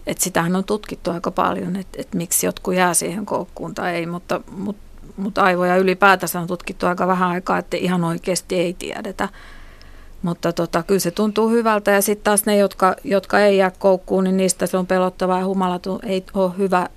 Että 0.07 0.25
sitähän 0.25 0.57
on 0.57 0.65
tutkittu 0.65 1.11
aika 1.11 1.31
paljon, 1.31 1.77
että, 1.77 2.01
että 2.01 2.17
miksi 2.17 2.47
jotkut 2.47 2.75
jää 2.75 2.95
siihen 2.95 3.27
koukkuun 3.27 3.75
tai 3.75 3.95
ei, 3.95 4.07
mutta, 4.07 4.41
mutta, 4.51 4.83
mutta 5.17 5.43
aivoja 5.43 5.77
ylipäätänsä 5.77 6.41
on 6.41 6.47
tutkittu 6.47 6.87
aika 6.87 7.07
vähän 7.07 7.29
aikaa, 7.29 7.59
että 7.59 7.77
ihan 7.77 8.05
oikeasti 8.05 8.55
ei 8.55 8.75
tiedetä. 8.75 9.29
Mutta 10.23 10.53
tota, 10.53 10.83
kyllä 10.83 11.01
se 11.01 11.11
tuntuu 11.11 11.49
hyvältä 11.49 11.91
ja 11.91 12.03
sitten 12.03 12.25
taas 12.25 12.47
ne, 12.47 12.57
jotka, 12.57 12.97
jotka 13.05 13.41
ei 13.41 13.57
jää 13.57 13.71
koukkuun, 13.79 14.25
niin 14.25 14.37
niistä 14.37 14.67
se 14.67 14.77
on 14.77 14.87
pelottavaa 14.87 15.39
ja 15.39 15.47
humalaton, 15.47 15.99
ei 16.03 16.25
ole 16.35 16.53
hyvä 16.59 16.89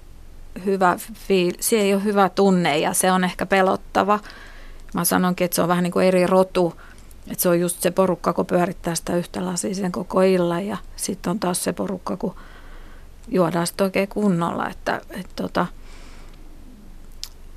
hyvä 0.65 0.97
fiil, 1.13 1.53
se 1.59 1.75
ei 1.75 1.93
ole 1.93 2.03
hyvä 2.03 2.29
tunne 2.29 2.77
ja 2.77 2.93
se 2.93 3.11
on 3.11 3.23
ehkä 3.23 3.45
pelottava. 3.45 4.19
Mä 4.93 5.05
sanonkin, 5.05 5.45
että 5.45 5.55
se 5.55 5.61
on 5.61 5.67
vähän 5.67 5.83
niin 5.83 5.91
kuin 5.91 6.05
eri 6.05 6.27
rotu, 6.27 6.73
että 7.31 7.41
se 7.41 7.49
on 7.49 7.59
just 7.59 7.81
se 7.81 7.91
porukka, 7.91 8.33
kun 8.33 8.45
pyörittää 8.45 8.95
sitä 8.95 9.15
yhtä 9.15 9.45
lasia 9.45 9.75
sen 9.75 9.91
koko 9.91 10.21
illan 10.21 10.67
ja 10.67 10.77
sitten 10.95 11.31
on 11.31 11.39
taas 11.39 11.63
se 11.63 11.73
porukka, 11.73 12.17
kun 12.17 12.35
juodaan 13.27 13.67
sitä 13.67 13.83
oikein 13.83 14.07
kunnolla. 14.07 14.69
Että, 14.69 15.01
että 15.11 15.31
tota, 15.35 15.65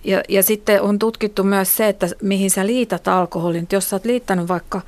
ja, 0.04 0.22
ja 0.28 0.42
sitten 0.42 0.82
on 0.82 0.98
tutkittu 0.98 1.44
myös 1.44 1.76
se, 1.76 1.88
että 1.88 2.08
mihin 2.22 2.50
sä 2.50 2.66
liität 2.66 3.08
alkoholin. 3.08 3.68
Jos 3.72 3.90
sä 3.90 3.96
oot 3.96 4.04
liittänyt 4.04 4.48
vaikka 4.48 4.80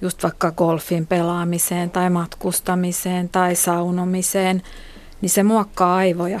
just 0.00 0.22
vaikka 0.22 0.52
golfin 0.52 1.06
pelaamiseen 1.06 1.90
tai 1.90 2.10
matkustamiseen 2.10 3.28
tai 3.28 3.54
saunomiseen, 3.54 4.62
niin 5.20 5.30
se 5.30 5.42
muokkaa 5.42 5.96
aivoja. 5.96 6.40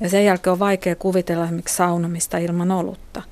Ja 0.00 0.08
sen 0.08 0.24
jälkeen 0.24 0.52
on 0.52 0.58
vaikea 0.58 0.96
kuvitella 0.96 1.44
esimerkiksi 1.44 1.76
saunomista 1.76 2.38
ilman 2.38 2.70
olutta. 2.70 3.22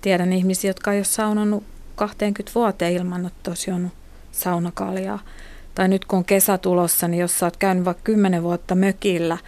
Tiedän 0.00 0.32
ihmisiä, 0.32 0.70
jotka 0.70 0.92
ei 0.92 0.98
ole 0.98 1.04
saunonut 1.04 1.64
20 1.96 2.52
vuoteen 2.54 2.92
ilman, 2.92 3.26
että 3.26 3.50
olisi 3.50 3.70
saunakaljaa. 4.32 5.18
Tai 5.74 5.88
nyt 5.88 6.04
kun 6.04 6.16
on 6.16 6.24
kesä 6.24 6.58
tulossa, 6.58 7.08
niin 7.08 7.20
jos 7.20 7.38
sä 7.38 7.46
oot 7.46 7.56
käynyt 7.56 7.84
vaikka 7.84 8.02
10 8.04 8.42
vuotta 8.42 8.74
mökillä, 8.74 9.38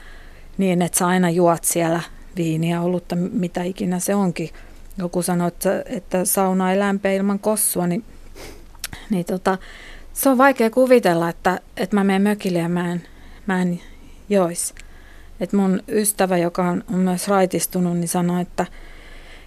niin 0.59 0.83
että 0.83 0.99
sä 0.99 1.07
aina 1.07 1.31
juot 1.31 1.65
siellä 1.65 2.01
viiniä, 2.37 2.81
olutta, 2.81 3.17
mitä 3.17 3.63
ikinä 3.63 3.99
se 3.99 4.15
onkin. 4.15 4.51
Joku 4.99 5.23
sanoi, 5.23 5.49
että, 5.49 5.85
että 5.87 6.25
sauna 6.25 6.73
ei 6.73 6.79
lämpeä 6.79 7.13
ilman 7.13 7.39
kossua, 7.39 7.87
niin, 7.87 8.05
niin 9.11 9.25
tota, 9.25 9.59
se 10.13 10.29
on 10.29 10.39
vaikea 10.39 10.71
kuvitella, 10.71 11.29
että, 11.29 11.61
että 11.77 11.97
mä 11.97 12.05
menen 12.05 12.23
mökille 12.23 12.59
ja 12.59 12.69
mä 12.69 12.93
en, 12.93 13.03
mä 13.47 13.63
en 13.63 13.81
jois. 14.29 14.75
Et 15.41 15.53
mun 15.53 15.83
ystävä, 15.89 16.37
joka 16.37 16.69
on, 16.69 16.85
on 16.93 16.99
myös 16.99 17.29
raitistunut, 17.29 17.97
niin 17.97 18.09
sanoi, 18.09 18.43
että, 18.43 18.67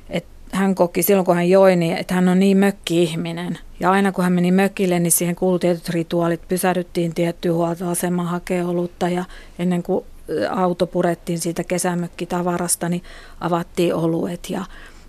että 0.09 0.57
hän 0.57 0.75
koki 0.75 1.03
silloin, 1.03 1.25
kun 1.25 1.35
hän 1.35 1.49
joi, 1.49 1.75
niin 1.75 1.97
että 1.97 2.13
hän 2.13 2.29
on 2.29 2.39
niin 2.39 2.57
mökki-ihminen. 2.57 3.57
Ja 3.79 3.91
aina 3.91 4.11
kun 4.11 4.23
hän 4.23 4.33
meni 4.33 4.51
mökille, 4.51 4.99
niin 4.99 5.11
siihen 5.11 5.35
kuului 5.35 5.59
tietyt 5.59 5.89
rituaalit. 5.89 6.47
Pysähdyttiin 6.47 7.15
tiettyyn 7.15 7.55
huoltoasemaan 7.55 8.27
hakea 8.27 8.67
olutta 8.67 9.09
ja 9.09 9.25
ennen 9.59 9.83
kuin 9.83 10.05
auto 10.49 10.87
purettiin 10.87 11.39
siitä 11.39 11.63
kesämökkitavarasta, 11.63 12.89
niin 12.89 13.03
avattiin 13.39 13.95
oluet 13.95 14.49
ja 14.49 14.65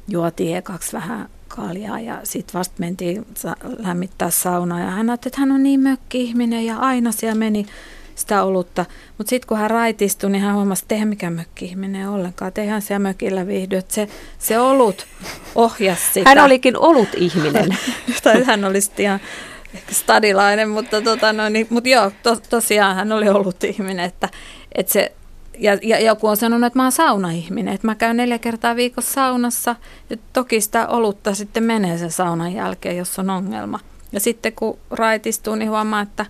juotiin 0.09 0.57
ekaksi 0.57 0.93
vähän 0.93 1.29
kaljaa 1.49 2.01
ja 2.01 2.21
sitten 2.23 2.59
vasta 2.59 2.75
mentiin 2.79 3.27
lämmittää 3.79 4.31
saunaa 4.31 4.81
ja 4.81 4.91
hän 4.91 5.11
ajatteli, 5.11 5.29
että 5.29 5.41
hän 5.41 5.53
on 5.53 5.63
niin 5.63 5.81
mökki-ihminen 5.81 6.67
ja 6.67 6.77
aina 6.77 7.13
siellä 7.13 7.39
meni 7.39 7.67
sitä 8.15 8.45
olutta. 8.45 8.85
Mutta 9.19 9.31
sitten 9.31 9.49
kun 9.49 9.59
hän 9.59 9.71
raitistui, 9.71 10.31
niin 10.31 10.43
hän 10.43 10.55
huomasi, 10.55 10.85
että 10.85 10.95
eihän 10.95 11.09
mikään 11.09 11.33
mökki-ihminen 11.33 12.09
ollenkaan, 12.09 12.49
että 12.49 12.61
eihän 12.61 12.83
siellä 12.83 13.03
mökillä 13.03 13.47
viihdy. 13.47 13.77
Että 13.77 13.95
se, 13.95 14.09
se 14.39 14.59
olut 14.59 15.07
ohjasi 15.55 16.03
sitä. 16.13 16.31
Hän 16.31 16.39
olikin 16.39 16.79
olut-ihminen. 16.79 17.77
tai 18.25 18.45
hän 18.45 18.65
olisi 18.65 18.91
ihan 18.99 19.21
ehkä 19.75 19.95
stadilainen, 19.95 20.69
mutta, 20.69 21.03
tota, 21.03 21.33
no, 21.33 21.49
niin, 21.49 21.67
mutta 21.71 21.89
joo, 21.89 22.13
to, 22.23 22.37
tosiaan 22.51 22.97
hän 22.97 23.13
oli 23.13 23.29
ollut 23.29 23.65
ihminen, 23.65 24.05
että, 24.05 24.29
että 24.75 24.93
se 24.93 25.13
ja, 25.59 25.79
ja 25.83 26.01
joku 26.01 26.27
on 26.27 26.37
sanonut, 26.37 26.67
että 26.67 26.79
mä 26.79 26.83
oon 26.83 26.93
saunaihminen, 26.93 27.75
että 27.75 27.87
mä 27.87 27.95
käyn 27.95 28.17
neljä 28.17 28.39
kertaa 28.39 28.77
viikossa 28.77 29.13
saunassa. 29.13 29.77
Ja 30.11 30.17
toki 30.33 30.61
sitä 30.61 30.89
olutta 30.89 31.35
sitten 31.35 31.63
menee 31.63 31.99
sen 31.99 32.11
saunan 32.11 32.53
jälkeen, 32.53 32.97
jos 32.97 33.19
on 33.19 33.31
ongelma. 33.31 33.81
Ja 34.13 34.21
sitten 34.21 34.53
kun 34.53 34.79
raitistuu, 34.91 35.55
niin 35.55 35.71
huomaa, 35.71 36.01
että, 36.01 36.27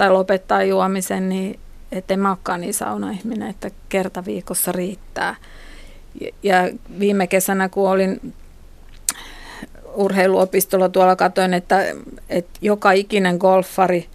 tai 0.00 0.10
lopettaa 0.10 0.62
juomisen, 0.62 1.28
niin 1.28 1.60
että 1.92 2.14
en 2.14 2.20
mä 2.20 2.28
olekaan 2.28 2.60
niin 2.60 2.74
saunaihminen, 2.74 3.50
että 3.50 3.70
kerta 3.88 4.24
viikossa 4.24 4.72
riittää. 4.72 5.36
Ja, 6.42 6.56
viime 6.98 7.26
kesänä, 7.26 7.68
kun 7.68 7.90
olin 7.90 8.34
urheiluopistolla 9.94 10.88
tuolla, 10.88 11.16
katoin, 11.16 11.54
että, 11.54 11.84
että 12.28 12.58
joka 12.62 12.92
ikinen 12.92 13.36
golfari 13.36 14.08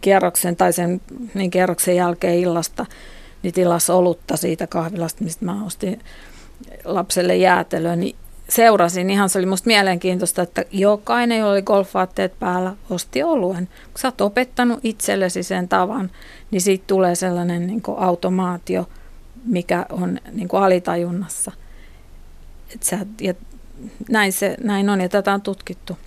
kierroksen 0.00 0.56
tai 0.56 0.72
sen 0.72 1.00
niin 1.34 1.50
kierroksen 1.50 1.96
jälkeen 1.96 2.38
illasta– 2.38 2.86
niin 3.42 3.54
tilas 3.54 3.90
olutta 3.90 4.36
siitä 4.36 4.66
kahvilasta, 4.66 5.24
mistä 5.24 5.44
mä 5.44 5.64
ostin 5.64 6.00
lapselle 6.84 7.36
jäätelöä, 7.36 7.96
niin 7.96 8.16
seurasin. 8.48 9.10
Ihan 9.10 9.28
se 9.28 9.38
oli 9.38 9.46
musta 9.46 9.66
mielenkiintoista, 9.66 10.42
että 10.42 10.64
jokainen, 10.70 11.38
jolla 11.38 11.52
oli 11.52 11.62
golfvaatteet 11.62 12.38
päällä, 12.38 12.74
osti 12.90 13.22
oluen. 13.22 13.66
Kun 13.66 13.98
sä 13.98 14.08
oot 14.08 14.20
opettanut 14.20 14.80
itsellesi 14.82 15.42
sen 15.42 15.68
tavan, 15.68 16.10
niin 16.50 16.60
siitä 16.60 16.84
tulee 16.86 17.14
sellainen 17.14 17.66
niin 17.66 17.82
automaatio, 17.96 18.88
mikä 19.44 19.86
on 19.90 20.18
niin 20.32 20.48
alitajunnassa. 20.52 21.52
Et 22.74 22.82
sä, 22.82 22.98
ja 23.20 23.34
näin, 24.08 24.32
se, 24.32 24.56
näin 24.64 24.90
on 24.90 25.00
ja 25.00 25.08
tätä 25.08 25.34
on 25.34 25.42
tutkittu. 25.42 25.98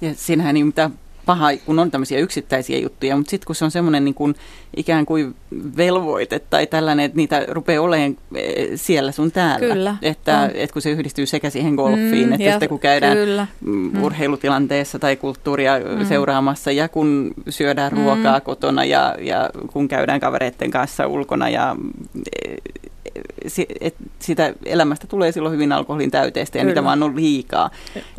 Ja 0.00 0.14
siinähän 0.14 0.54
niin 0.54 0.66
mitä 0.66 0.90
paha, 1.28 1.48
kun 1.66 1.78
on 1.78 1.90
tämmöisiä 1.90 2.18
yksittäisiä 2.18 2.78
juttuja, 2.78 3.16
mutta 3.16 3.30
sitten 3.30 3.46
kun 3.46 3.54
se 3.54 3.64
on 3.64 3.70
semmoinen 3.70 4.04
niin 4.04 4.14
kuin 4.14 4.34
ikään 4.76 5.06
kuin 5.06 5.34
velvoite 5.76 6.38
tai 6.38 6.66
tällainen, 6.66 7.04
että 7.04 7.16
niitä 7.16 7.44
rupeaa 7.48 7.82
olemaan 7.82 8.16
eh, 8.34 8.68
siellä 8.74 9.12
sun 9.12 9.32
täällä. 9.32 9.74
Kyllä. 9.74 9.96
Että, 10.02 10.50
että 10.54 10.72
kun 10.72 10.82
se 10.82 10.90
yhdistyy 10.90 11.26
sekä 11.26 11.50
siihen 11.50 11.74
golfiin, 11.74 12.26
mm, 12.26 12.32
että 12.32 12.50
sitten 12.50 12.68
kun 12.68 12.78
käydään 12.78 13.16
kyllä. 13.16 13.46
Mm. 13.60 14.02
urheilutilanteessa 14.02 14.98
tai 14.98 15.16
kulttuuria 15.16 15.72
mm. 15.78 16.06
seuraamassa 16.06 16.72
ja 16.72 16.88
kun 16.88 17.34
syödään 17.48 17.92
mm. 17.92 17.98
ruokaa 17.98 18.40
kotona 18.40 18.84
ja, 18.84 19.14
ja 19.20 19.50
kun 19.72 19.88
käydään 19.88 20.20
kavereiden 20.20 20.70
kanssa 20.70 21.06
ulkona 21.06 21.48
ja 21.48 21.76
eh, 22.42 22.56
et 23.80 23.94
sitä 24.18 24.54
elämästä 24.64 25.06
tulee 25.06 25.32
silloin 25.32 25.54
hyvin 25.54 25.72
alkoholin 25.72 26.10
täyteistä 26.10 26.58
ja 26.58 26.62
Kyllä. 26.62 26.70
niitä 26.70 26.84
vaan 26.84 27.02
on 27.02 27.16
liikaa. 27.16 27.70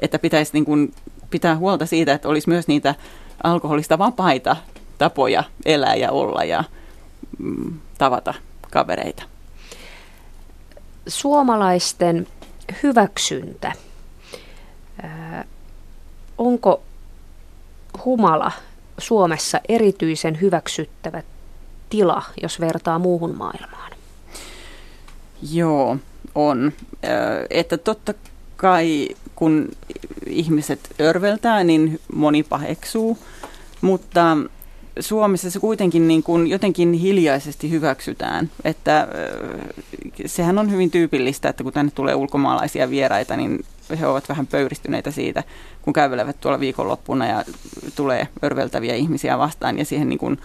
Että 0.01 0.19
pitäisi 0.19 0.53
niin 0.53 0.65
kuin 0.65 0.91
pitää 1.29 1.57
huolta 1.57 1.85
siitä, 1.85 2.13
että 2.13 2.29
olisi 2.29 2.49
myös 2.49 2.67
niitä 2.67 2.95
alkoholista 3.43 3.97
vapaita 3.97 4.55
tapoja 4.97 5.43
elää 5.65 5.95
ja 5.95 6.11
olla 6.11 6.43
ja 6.43 6.63
mm, 7.37 7.79
tavata 7.97 8.33
kavereita. 8.71 9.23
Suomalaisten 11.07 12.27
hyväksyntä. 12.83 13.71
Ää, 15.01 15.45
onko 16.37 16.81
humala 18.05 18.51
Suomessa 18.97 19.61
erityisen 19.69 20.41
hyväksyttävä 20.41 21.23
tila, 21.89 22.23
jos 22.41 22.59
vertaa 22.59 22.99
muuhun 22.99 23.35
maailmaan? 23.35 23.91
Joo, 25.51 25.97
on. 26.35 26.71
Että 27.49 27.77
totta 27.77 28.13
kai 28.57 29.09
kun 29.39 29.69
ihmiset 30.27 30.79
örveltää, 31.01 31.63
niin 31.63 31.99
moni 32.13 32.43
paheksuu, 32.43 33.17
mutta 33.81 34.37
Suomessa 34.99 35.51
se 35.51 35.59
kuitenkin 35.59 36.07
niin 36.07 36.23
kuin 36.23 36.47
jotenkin 36.47 36.93
hiljaisesti 36.93 37.69
hyväksytään. 37.69 38.49
Että 38.63 39.07
sehän 40.25 40.57
on 40.57 40.71
hyvin 40.71 40.91
tyypillistä, 40.91 41.49
että 41.49 41.63
kun 41.63 41.73
tänne 41.73 41.91
tulee 41.95 42.15
ulkomaalaisia 42.15 42.89
vieraita, 42.89 43.37
niin 43.37 43.65
he 43.99 44.07
ovat 44.07 44.29
vähän 44.29 44.47
pöyristyneitä 44.47 45.11
siitä, 45.11 45.43
kun 45.81 45.93
kävelevät 45.93 46.41
tuolla 46.41 46.59
viikonloppuna 46.59 47.27
ja 47.27 47.43
tulee 47.95 48.27
örveltäviä 48.43 48.95
ihmisiä 48.95 49.37
vastaan 49.37 49.77
ja 49.77 49.85
siihen 49.85 50.09
niin 50.09 50.19
kuin, 50.19 50.37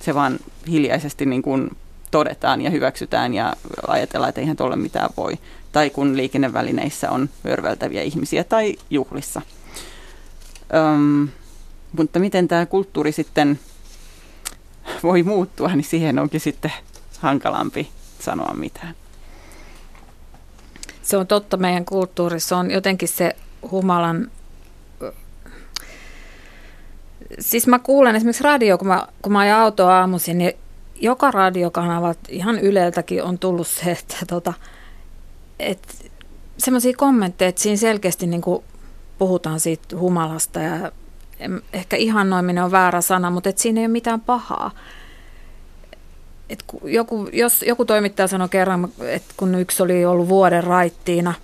se 0.00 0.14
vaan 0.14 0.38
hiljaisesti 0.70 1.26
niin 1.26 1.42
kuin 1.42 1.70
todetaan 2.10 2.60
ja 2.60 2.70
hyväksytään 2.70 3.34
ja 3.34 3.52
ajatellaan, 3.86 4.28
että 4.28 4.40
eihän 4.40 4.56
tuolle 4.56 4.76
mitään 4.76 5.10
voi 5.16 5.38
tai 5.72 5.90
kun 5.90 6.16
liikennevälineissä 6.16 7.10
on 7.10 7.28
örveltäviä 7.46 8.02
ihmisiä 8.02 8.44
tai 8.44 8.76
juhlissa. 8.90 9.42
Öm, 10.74 11.28
mutta 11.92 12.18
miten 12.18 12.48
tämä 12.48 12.66
kulttuuri 12.66 13.12
sitten 13.12 13.58
voi 15.02 15.22
muuttua, 15.22 15.68
niin 15.68 15.84
siihen 15.84 16.18
onkin 16.18 16.40
sitten 16.40 16.72
hankalampi 17.18 17.88
sanoa 18.20 18.54
mitään. 18.54 18.94
Se 21.02 21.16
on 21.16 21.26
totta 21.26 21.56
meidän 21.56 21.84
kulttuurissa. 21.84 22.56
On 22.56 22.70
jotenkin 22.70 23.08
se 23.08 23.36
humalan... 23.70 24.30
Siis 27.38 27.66
mä 27.66 27.78
kuulen 27.78 28.16
esimerkiksi 28.16 28.44
radio, 28.44 28.78
kun 28.78 28.88
mä, 28.88 29.06
kun 29.22 29.32
mä 29.32 29.38
ajan 29.38 29.60
autoa 29.60 29.98
aamuisin, 29.98 30.38
niin 30.38 30.52
joka 31.00 31.30
radiokanavat 31.30 32.18
ihan 32.28 32.58
Yleltäkin 32.58 33.22
on 33.22 33.38
tullut 33.38 33.66
se, 33.66 33.90
että 33.90 34.16
tota, 34.26 34.52
että 35.58 35.94
semmoisia 36.58 36.92
kommentteja, 36.96 37.48
että 37.48 37.60
siinä 37.60 37.76
selkeästi 37.76 38.26
niin 38.26 38.40
kuin 38.40 38.64
puhutaan 39.18 39.60
siitä 39.60 39.96
humalasta 39.96 40.60
ja 40.60 40.92
ehkä 41.72 41.96
ihannoiminen 41.96 42.64
on 42.64 42.70
väärä 42.70 43.00
sana, 43.00 43.30
mutta 43.30 43.48
että 43.48 43.62
siinä 43.62 43.80
ei 43.80 43.86
ole 43.86 43.92
mitään 43.92 44.20
pahaa. 44.20 44.70
Et 46.48 46.64
joku, 46.82 47.28
jos 47.32 47.62
joku 47.62 47.84
toimittaja 47.84 48.28
sanoi 48.28 48.48
kerran, 48.48 48.88
että 49.00 49.34
kun 49.36 49.54
yksi 49.54 49.82
oli 49.82 50.04
ollut 50.04 50.28
vuoden 50.28 50.64
raittiina, 50.64 51.34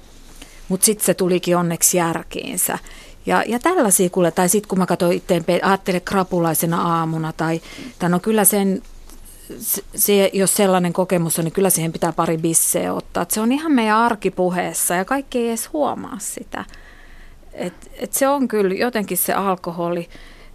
mutta 0.69 0.87
sitten 0.87 1.07
se 1.07 1.15
tulikin 1.15 1.57
onneksi 1.57 1.97
järkiinsä. 1.97 2.79
Ja, 3.27 3.45
ja 3.47 3.59
tällaisia 3.59 4.11
kuule, 4.11 4.31
tai 4.31 4.49
sitten 4.49 4.69
kun 4.69 4.79
mä 4.79 4.87
katsoin 4.87 5.17
itteen, 5.17 5.45
ajattelen 5.63 6.03
krapulaisena 6.03 6.83
aamuna, 6.83 7.33
tai, 7.33 7.61
tai 7.99 8.11
no 8.11 8.21
kyllä 8.21 8.45
sen 8.45 8.83
se, 9.95 10.31
jos 10.33 10.55
sellainen 10.55 10.93
kokemus 10.93 11.39
on, 11.39 11.45
niin 11.45 11.53
kyllä 11.53 11.71
siihen 11.71 11.93
pitää 11.93 12.13
pari 12.13 12.39
bisseä 12.39 12.95
ottaa. 12.95 13.23
Et 13.23 13.31
se 13.31 13.41
on 13.41 13.53
ihan 13.53 13.73
meidän 13.73 13.97
arkipuheessa 13.97 14.95
ja 14.95 15.05
kaikki 15.05 15.39
ei 15.39 15.49
edes 15.49 15.73
huomaa 15.73 16.19
sitä. 16.19 16.65
Et, 17.53 17.91
et 17.95 18.13
se 18.13 18.29
on 18.29 18.49
kyllä 18.49 18.75
jotenkin 18.75 19.19
se 19.19 19.33
alkoholi. 19.33 20.09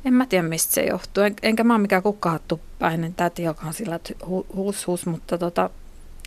En 0.06 0.14
mä 0.14 0.26
tiedä, 0.26 0.48
mistä 0.48 0.74
se 0.74 0.84
johtuu. 0.84 1.24
En, 1.24 1.36
enkä 1.42 1.64
mä 1.64 1.74
ole 1.74 1.82
mikään 1.82 2.04
kukkahattupäinen 2.04 3.14
täti, 3.14 3.44
joka 3.44 3.68
on 3.68 3.74
sillä 3.74 4.00
hu, 4.28 4.46
hus, 4.56 4.88
hus, 4.88 5.06
mutta 5.06 5.38
tota, 5.38 5.70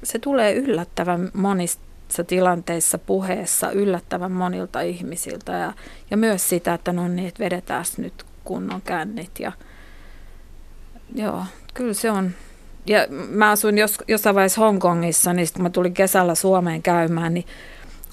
se 0.03 0.19
tulee 0.19 0.55
yllättävän 0.55 1.31
monissa 1.35 2.25
tilanteissa 2.27 2.99
puheessa 2.99 3.71
yllättävän 3.71 4.33
monilta 4.33 4.81
ihmisiltä. 4.81 5.53
Ja, 5.53 5.73
ja 6.11 6.17
myös 6.17 6.49
sitä, 6.49 6.75
että 6.75 6.93
no 6.93 7.09
niin, 7.09 7.29
että 7.29 7.45
vedetään 7.45 7.85
nyt 7.97 8.27
kunnon 8.45 8.83
kännit. 8.83 9.41
Ja, 9.41 9.53
joo, 11.15 11.45
kyllä 11.75 11.95
se 11.95 12.11
on, 12.11 12.31
ja 12.87 13.07
mä 13.29 13.51
asuin 13.51 13.79
jos, 13.79 13.99
jossain 14.09 14.35
vaiheessa 14.35 14.61
Hongkongissa, 14.61 15.33
niin 15.33 15.49
kun 15.55 15.63
mä 15.63 15.71
tulin 15.71 15.95
kesällä 15.95 16.35
Suomeen 16.35 16.83
käymään, 16.83 17.35
niin 17.35 17.47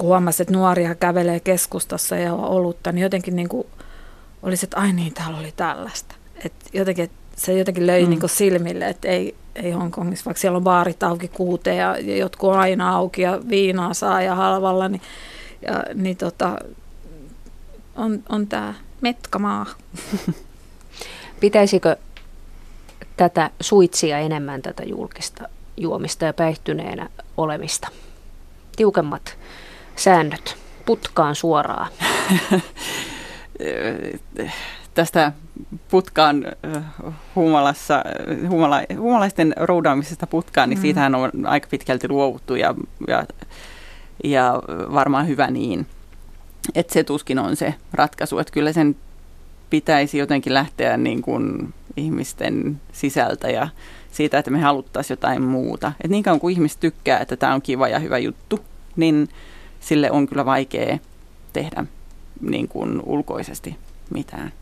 huomasin, 0.02 0.44
että 0.44 0.54
nuoria 0.54 0.96
kävelee 0.96 1.40
keskustassa 1.40 2.16
ja 2.16 2.34
on 2.34 2.44
olutta, 2.44 2.92
niin 2.92 3.04
jotenkin 3.04 3.36
niin 3.36 3.50
kuin 3.50 3.68
olisi, 4.44 4.66
että 4.66 4.78
ai 4.78 4.94
niin, 4.94 5.14
täällä 5.14 5.38
oli 5.40 5.54
tällaista. 5.56 6.16
Et 6.46 6.54
jotenkin, 6.74 7.10
se 7.36 7.58
jotenkin 7.58 7.88
löi 7.88 8.04
mm. 8.04 8.10
niin 8.10 8.30
silmille, 8.30 8.88
että 8.88 9.08
ei, 9.08 9.36
ei 9.56 9.72
Hongkongissa, 9.72 10.26
vaikka 10.26 10.42
siellä 10.42 10.58
on 10.58 10.64
baarit 10.64 11.04
auki 11.04 11.28
kuuteen 11.28 11.78
ja, 11.78 11.98
ja 11.98 12.18
jotkut 12.18 12.50
on 12.50 12.60
aina 12.60 12.96
auki 12.96 13.22
ja 13.22 13.40
viinaa 13.50 13.94
saa 13.94 14.22
ja 14.22 14.36
halvalla, 14.36 14.90
niin, 14.90 15.02
ja, 15.62 15.84
niin 15.94 16.18
tota, 16.18 16.58
on, 17.96 18.24
on 18.30 18.48
tämä 18.48 18.74
metkamaa. 19.02 19.66
Pitäisikö 21.40 21.98
tätä 23.20 23.50
suitsia 23.62 24.20
enemmän 24.20 24.62
tätä 24.62 24.84
julkista 24.84 25.50
juomista 25.78 26.26
ja 26.26 26.34
päihtyneenä 26.34 27.10
olemista? 27.38 27.88
Tiukemmat 28.76 29.38
säännöt 29.96 30.58
putkaan 30.86 31.36
suoraan. 31.36 31.92
Tästä 34.94 35.32
putkaan 35.92 36.46
humalassa, 37.36 38.04
humala, 38.50 38.82
humalaisten 38.98 39.54
roudaamisesta 39.58 40.28
putkaan, 40.28 40.70
niin 40.70 40.80
mm. 40.80 40.82
siitähän 40.82 41.16
on 41.16 41.32
aika 41.46 41.68
pitkälti 41.72 42.08
luovuttu 42.10 42.56
ja, 42.56 42.76
ja, 43.08 43.24
ja 44.24 44.54
varmaan 44.94 45.28
hyvä 45.28 45.52
niin. 45.52 45.88
Että 46.76 46.94
se 46.94 47.04
tuskin 47.04 47.40
on 47.40 47.56
se 47.56 47.74
ratkaisu, 47.94 48.40
että 48.40 48.54
kyllä 48.54 48.74
sen 48.74 48.96
pitäisi 49.70 50.18
jotenkin 50.18 50.54
lähteä 50.54 50.98
niin 50.98 51.22
kuin 51.22 51.74
ihmisten 52.00 52.82
sisältä 52.92 53.50
ja 53.50 53.68
siitä, 54.12 54.40
että 54.40 54.52
me 54.52 54.60
haluttaisiin 54.60 55.16
jotain 55.16 55.42
muuta. 55.42 55.92
Et 56.04 56.12
niin 56.12 56.24
kauan 56.24 56.40
kuin 56.40 56.54
ihmiset 56.54 56.80
tykkää, 56.80 57.20
että 57.20 57.36
tämä 57.36 57.54
on 57.54 57.62
kiva 57.62 57.88
ja 57.88 58.00
hyvä 58.00 58.18
juttu, 58.18 58.60
niin 58.96 59.30
sille 59.80 60.12
on 60.12 60.28
kyllä 60.28 60.46
vaikea 60.46 60.98
tehdä 61.54 61.86
niin 62.42 62.68
kuin 62.68 63.02
ulkoisesti 63.06 63.76
mitään. 64.10 64.54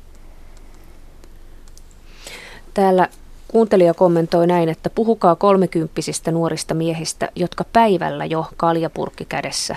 Täällä 2.74 3.10
kuuntelija 3.48 3.94
kommentoi 3.94 4.48
näin, 4.48 4.70
että 4.70 4.90
puhukaa 4.90 5.36
kolmekymppisistä 5.36 6.32
nuorista 6.32 6.74
miehistä, 6.74 7.30
jotka 7.36 7.66
päivällä 7.74 8.26
jo 8.26 8.46
kaljapurkki 8.58 9.26
kädessä 9.26 9.76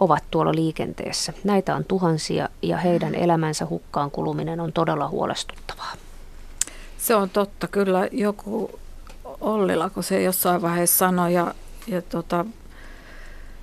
ovat 0.00 0.24
tuolla 0.30 0.54
liikenteessä. 0.54 1.32
Näitä 1.44 1.76
on 1.76 1.84
tuhansia 1.84 2.48
ja 2.62 2.76
heidän 2.76 3.14
elämänsä 3.14 3.66
hukkaan 3.70 4.10
kuluminen 4.10 4.60
on 4.60 4.72
todella 4.72 5.08
huolestuttavaa. 5.08 5.92
Se 6.98 7.14
on 7.14 7.30
totta. 7.30 7.68
Kyllä 7.68 8.08
joku 8.12 8.78
Ollila, 9.40 9.90
kun 9.90 10.02
se 10.02 10.22
jossain 10.22 10.62
vaiheessa 10.62 10.98
sanoi 10.98 11.34
ja, 11.34 11.54
ja, 11.86 12.02
tota, 12.02 12.44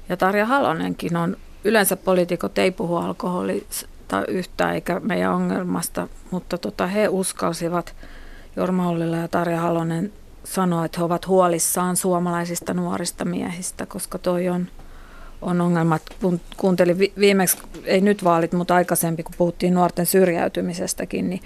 ja 0.10 0.18
Tarja 0.18 0.46
Halonenkin 0.46 1.18
on, 1.18 1.38
yleensä 1.64 1.96
poliitikot 1.96 2.58
ei 2.58 2.72
puhu 2.72 2.96
alkoholista 2.96 4.26
yhtään 4.28 4.76
eikä 4.76 5.00
meidän 5.00 5.34
ongelmasta, 5.34 6.08
mutta 6.32 6.58
tota, 6.58 6.88
he 6.88 7.08
uskalsivat, 7.08 7.96
Jorma 8.56 8.90
Ollila 8.90 9.18
ja 9.18 9.28
Tarja 9.28 9.60
Halonen 9.60 10.14
sanoa, 10.44 10.86
että 10.86 10.98
he 10.98 11.04
ovat 11.04 11.28
huolissaan 11.28 11.96
suomalaisista 11.96 12.74
nuorista 12.74 13.26
miehistä, 13.26 13.86
koska 13.86 14.18
toi 14.18 14.50
on, 14.50 14.68
on 15.42 15.62
ongelma. 15.62 16.00
Kun 16.22 16.42
kuuntelin 16.58 16.98
viimeksi, 17.20 17.58
ei 17.84 18.02
nyt 18.02 18.24
vaalit, 18.24 18.54
mutta 18.54 18.76
aikaisempi, 18.76 19.24
kun 19.24 19.36
puhuttiin 19.38 19.74
nuorten 19.74 20.06
syrjäytymisestäkin, 20.06 21.30
niin 21.30 21.42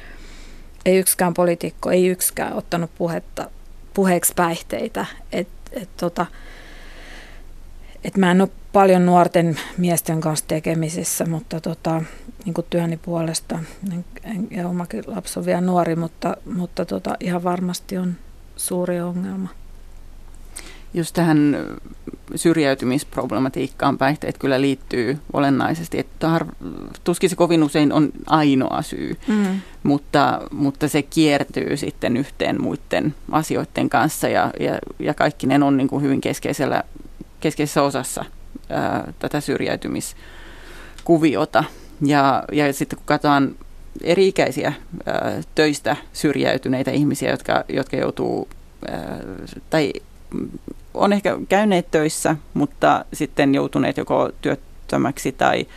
ei 0.86 0.98
yksikään 0.98 1.34
poliitikko, 1.34 1.92
ei 1.92 2.08
yksikään 2.08 2.54
ottanut 2.54 2.92
puhetta, 2.98 3.50
puheeksi 3.94 4.34
päihteitä. 4.36 5.06
Et, 5.32 5.48
et 5.72 5.90
tota, 5.98 6.26
et 8.04 8.18
mä 8.18 8.32
en 8.32 8.42
ole 8.42 8.50
paljon 8.74 9.06
nuorten 9.06 9.60
miesten 9.78 10.22
kanssa 10.22 10.48
tekemisissä, 10.48 11.26
mutta 11.26 11.62
tota, 11.62 12.02
niin 12.46 12.54
kuin 12.54 12.68
työni 12.70 12.98
puolesta, 12.98 13.60
en, 13.94 14.06
en, 14.24 14.48
ja 14.52 14.68
omakin 14.68 15.04
lapsi 15.08 15.40
on 15.40 15.46
vielä 15.46 15.62
nuori, 15.62 15.96
mutta, 15.96 16.38
mutta 16.56 16.86
tota, 16.86 17.18
ihan 17.20 17.44
varmasti 17.44 17.98
on 17.98 18.16
suuri 18.56 19.02
ongelma 19.02 19.50
just 20.94 21.14
tähän 21.14 21.58
syrjäytymisproblematiikkaan 22.36 23.98
päihteet 23.98 24.38
kyllä 24.38 24.62
liittyy 24.62 25.18
olennaisesti. 25.34 26.00
Että 26.00 26.30
har, 26.30 26.46
tuskin 27.04 27.30
se 27.30 27.36
kovin 27.36 27.64
usein 27.64 27.94
on 27.94 28.12
ainoa 28.26 28.82
syy, 28.82 29.18
mm. 29.28 29.62
mutta, 29.84 30.42
mutta 30.52 30.88
se 30.88 31.02
kiertyy 31.02 31.78
sitten 31.78 32.18
yhteen 32.18 32.62
muiden 32.62 33.16
asioiden 33.32 33.90
kanssa 33.90 34.28
ja, 34.28 34.52
ja, 34.60 34.80
ja 35.00 35.14
kaikki 35.14 35.48
ne 35.48 35.64
on 35.64 35.78
niin 35.78 35.88
kuin 35.88 36.04
hyvin 36.04 36.22
keskeisellä, 36.22 36.84
keskeisessä 37.40 37.84
osassa 37.84 38.26
ää, 38.70 39.14
tätä 39.20 39.42
syrjäytymiskuviota. 39.42 41.64
Ja, 42.06 42.44
ja 42.52 42.74
sitten 42.74 42.98
kun 42.98 43.06
katsotaan 43.06 43.56
eri-ikäisiä 44.04 44.74
ää, 45.06 45.42
töistä 45.56 45.96
syrjäytyneitä 46.14 46.92
ihmisiä, 46.92 47.32
jotka, 47.32 47.64
jotka 47.70 47.98
joutuu 47.98 48.48
ää, 48.92 49.20
tai 49.70 49.94
on 50.94 51.14
ehkä 51.14 51.38
käyneet 51.50 51.92
töissä, 51.92 52.36
mutta 52.54 53.06
sitten 53.14 53.56
joutuneet 53.56 53.98
joko 53.98 54.30
työttömäksi 54.42 55.32
tai, 55.32 55.68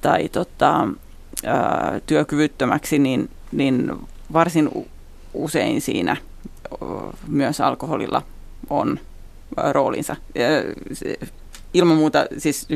tai 0.00 0.28
tota, 0.28 0.88
ää, 1.46 2.00
työkyvyttömäksi, 2.06 2.98
niin, 2.98 3.30
niin 3.52 3.92
varsin 4.32 4.88
usein 5.34 5.80
siinä 5.80 6.16
myös 7.28 7.60
alkoholilla 7.60 8.22
on 8.70 9.00
roolinsa. 9.72 10.16
Ilman 11.74 11.96
muuta, 11.96 12.26
siis 12.38 12.68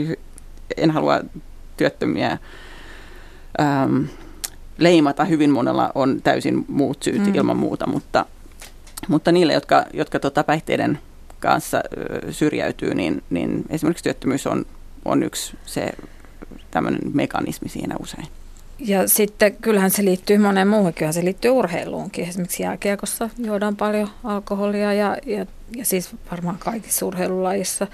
en 0.76 0.90
halua 0.90 1.20
työttömiä 1.76 2.38
ähm, 3.60 4.04
leimata, 4.78 5.24
hyvin 5.24 5.50
monella 5.50 5.92
on 5.94 6.20
täysin 6.24 6.64
muut 6.68 7.02
syyt 7.02 7.26
mm. 7.26 7.34
ilman 7.34 7.56
muuta, 7.56 7.86
mutta, 7.86 8.26
mutta 9.08 9.32
niille, 9.32 9.52
jotka, 9.52 9.84
jotka 9.92 10.18
tota 10.18 10.44
päihteiden 10.44 10.98
kanssa 11.40 11.82
syrjäytyy, 12.30 12.94
niin, 12.94 13.22
niin 13.30 13.64
esimerkiksi 13.70 14.04
työttömyys 14.04 14.46
on, 14.46 14.66
on 15.04 15.22
yksi 15.22 15.56
se 15.66 15.92
tämmöinen 16.70 17.00
mekanismi 17.14 17.68
siinä 17.68 17.96
usein. 18.00 18.26
Ja 18.78 19.08
sitten 19.08 19.56
kyllähän 19.56 19.90
se 19.90 20.04
liittyy 20.04 20.38
moneen 20.38 20.68
muuhun, 20.68 20.94
kyllähän 20.94 21.14
se 21.14 21.24
liittyy 21.24 21.50
urheiluunkin. 21.50 22.28
Esimerkiksi 22.28 22.62
jääkiekossa 22.62 23.30
juodaan 23.38 23.76
paljon 23.76 24.08
alkoholia 24.24 24.92
ja, 24.92 25.16
ja, 25.26 25.46
ja 25.76 25.84
siis 25.84 26.10
varmaan 26.30 26.58
kaikissa 26.58 27.06
urheilulajissa. 27.06 27.86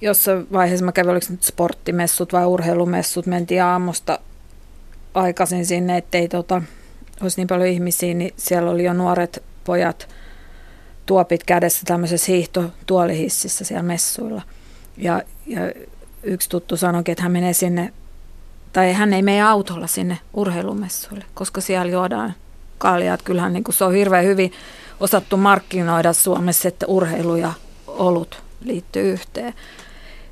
Jossain 0.00 0.46
vaiheessa 0.52 0.84
mä 0.84 0.92
kävin, 0.92 1.10
oliko 1.10 1.26
nyt 1.30 1.42
sporttimessut 1.42 2.32
vai 2.32 2.46
urheilumessut, 2.46 3.26
mentiin 3.26 3.62
aamusta 3.62 4.18
aikaisin 5.14 5.66
sinne, 5.66 5.96
ettei 5.96 6.28
tota, 6.28 6.62
olisi 7.22 7.36
niin 7.36 7.48
paljon 7.48 7.68
ihmisiä, 7.68 8.14
niin 8.14 8.34
siellä 8.36 8.70
oli 8.70 8.84
jo 8.84 8.92
nuoret 8.92 9.42
pojat– 9.64 10.08
tuopit 11.06 11.44
kädessä 11.44 11.82
tämmöisessä 11.84 12.32
hiihtotuolihississä 12.32 13.64
siellä 13.64 13.82
messuilla. 13.82 14.42
Ja, 14.96 15.22
ja 15.46 15.60
yksi 16.22 16.48
tuttu 16.48 16.76
sanoi, 16.76 17.02
että 17.06 17.22
hän 17.22 17.32
menee 17.32 17.52
sinne, 17.52 17.92
tai 18.72 18.92
hän 18.92 19.12
ei 19.12 19.22
mene 19.22 19.42
autolla 19.42 19.86
sinne 19.86 20.18
urheilumessuille, 20.34 21.24
koska 21.34 21.60
siellä 21.60 21.92
juodaan 21.92 22.34
kaljaa. 22.78 23.18
Kyllähän 23.24 23.52
niin 23.52 23.64
kuin 23.64 23.74
se 23.74 23.84
on 23.84 23.94
hirveän 23.94 24.24
hyvin 24.24 24.52
osattu 25.00 25.36
markkinoida 25.36 26.12
Suomessa, 26.12 26.68
että 26.68 26.86
urheilu 26.86 27.36
ja 27.36 27.52
olut 27.86 28.42
liittyy 28.60 29.12
yhteen. 29.12 29.54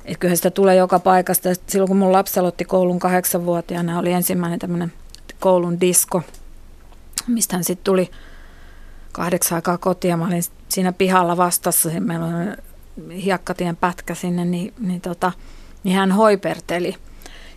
Et 0.05 0.17
kyllähän 0.17 0.37
sitä 0.37 0.51
tulee 0.51 0.75
joka 0.75 0.99
paikasta. 0.99 1.49
Silloin 1.67 1.87
kun 1.87 1.97
mun 1.97 2.11
lapsi 2.11 2.39
aloitti 2.39 2.65
koulun 2.65 2.99
kahdeksanvuotiaana, 2.99 3.99
oli 3.99 4.11
ensimmäinen 4.11 4.59
tämmöinen 4.59 4.93
koulun 5.39 5.81
disko, 5.81 6.21
mistä 7.27 7.55
hän 7.55 7.63
sitten 7.63 7.83
tuli 7.83 8.11
kahdeksan 9.11 9.55
aikaa 9.55 9.77
kotia. 9.77 10.17
Mä 10.17 10.27
olin 10.27 10.43
siinä 10.75 10.93
pihalla 10.93 11.37
vastassa, 11.37 11.89
meillä 11.99 12.25
on 12.25 12.57
hiekkatien 13.11 13.75
pätkä 13.75 14.15
sinne, 14.15 14.45
niin, 14.45 14.73
niin, 14.79 15.01
tota, 15.01 15.31
niin 15.83 15.95
hän 15.95 16.11
hoiperteli. 16.11 16.95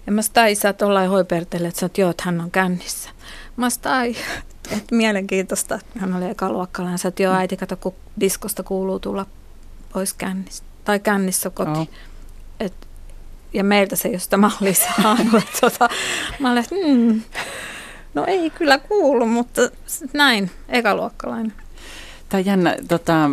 Ja 0.07 0.13
mä 0.13 0.23
sitä 0.23 0.47
isä 0.47 0.73
tuollain 0.73 1.11
hoiperteli, 1.11 1.67
että 1.67 1.81
sä 1.81 1.87
oot, 1.87 1.99
joo, 1.99 2.11
että 2.11 2.23
hän 2.27 2.41
on 2.41 2.51
kännissä. 2.51 3.11
Mä 3.57 3.71
sitä, 3.71 4.05
että 4.71 4.95
mielenkiintoista. 4.95 5.79
Hän 5.99 6.17
oli 6.17 6.25
ekaluokkalainen. 6.31 6.91
Hän 6.91 6.99
sanoi, 6.99 7.15
joo, 7.19 7.35
äiti, 7.35 7.57
kato, 7.57 7.77
kun 7.77 7.95
diskosta 8.21 8.63
kuuluu 8.63 9.01
tulla 9.01 9.27
pois 9.93 10.15
kännissä. 10.15 10.65
Tai 10.85 11.01
kännissä 11.01 11.51
koti. 11.51 11.71
Oh. 11.71 11.89
Et, 12.61 12.89
ja 13.53 13.65
meiltä 13.65 13.97
se 13.97 14.09
ei 14.09 14.19
sitä 14.19 14.37
mallia 14.37 14.75
saanut. 15.03 15.45
tota, 15.61 15.89
mä 16.39 16.51
olin, 16.51 16.63
että 16.63 16.75
mm, 16.75 17.23
no 18.15 18.25
ei 18.27 18.51
kyllä 18.51 18.79
kuulu, 18.79 19.27
mutta 19.27 19.63
näin, 20.13 20.51
ekaluokkalainen. 20.69 21.53
Tämä 22.29 22.39
on 22.39 22.47
jännä, 22.47 22.77
tota, 22.89 23.31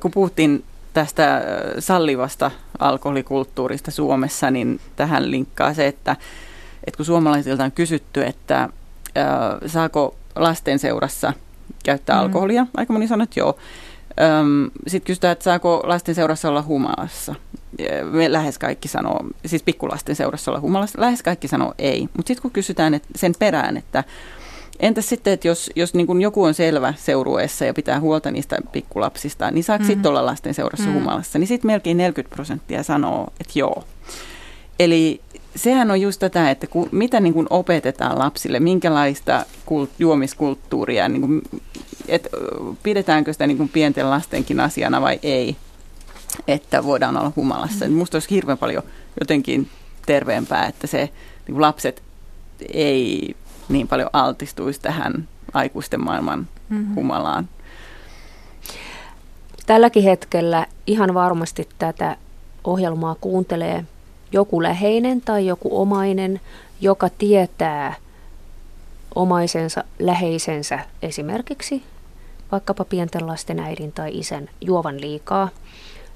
kun 0.00 0.10
puhuttiin 0.10 0.64
tästä 0.92 1.42
sallivasta 1.78 2.50
alkoholikulttuurista 2.78 3.90
Suomessa, 3.90 4.50
niin 4.50 4.80
tähän 4.96 5.30
linkkaa 5.30 5.74
se, 5.74 5.86
että, 5.86 6.16
että 6.86 6.96
kun 6.96 7.06
suomalaisilta 7.06 7.64
on 7.64 7.72
kysytty, 7.72 8.24
että 8.24 8.62
äh, 8.62 8.70
saako 9.66 10.16
lasten 10.36 10.78
seurassa 10.78 11.32
käyttää 11.84 12.16
mm. 12.16 12.22
alkoholia, 12.22 12.66
aika 12.76 12.92
moni 12.92 13.08
sanoo, 13.08 13.24
että 13.24 13.40
joo. 13.40 13.58
Sitten 14.86 15.06
kysytään, 15.06 15.32
että 15.32 15.44
saako 15.44 15.82
lasten 15.84 16.14
seurassa 16.14 16.48
olla 16.48 16.62
humalassa. 16.62 17.34
me 18.10 18.32
lähes 18.32 18.58
kaikki 18.58 18.88
sanoo, 18.88 19.20
siis 19.46 19.62
pikkulasten 19.62 20.16
seurassa 20.16 20.50
olla 20.50 20.60
humalassa, 20.60 21.00
lähes 21.00 21.22
kaikki 21.22 21.48
sanoo 21.48 21.74
ei. 21.78 22.08
Mutta 22.16 22.28
sitten 22.28 22.42
kun 22.42 22.50
kysytään 22.50 22.94
että 22.94 23.08
sen 23.16 23.34
perään, 23.38 23.76
että 23.76 24.04
entäs 24.80 25.08
sitten, 25.08 25.32
että 25.32 25.48
jos, 25.48 25.70
jos 25.76 25.94
niin 25.94 26.06
kun 26.06 26.22
joku 26.22 26.44
on 26.44 26.54
selvä 26.54 26.94
seurueessa 26.96 27.64
ja 27.64 27.74
pitää 27.74 28.00
huolta 28.00 28.30
niistä 28.30 28.58
pikkulapsista, 28.72 29.50
niin 29.50 29.64
saako 29.64 29.82
mm-hmm. 29.82 29.94
sitten 29.94 30.08
olla 30.08 30.26
lasten 30.26 30.54
seurassa 30.54 30.86
mm-hmm. 30.86 31.00
humalassa? 31.00 31.38
Niin 31.38 31.48
sitten 31.48 31.66
melkein 31.66 31.96
40 31.96 32.34
prosenttia 32.34 32.82
sanoo, 32.82 33.32
että 33.40 33.58
joo. 33.58 33.84
Eli 34.78 35.20
sehän 35.56 35.90
on 35.90 36.00
just 36.00 36.20
tätä, 36.20 36.50
että 36.50 36.66
ku, 36.66 36.88
mitä 36.92 37.20
niin 37.20 37.34
kuin 37.34 37.46
opetetaan 37.50 38.18
lapsille, 38.18 38.60
minkälaista 38.60 39.44
kult, 39.66 39.90
juomiskulttuuria, 39.98 41.08
niin 41.08 41.20
kuin, 41.20 41.42
että 42.08 42.28
pidetäänkö 42.82 43.32
sitä 43.32 43.46
niin 43.46 43.56
kuin 43.56 43.68
pienten 43.68 44.10
lastenkin 44.10 44.60
asiana 44.60 45.00
vai 45.00 45.18
ei, 45.22 45.56
että 46.48 46.84
voidaan 46.84 47.16
olla 47.16 47.32
humalassa. 47.36 47.84
Mm. 47.84 47.92
Minusta 47.92 48.16
olisi 48.16 48.30
hirveän 48.30 48.58
paljon 48.58 48.82
jotenkin 49.20 49.68
terveempää, 50.06 50.66
että 50.66 50.86
se 50.86 50.98
niin 50.98 51.54
kuin 51.54 51.60
lapset 51.60 52.02
ei 52.72 53.36
niin 53.68 53.88
paljon 53.88 54.10
altistuisi 54.12 54.80
tähän 54.80 55.28
aikuisten 55.52 56.04
maailman 56.04 56.48
mm-hmm. 56.68 56.94
humalaan. 56.94 57.48
Tälläkin 59.66 60.02
hetkellä 60.02 60.66
ihan 60.86 61.14
varmasti 61.14 61.68
tätä 61.78 62.16
ohjelmaa 62.64 63.16
kuuntelee 63.20 63.84
joku 64.32 64.62
läheinen 64.62 65.20
tai 65.20 65.46
joku 65.46 65.80
omainen, 65.80 66.40
joka 66.80 67.08
tietää 67.18 67.94
omaisensa, 69.14 69.84
läheisensä 69.98 70.78
esimerkiksi 71.02 71.82
vaikkapa 72.52 72.84
pienten 72.84 73.26
lasten 73.26 73.58
äidin 73.58 73.92
tai 73.92 74.18
isän 74.18 74.48
juovan 74.60 75.00
liikaa, 75.00 75.48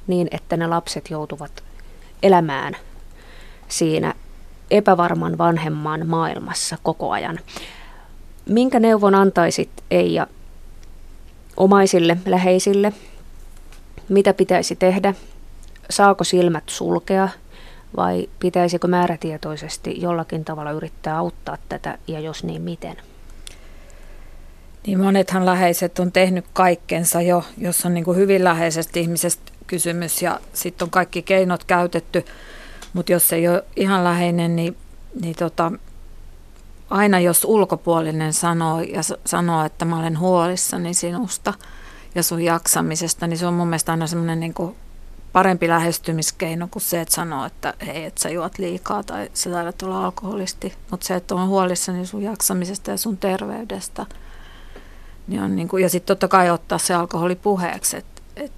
niin 0.07 0.29
että 0.31 0.57
ne 0.57 0.67
lapset 0.67 1.11
joutuvat 1.11 1.63
elämään 2.23 2.77
siinä 3.69 4.15
epävarman 4.71 5.39
vanhemman 5.39 6.07
maailmassa 6.07 6.79
koko 6.83 7.11
ajan. 7.11 7.39
Minkä 8.49 8.81
neuvon 8.81 9.15
antaisit 9.15 9.71
Eija 9.91 10.27
omaisille, 11.57 12.17
läheisille? 12.27 12.93
Mitä 14.09 14.35
pitäisi 14.35 14.77
tehdä? 14.77 15.15
Saako 15.91 16.25
silmät 16.25 16.65
sulkea? 16.67 17.29
vai 17.97 18.29
pitäisikö 18.41 18.89
määrätietoisesti 18.89 20.01
jollakin 20.01 20.45
tavalla 20.45 20.71
yrittää 20.71 21.19
auttaa 21.19 21.59
tätä 21.69 21.99
ja 22.07 22.21
jos 22.21 22.45
niin, 22.45 22.63
miten? 22.63 22.97
Niin 24.87 25.01
monethan 25.01 25.47
läheiset 25.47 25.99
on 25.99 26.13
tehnyt 26.13 26.45
kaikkensa 26.53 27.23
jo, 27.23 27.45
jos 27.59 27.87
on 27.87 27.95
niin 27.95 28.05
kuin 28.05 28.17
hyvin 28.17 28.45
läheisestä 28.45 28.99
ihmisestä 28.99 29.53
kysymys 29.67 30.23
ja 30.23 30.41
sitten 30.53 30.87
on 30.87 30.91
kaikki 30.91 31.23
keinot 31.23 31.65
käytetty, 31.65 32.25
mutta 32.93 33.13
jos 33.13 33.33
ei 33.33 33.49
ole 33.49 33.65
ihan 33.77 34.05
läheinen, 34.05 34.57
niin, 34.57 34.77
niin 35.21 35.37
tota, 35.37 35.73
aina 36.91 37.21
jos 37.21 37.45
ulkopuolinen 37.45 38.33
sanoo 38.33 38.81
ja 38.81 39.01
sanoo, 39.27 39.65
että 39.65 39.85
mä 39.85 39.99
olen 39.99 40.19
huolissani 40.19 40.95
sinusta 40.95 41.55
ja 42.15 42.23
sun 42.23 42.43
jaksamisesta, 42.43 43.27
niin 43.27 43.39
se 43.39 43.47
on 43.47 43.55
mun 43.55 43.69
mielestä 43.69 43.93
aina 43.93 44.07
semmoinen 44.07 44.41
niin 44.41 44.55
parempi 45.33 45.69
lähestymiskeino 45.69 46.69
kuin 46.71 46.83
se, 46.83 47.01
että 47.01 47.15
sanoo, 47.15 47.45
että 47.45 47.75
hei, 47.87 48.05
että 48.05 48.23
sä 48.23 48.29
juot 48.29 48.59
liikaa 48.59 49.03
tai 49.03 49.31
sä 49.35 49.51
taidat 49.51 49.83
olla 49.83 50.05
alkoholisti. 50.05 50.75
Mutta 50.91 51.07
se, 51.07 51.15
että 51.15 51.35
on 51.35 51.49
huolissani 51.49 52.07
sun 52.07 52.23
jaksamisesta 52.23 52.91
ja 52.91 52.97
sun 52.97 53.17
terveydestä. 53.17 54.07
Niin 55.27 55.43
on 55.43 55.57
niin 55.57 55.69
kuin, 55.69 55.83
ja 55.83 55.89
sitten 55.89 56.07
totta 56.07 56.29
kai 56.29 56.51
ottaa 56.51 56.79
se 56.79 56.95
alkoholi 56.95 57.37
puheeksi, 57.37 57.97
et, 57.97 58.07
et, 58.37 58.53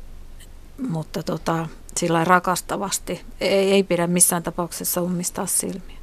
mutta 0.88 1.22
tota, 1.22 1.68
sillä 1.96 2.24
rakastavasti. 2.24 3.24
Ei, 3.40 3.72
ei 3.72 3.82
pidä 3.82 4.06
missään 4.06 4.42
tapauksessa 4.42 5.02
ummistaa 5.02 5.46
silmiä. 5.46 5.96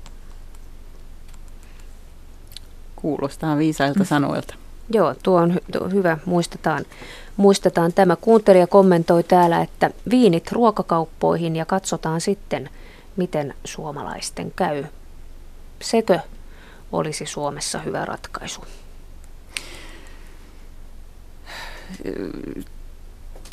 Kuulostaa 2.95 3.57
viisailta 3.57 4.03
sanoilta. 4.05 4.55
Joo, 4.89 5.15
tuo 5.23 5.41
on, 5.41 5.59
tuo 5.71 5.81
on 5.83 5.93
hyvä. 5.93 6.17
Muistetaan, 6.25 6.85
muistetaan 7.37 7.93
tämä. 7.93 8.15
Kuuntelija 8.15 8.67
kommentoi 8.67 9.23
täällä, 9.23 9.61
että 9.61 9.91
viinit 10.09 10.51
ruokakauppoihin 10.51 11.55
ja 11.55 11.65
katsotaan 11.65 12.21
sitten, 12.21 12.69
miten 13.15 13.53
suomalaisten 13.65 14.51
käy. 14.55 14.83
Sekö 15.81 16.19
olisi 16.91 17.25
Suomessa 17.25 17.79
hyvä 17.79 18.05
ratkaisu? 18.05 18.61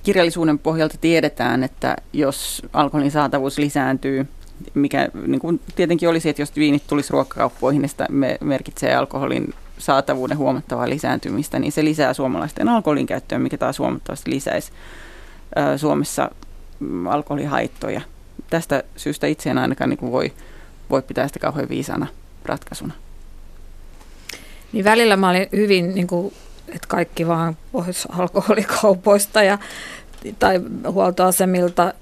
Kirjallisuuden 0.06 0.58
pohjalta 0.58 0.98
tiedetään, 1.00 1.64
että 1.64 1.96
jos 2.12 2.62
alkoholin 2.72 3.10
saatavuus 3.10 3.58
lisääntyy, 3.58 4.26
mikä 4.74 5.08
niin 5.26 5.40
kuin 5.40 5.60
tietenkin 5.76 6.08
olisi, 6.08 6.28
että 6.28 6.42
jos 6.42 6.56
viinit 6.56 6.86
tulisi 6.86 7.12
ruokakauppoihin, 7.12 7.82
niin 7.82 7.90
sitä 7.90 8.06
merkitsee 8.40 8.94
alkoholin 8.94 9.54
saatavuuden 9.78 10.38
huomattavaa 10.38 10.88
lisääntymistä, 10.88 11.58
niin 11.58 11.72
se 11.72 11.84
lisää 11.84 12.14
suomalaisten 12.14 12.68
alkoholin 12.68 13.06
käyttöä, 13.06 13.38
mikä 13.38 13.58
taas 13.58 13.78
huomattavasti 13.78 14.30
lisäisi 14.30 14.72
Suomessa 15.76 16.30
mm, 16.80 17.06
alkoholihaittoja. 17.06 18.00
Tästä 18.50 18.82
syystä 18.96 19.26
itse 19.26 19.50
en 19.50 19.58
ainakaan 19.58 19.90
niin 19.90 19.98
kuin 19.98 20.12
voi, 20.12 20.32
voi 20.90 21.02
pitää 21.02 21.26
sitä 21.26 21.38
kauhean 21.38 21.68
viisana 21.68 22.06
ratkaisuna. 22.44 22.94
Niin 24.72 24.84
välillä 24.84 25.16
mä 25.16 25.30
olin 25.30 25.48
hyvin, 25.52 25.94
niin 25.94 26.06
kuin, 26.06 26.34
että 26.68 26.88
kaikki 26.88 27.26
vaan 27.26 27.56
pois 27.72 28.08
alkoholikaupoista 28.18 29.42
ja, 29.42 29.58
tai 30.38 30.60
huoltoasemilta, 30.92 31.94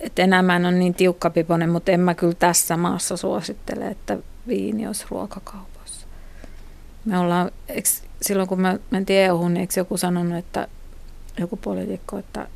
että 0.00 0.22
enemmän 0.22 0.66
on 0.66 0.78
niin 0.78 0.94
tiukkapiponen, 0.94 1.70
mutta 1.70 1.92
en 1.92 2.00
mä 2.00 2.14
kyllä 2.14 2.34
tässä 2.34 2.76
maassa 2.76 3.16
suosittele, 3.16 3.88
että 3.88 4.18
viini 4.48 4.86
olisi 4.86 5.06
ruokakaupa. 5.10 5.78
Me 7.08 7.18
ollaan, 7.18 7.50
eikö, 7.68 7.88
silloin 8.22 8.48
kun 8.48 8.60
me 8.60 8.80
mentiin 8.90 9.18
EU-hun, 9.18 9.54
niin 9.54 9.60
eikö 9.60 9.72
joku 9.76 9.96
sanonut, 9.96 10.38
että 10.38 10.68
joku 11.38 11.56
poliitikko, 11.56 12.18
että, 12.18 12.48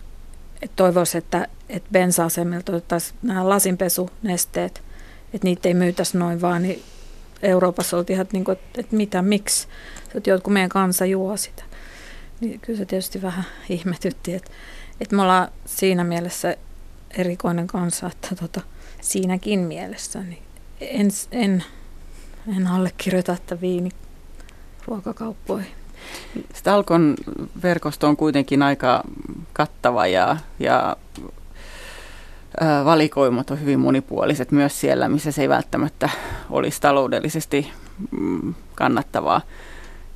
että 0.63 0.77
toivoisi, 0.77 1.19
että, 1.19 1.49
että 1.69 1.89
bensa-asemilta 1.93 2.73
otettaisiin 2.73 3.19
nämä 3.23 3.49
lasinpesunesteet, 3.49 4.83
että 5.35 5.45
niitä 5.45 5.69
ei 5.69 5.75
myytäisi 5.75 6.19
noin 6.19 6.41
vaan, 6.41 6.63
niin 6.63 6.83
Euroopassa 7.43 7.97
oltiin 7.97 8.15
ihan 8.15 8.27
niin 8.33 8.45
kuin, 8.45 8.53
että, 8.53 8.81
että 8.81 8.97
mitä, 8.97 9.23
miksi, 9.23 9.69
että 10.15 10.31
jotkut 10.31 10.53
meidän 10.53 10.69
kansa 10.69 11.07
juo 11.07 11.37
sitä. 11.37 11.65
Niin 12.41 12.61
kyllä 12.61 12.79
se 12.79 12.85
tietysti 12.85 13.23
vähän 13.23 13.45
ihmetytti, 13.69 14.35
että, 14.35 14.51
että 15.01 15.17
me 15.17 15.23
ollaan 15.23 15.49
siinä 15.65 16.05
mielessä 16.05 16.57
erikoinen 17.11 17.67
kansa, 17.67 18.07
että 18.07 18.37
tota, 18.37 18.61
siinäkin 19.01 19.61
mielessä 19.61 20.23
niin 20.23 20.43
en, 20.81 21.11
en, 21.33 21.65
en 22.57 22.67
allekirjoita, 22.67 23.33
että 23.33 23.61
viini 23.61 23.91
ruokakauppoihin. 24.87 25.73
Sitä 26.55 26.75
Alkon 26.75 27.15
verkosto 27.63 28.09
on 28.09 28.17
kuitenkin 28.17 28.63
aika 28.63 29.03
kattava 29.53 30.07
ja, 30.07 30.37
ja 30.59 30.97
valikoimat 32.85 33.51
on 33.51 33.61
hyvin 33.61 33.81
monipuoliset 33.81 34.53
myös 34.53 34.81
siellä, 34.81 35.09
missä 35.09 35.33
se 35.33 35.43
ei 35.43 35.49
välttämättä 35.49 36.09
olisi 36.51 36.81
taloudellisesti 36.81 37.71
mm, 38.11 38.55
kannattavaa. 38.75 39.41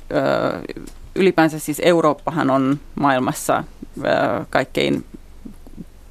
ylipäänsä 1.15 1.59
siis 1.59 1.82
Eurooppahan 1.84 2.49
on 2.49 2.80
maailmassa 2.95 3.63
kaikkein 4.49 5.05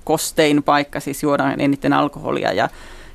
kostein 0.04 0.62
paikka, 0.62 1.00
siis 1.00 1.22
juodaan 1.22 1.60
eniten 1.60 1.92
alkoholia 1.92 2.52
ja, 2.52 2.68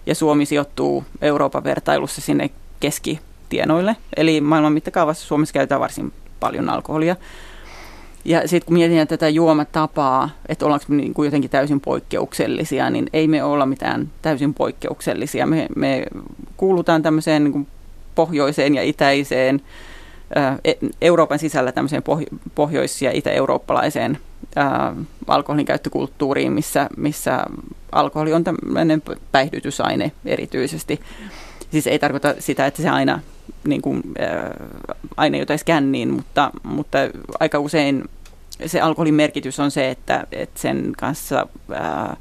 ja 0.06 0.16
Suomi 0.16 0.46
sijoittuu 0.46 1.04
Euroopan 1.22 1.64
vertailussa 1.64 2.22
sinne 2.22 2.50
keskitienoille. 2.80 3.96
Eli 4.18 4.42
maailman 4.42 4.74
mittakaavassa 4.74 5.28
Suomessa 5.28 5.54
käytetään 5.54 5.82
varsin 5.82 6.14
paljon 6.40 6.70
alkoholia. 6.70 7.16
Ja 8.26 8.48
sitten 8.48 8.66
kun 8.66 8.74
mietitään 8.74 9.08
tätä 9.08 9.30
juomatapaa, 9.30 10.30
että 10.50 10.66
ollaanko 10.66 10.86
me 10.88 10.96
niin 10.96 11.14
kuin 11.14 11.26
jotenkin 11.28 11.50
täysin 11.50 11.82
poikkeuksellisia, 11.82 12.90
niin 12.90 13.10
ei 13.14 13.28
me 13.28 13.44
olla 13.44 13.66
mitään 13.66 14.10
täysin 14.22 14.54
poikkeuksellisia. 14.54 15.46
Me, 15.46 15.68
me 15.76 16.06
kuulutaan 16.58 17.02
tämmöiseen 17.02 17.44
niin 17.44 17.52
kuin 17.52 17.68
pohjoiseen 18.16 18.76
ja 18.76 18.84
itäiseen, 18.84 19.62
Euroopan 21.02 21.40
sisällä 21.40 21.72
tämmöiseen 21.72 22.04
pohjois- 22.56 23.02
ja 23.02 23.12
itä-eurooppalaiseen 23.12 24.18
alkoholin 25.28 25.66
käyttökulttuuriin, 25.66 26.54
missä, 26.54 26.90
missä 26.98 27.46
alkoholi 27.92 28.34
on 28.34 28.44
tämmöinen 28.44 29.02
päihdytysaine 29.32 30.12
erityisesti. 30.26 31.02
Siis 31.72 31.88
ei 31.88 32.00
tarkoita 32.00 32.34
sitä, 32.40 32.66
että 32.66 32.82
se 32.82 32.90
aina 32.90 33.20
niin 33.68 33.82
kuin, 33.82 34.02
ää, 34.20 34.54
aine, 35.18 35.38
jota 35.38 35.58
skänniin, 35.58 36.10
mutta, 36.10 36.52
mutta 36.64 36.98
aika 37.40 37.60
usein 37.60 38.04
se 38.66 38.82
alkoholin 38.82 39.14
merkitys 39.14 39.60
on 39.60 39.72
se, 39.72 39.90
että, 39.90 40.28
että 40.32 40.60
sen 40.60 40.94
kanssa 40.98 41.48
ää, 41.74 42.18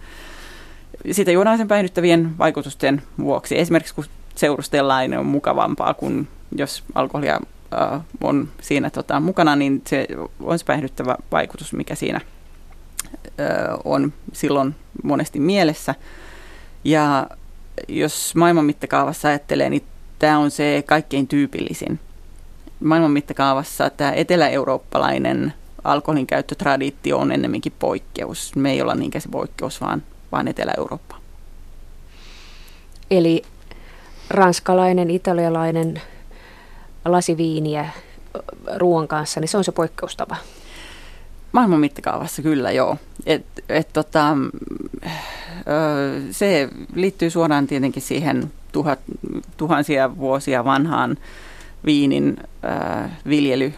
sitä 1.11 1.31
juodaan 1.31 1.59
sen 1.59 1.69
päihdyttävien 1.69 2.39
vaikutusten 2.39 3.03
vuoksi. 3.19 3.59
Esimerkiksi 3.59 3.95
kun 3.95 4.05
seurustellaan, 4.35 5.11
niin 5.11 5.19
on 5.19 5.27
mukavampaa 5.27 5.95
kuin 5.95 6.29
jos 6.57 6.85
alkoholia 6.95 7.41
ää, 7.71 8.01
on 8.21 8.49
siinä 8.61 8.91
tota, 8.91 9.21
mukana, 9.21 9.57
niin 9.57 9.83
se 9.87 10.07
on 10.41 10.59
se 10.59 10.65
päihdyttävä 10.65 11.17
vaikutus, 11.33 11.73
mikä 11.73 11.95
siinä 11.95 12.21
ää, 13.39 13.79
on 13.85 14.13
silloin 14.33 14.75
monesti 15.03 15.41
mielessä. 15.41 15.95
Ja 16.85 17.27
jos 17.89 18.35
maailman 18.37 18.65
mittakaavassa 18.65 19.29
ajattelee, 19.29 19.71
niin 19.71 19.85
tämä 20.19 20.39
on 20.39 20.51
se 20.51 20.85
kaikkein 20.87 21.29
tyypillisin. 21.29 22.01
Maailman 22.81 23.11
mittakaavassa 23.11 23.91
tämä 23.91 24.13
etelä-eurooppalainen 24.13 25.53
alkoholin 25.85 26.27
käyttötraditio 26.27 27.19
on 27.19 27.33
ennemminkin 27.33 27.73
poikkeus. 27.79 28.57
Me 28.57 28.73
ei 28.73 28.83
olla 28.83 28.95
niinkään 28.95 29.23
se 29.23 29.29
poikkeus, 29.29 29.81
vaan, 29.81 30.03
vaan 30.33 30.49
Etelä-Eurooppa. 30.49 31.17
Eli 33.11 33.43
ranskalainen, 34.31 35.11
italialainen 35.11 36.03
lasiviiniä 37.05 37.91
ruoan 38.77 39.09
kanssa, 39.09 39.41
niin 39.41 39.49
se 39.49 39.57
on 39.57 39.65
se 39.65 39.73
poikkeustapa. 39.73 40.37
Maailman 41.53 41.81
mittakaavassa 41.81 42.43
kyllä 42.43 42.71
joo. 42.73 42.97
Et, 43.27 43.47
et, 43.69 43.89
tota, 43.93 44.37
se 46.31 46.69
liittyy 46.95 47.31
suoraan 47.31 47.67
tietenkin 47.67 48.03
siihen 48.03 48.53
tuhat, 48.73 48.99
tuhansia 49.57 50.17
vuosia 50.17 50.65
vanhaan 50.65 51.17
viinin 51.85 52.37
äh, 52.65 53.11
viljely 53.29 53.75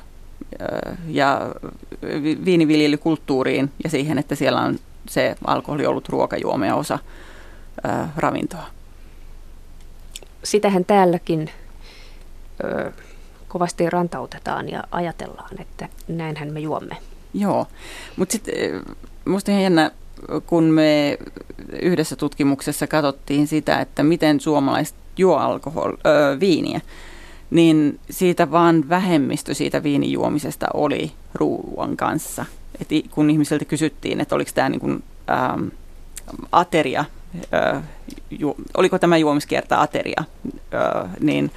äh, 0.62 0.96
ja 1.08 1.54
viiniviljelykulttuuriin 2.44 3.72
ja 3.84 3.90
siihen, 3.90 4.18
että 4.18 4.34
siellä 4.34 4.60
on 4.60 4.78
se 5.08 5.36
alkoholi 5.44 5.86
ollut 5.86 6.08
ruokajuoma 6.08 6.66
ja 6.66 6.74
osa 6.74 6.98
äh, 7.88 8.08
ravintoa. 8.16 8.66
Sitähän 10.44 10.84
täälläkin 10.84 11.50
ö, 12.64 12.92
kovasti 13.56 13.90
rantautetaan 13.90 14.68
ja 14.68 14.84
ajatellaan, 14.90 15.60
että 15.60 15.88
näinhän 16.08 16.52
me 16.52 16.60
juomme. 16.60 16.96
Joo, 17.34 17.66
mutta 18.16 18.32
sitten 18.32 18.54
minusta 19.24 19.50
ihan 19.50 19.62
jännä, 19.62 19.90
kun 20.46 20.64
me 20.64 21.18
yhdessä 21.82 22.16
tutkimuksessa 22.16 22.86
katsottiin 22.86 23.46
sitä, 23.46 23.80
että 23.80 24.02
miten 24.02 24.40
suomalaiset 24.40 24.94
juo 25.16 25.36
alkohol, 25.36 25.92
ö, 25.92 26.40
viiniä, 26.40 26.80
niin 27.50 28.00
siitä 28.10 28.50
vaan 28.50 28.88
vähemmistö 28.88 29.54
siitä 29.54 29.82
viinijuomisesta 29.82 30.66
oli 30.74 31.12
ruuan 31.34 31.96
kanssa. 31.96 32.44
Et 32.80 32.88
kun 33.10 33.30
ihmisiltä 33.30 33.64
kysyttiin, 33.64 34.20
että 34.20 34.34
oliko 34.34 34.50
tämä 34.54 34.68
niin 34.68 34.80
kuin, 34.80 35.02
ähm, 35.30 35.68
ateria, 36.52 37.04
äh, 37.54 37.82
ju, 38.30 38.56
oliko 38.76 38.98
tämä 38.98 39.16
juomiskerta 39.16 39.80
ateria, 39.80 40.24
äh, 40.74 41.10
niin 41.20 41.50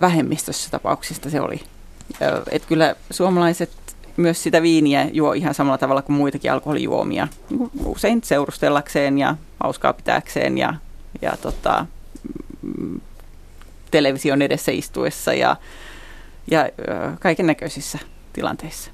vähemmistössä 0.00 0.70
tapauksista 0.70 1.30
se 1.30 1.40
oli. 1.40 1.60
Äh, 2.22 2.42
et 2.50 2.66
kyllä 2.66 2.94
suomalaiset 3.10 3.70
myös 4.16 4.42
sitä 4.42 4.62
viiniä 4.62 5.08
juo 5.12 5.32
ihan 5.32 5.54
samalla 5.54 5.78
tavalla 5.78 6.02
kuin 6.02 6.16
muitakin 6.16 6.52
alkoholijuomia. 6.52 7.28
Niin 7.50 7.70
usein 7.84 8.20
seurustellakseen 8.24 9.18
ja 9.18 9.36
hauskaa 9.60 9.92
pitääkseen 9.92 10.58
ja, 10.58 10.74
ja 11.22 11.36
tota, 11.42 11.86
mm, 12.62 13.00
television 13.90 14.42
edessä 14.42 14.72
istuessa 14.72 15.34
ja, 15.34 15.56
ja 16.50 16.68
kaiken 17.20 17.46
näköisissä 17.46 17.98
tilanteissa. 18.32 18.90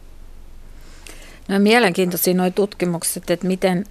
No 1.49 1.59
mielenkiintoisia 1.59 2.35
nuo 2.35 2.51
tutkimukset, 2.51 3.31
että 3.31 3.47
miten, 3.47 3.85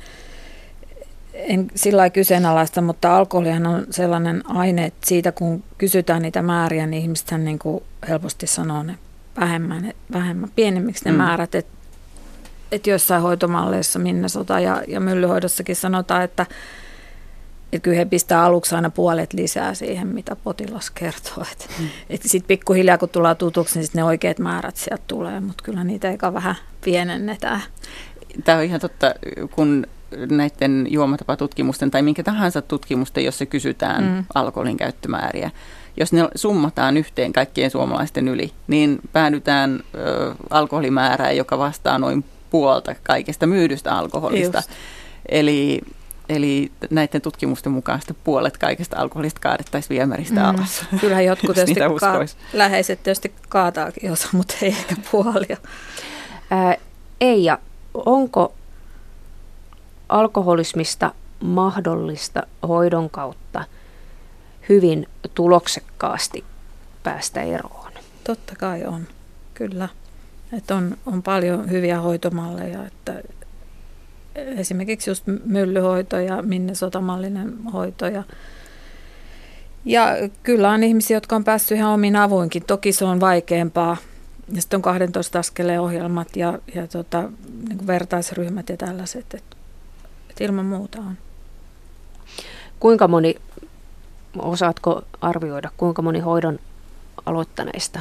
en 1.48 1.68
sillä 1.76 2.10
kyseenalaista, 2.10 2.82
mutta 2.82 3.18
alkoholihan 3.18 3.68
on 3.68 3.86
sellainen 3.90 4.44
aine, 4.46 4.86
että 4.86 5.08
siitä 5.08 5.32
kun 5.32 5.64
kysytään 5.78 6.22
niitä 6.22 6.42
määriä, 6.42 6.88
niin 6.88 7.02
ihmiset 7.02 7.32
niin 7.38 7.60
kuin 7.60 7.84
helposti 8.08 8.48
sanoo 8.48 8.84
ne 8.84 8.96
vähemmän, 9.40 9.94
vähemmän 10.14 10.50
pienemmiksi 10.56 11.06
ne 11.06 11.12
mm. 11.12 11.18
määrät. 11.18 11.56
Että 11.56 11.74
et 12.72 12.88
joissain 12.88 13.22
hoitomalleissa 13.22 14.00
Minnesota 14.00 14.60
ja, 14.60 14.84
ja 14.88 15.00
myllyhoidossakin 15.00 15.76
sanotaan, 15.76 16.24
että 16.24 16.46
et 17.74 17.84
kyllä 17.84 17.98
he 17.98 18.06
pistää 18.06 18.44
aluksi 18.44 18.76
aina 18.76 18.90
puolet 18.90 19.34
lisää 19.34 19.74
siihen, 19.74 20.08
mitä 20.08 20.36
potilas 20.36 20.90
kertoo. 20.90 21.46
Et, 21.52 21.70
mm. 21.80 21.88
et 22.10 22.22
sitten 22.22 22.48
pikkuhiljaa, 22.48 22.98
kun 22.98 23.10
tullaan 23.10 23.38
tutuksi, 23.38 23.80
niin 23.80 23.86
sit 23.86 23.96
ne 23.96 24.04
oikeat 24.04 24.40
määrät 24.40 24.78
sieltä 24.78 25.04
tulee, 25.08 25.40
mutta 25.40 25.64
kyllä 25.64 25.84
niitä 25.84 26.12
eikä 26.12 26.34
vähän 26.34 26.56
pienennetään. 26.84 27.62
Tämä 28.44 28.58
on 28.58 28.64
ihan 28.64 28.80
totta, 28.80 29.14
kun 29.52 29.88
näiden 30.32 30.88
juomatapatutkimusten 30.90 31.92
tai 31.92 32.02
minkä 32.02 32.24
tahansa 32.24 32.62
tutkimusten, 32.62 33.26
jossa 33.26 33.46
kysytään 33.46 34.04
mm. 34.04 34.26
alkoholin 34.34 34.78
käyttömääriä, 34.78 35.52
jos 35.98 36.14
ne 36.14 36.28
summataan 36.36 36.98
yhteen 36.98 37.34
kaikkien 37.34 37.72
suomalaisten 37.72 38.28
yli, 38.28 38.52
niin 38.68 39.00
päädytään 39.14 39.80
ö, 39.96 40.36
alkoholimäärään, 40.50 41.38
joka 41.38 41.58
vastaa 41.58 42.00
noin 42.00 42.26
puolta 42.50 42.96
kaikesta 43.04 43.48
myydystä 43.48 43.98
alkoholista. 43.98 44.58
Just. 44.58 44.70
Eli, 45.30 45.82
eli 46.30 46.72
näiden 46.90 47.22
tutkimusten 47.22 47.72
mukaan 47.72 48.00
sitten 48.00 48.16
puolet 48.24 48.58
kaikesta 48.58 48.98
alkoholista 48.98 49.40
kaadettaisiin 49.40 49.90
viemäristä 49.90 50.40
mm. 50.40 50.46
alas. 50.46 50.86
Kyllähän 51.02 51.26
jotkut 51.26 51.56
tietysti 51.56 51.80
ka- 52.00 52.26
läheiset 52.54 53.04
tietysti 53.04 53.34
kaataakin 53.50 54.12
osa, 54.12 54.28
mutta 54.32 54.54
ei 54.62 54.70
ehkä 54.70 54.96
puolia. 55.12 55.58
Ää, 56.52 56.76
Eija, 57.22 57.60
onko 57.94 58.54
alkoholismista 60.10 61.12
mahdollista 61.40 62.44
hoidon 62.68 63.10
kautta– 63.10 63.64
hyvin 64.70 65.08
tuloksekkaasti 65.34 66.44
päästä 67.04 67.42
eroon. 67.42 67.92
Totta 68.24 68.56
kai 68.56 68.86
on, 68.86 69.08
kyllä. 69.54 69.90
Että 70.58 70.76
on, 70.76 70.98
on 71.06 71.24
paljon 71.24 71.70
hyviä 71.70 72.00
hoitomalleja, 72.02 72.86
että 72.86 73.22
esimerkiksi 74.36 75.10
just 75.10 75.24
myllyhoito 75.46 76.20
ja 76.20 76.42
minnesotamallinen 76.42 77.58
hoito 77.74 78.08
ja 78.08 78.24
ja 79.86 80.08
kyllä 80.44 80.70
on 80.70 80.84
ihmisiä, 80.84 81.18
jotka 81.18 81.36
on 81.36 81.44
päässyt 81.44 81.78
ihan 81.78 81.94
omin 81.94 82.16
avuinkin. 82.16 82.64
Toki 82.64 82.92
se 82.92 83.06
on 83.06 83.20
vaikeampaa. 83.20 83.98
Ja 84.54 84.62
sitten 84.62 84.78
on 84.78 84.82
12 84.82 85.40
askeleen 85.40 85.82
ohjelmat 85.82 86.36
ja, 86.36 86.60
ja 86.76 86.88
tota, 86.88 87.30
niin 87.70 87.88
vertaisryhmät 87.88 88.70
ja 88.70 88.78
tällaiset. 88.78 89.34
Että 89.34 89.56
et 90.40 90.50
ilman 90.50 90.66
muuta 90.66 91.00
on. 91.00 91.18
Kuinka 92.80 93.08
moni 93.08 93.36
Osaatko 94.38 95.02
arvioida, 95.22 95.70
kuinka 95.78 96.02
moni 96.02 96.20
hoidon 96.20 96.60
aloittaneista 97.26 98.00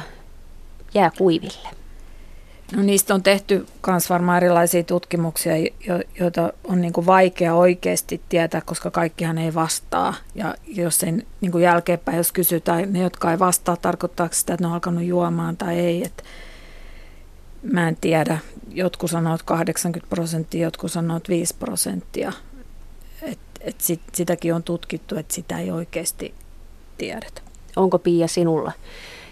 jää 0.93 1.11
kuiville? 1.17 1.69
No 2.75 2.81
niistä 2.81 3.13
on 3.13 3.23
tehty 3.23 3.65
myös 3.87 4.09
varmaan 4.09 4.37
erilaisia 4.37 4.83
tutkimuksia, 4.83 5.53
joita 6.19 6.53
on 6.63 6.81
niin 6.81 6.93
vaikea 7.05 7.55
oikeasti 7.55 8.21
tietää, 8.29 8.61
koska 8.61 8.91
kaikkihan 8.91 9.37
ei 9.37 9.53
vastaa. 9.53 10.13
Ja 10.35 10.55
jos 10.67 10.99
sen 10.99 11.25
niin 11.41 11.61
jälkeenpäin, 11.61 12.17
jos 12.17 12.31
kysytään, 12.31 12.93
ne 12.93 12.99
jotka 12.99 13.31
ei 13.31 13.39
vastaa, 13.39 13.77
tarkoittaako 13.77 14.33
sitä, 14.33 14.53
että 14.53 14.63
ne 14.63 14.67
on 14.67 14.73
alkanut 14.73 15.03
juomaan 15.03 15.57
tai 15.57 15.79
ei. 15.79 16.03
Et 16.05 16.23
mä 17.63 17.87
en 17.87 17.97
tiedä. 18.01 18.37
Jotkut 18.71 19.11
sanoo 19.11 19.37
80 19.45 20.09
prosenttia, 20.09 20.63
jotkut 20.63 20.91
sanoo 20.91 21.19
5 21.29 21.55
prosenttia 21.59 22.33
et 23.61 23.81
sit, 23.81 24.01
sitäkin 24.13 24.53
on 24.53 24.63
tutkittu, 24.63 25.15
että 25.15 25.33
sitä 25.33 25.59
ei 25.59 25.71
oikeasti 25.71 26.33
tiedetä. 26.97 27.41
Onko 27.75 27.99
Pia 27.99 28.27
sinulla 28.27 28.71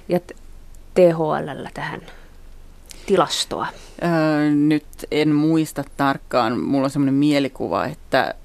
ja 0.09 0.19
THL 0.93 1.65
tähän 1.73 2.01
tilastoa? 3.05 3.67
Öö, 4.03 4.49
nyt 4.49 4.86
en 5.11 5.36
muista 5.36 5.84
tarkkaan. 5.97 6.59
Mulla 6.59 6.84
on 6.84 6.89
semmoinen 6.89 7.13
mielikuva, 7.13 7.86
että, 7.86 8.36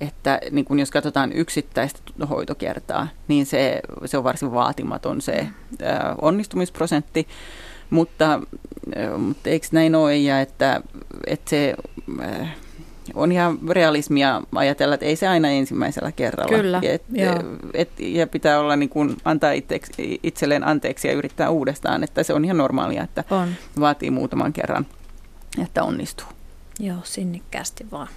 että 0.00 0.40
niin 0.50 0.64
kun 0.64 0.78
jos 0.78 0.90
katsotaan 0.90 1.32
yksittäistä 1.32 2.00
hoitokertaa, 2.30 3.08
niin 3.28 3.46
se, 3.46 3.80
se 4.04 4.18
on 4.18 4.24
varsin 4.24 4.52
vaatimaton 4.52 5.20
se 5.20 5.46
öö, 5.82 5.88
onnistumisprosentti. 6.22 7.28
Mutta, 7.92 8.40
öö, 8.96 9.18
mutta 9.18 9.50
eikö 9.50 9.66
näin 9.72 9.94
ole, 9.94 10.16
ja 10.16 10.40
että, 10.40 10.80
että 11.26 11.50
se 11.50 11.74
on 13.14 13.32
ihan 13.32 13.58
realismia 13.68 14.42
ajatella, 14.54 14.94
että 14.94 15.06
ei 15.06 15.16
se 15.16 15.28
aina 15.28 15.48
ensimmäisellä 15.48 16.12
kerralla. 16.12 16.56
Kyllä, 16.56 16.80
et, 16.82 17.02
et, 17.74 17.90
ja 17.98 18.26
pitää 18.26 18.60
olla 18.60 18.76
niin 18.76 18.88
kuin 18.88 19.16
antaa 19.24 19.52
itseksi, 19.52 20.20
itselleen 20.22 20.66
anteeksi 20.66 21.08
ja 21.08 21.14
yrittää 21.14 21.50
uudestaan, 21.50 22.04
että 22.04 22.22
se 22.22 22.34
on 22.34 22.44
ihan 22.44 22.56
normaalia, 22.56 23.02
että 23.02 23.24
on. 23.30 23.48
vaatii 23.80 24.10
muutaman 24.10 24.52
kerran, 24.52 24.86
että 25.62 25.84
onnistuu. 25.84 26.26
Joo, 26.80 26.98
sinnikkäästi 27.04 27.86
vaan. 27.92 28.08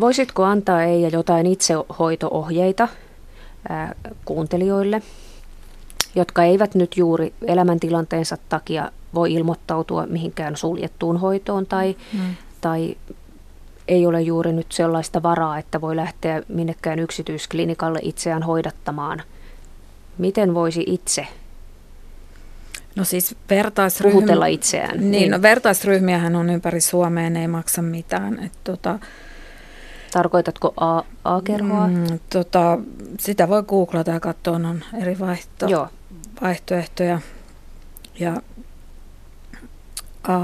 Voisitko 0.00 0.44
antaa 0.44 0.82
Eija 0.82 1.08
jotain 1.08 1.46
itsehoito-ohjeita 1.46 2.88
ää, 3.68 3.94
kuuntelijoille? 4.24 5.02
Jotka 6.14 6.42
eivät 6.44 6.74
nyt 6.74 6.96
juuri 6.96 7.34
elämäntilanteensa 7.46 8.36
takia 8.48 8.90
voi 9.14 9.32
ilmoittautua 9.32 10.06
mihinkään 10.06 10.56
suljettuun 10.56 11.16
hoitoon 11.16 11.66
tai, 11.66 11.96
mm. 12.12 12.36
tai 12.60 12.96
ei 13.88 14.06
ole 14.06 14.22
juuri 14.22 14.52
nyt 14.52 14.72
sellaista 14.72 15.22
varaa, 15.22 15.58
että 15.58 15.80
voi 15.80 15.96
lähteä 15.96 16.42
minnekään 16.48 16.98
yksityisklinikalle 16.98 17.98
itseään 18.02 18.42
hoidattamaan. 18.42 19.22
Miten 20.18 20.54
voisi 20.54 20.84
itse 20.86 21.26
No 22.96 23.04
siis 23.04 23.36
vertaisryhmä, 23.50 24.12
puhutella 24.12 24.46
itseään. 24.46 24.98
Niin, 24.98 25.10
niin. 25.10 25.30
No, 25.30 25.42
vertaisryhmiähän 25.42 26.36
on 26.36 26.50
ympäri 26.50 26.80
Suomea, 26.80 27.30
ne 27.30 27.40
ei 27.40 27.48
maksa 27.48 27.82
mitään. 27.82 28.44
Et 28.44 28.52
tota, 28.64 28.98
Tarkoitatko 30.12 30.74
A- 30.76 31.02
A-kerhoa? 31.24 31.86
Mm, 31.86 32.18
tota, 32.30 32.78
sitä 33.20 33.48
voi 33.48 33.62
googlata 33.62 34.10
ja 34.10 34.20
katsoa, 34.20 34.54
on 34.54 34.84
eri 35.00 35.18
vaihto, 35.18 35.66
Joo. 35.66 35.88
Vaihtoehtoja. 36.42 37.20
Ja 38.18 38.36
A 40.28 40.38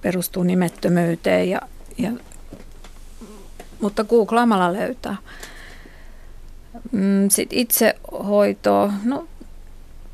perustuu 0.00 0.42
nimettömyyteen, 0.42 1.50
ja, 1.50 1.60
ja, 1.98 2.10
mutta 3.80 4.04
googlaamalla 4.04 4.72
löytää. 4.72 5.16
Mm, 6.92 7.28
Sitten 7.28 7.58
itsehoitoa, 7.58 8.92
no 9.04 9.28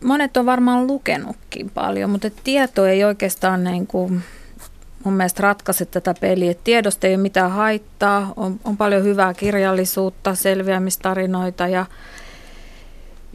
monet 0.04 0.36
on 0.36 0.46
varmaan 0.46 0.86
lukenutkin 0.86 1.70
paljon, 1.70 2.10
mutta 2.10 2.30
tieto 2.44 2.86
ei 2.86 3.04
oikeastaan 3.04 3.64
niin 3.64 3.86
kuin 3.86 4.22
mun 5.04 5.14
mielestä 5.14 5.42
ratkaise 5.42 5.84
tätä 5.84 6.14
peliä. 6.20 6.54
Tiedosta 6.64 7.06
ei 7.06 7.14
ole 7.14 7.22
mitään 7.22 7.50
haittaa, 7.50 8.32
on, 8.36 8.60
on 8.64 8.76
paljon 8.76 9.04
hyvää 9.04 9.34
kirjallisuutta, 9.34 10.34
selviämistarinoita 10.34 11.68
ja, 11.68 11.86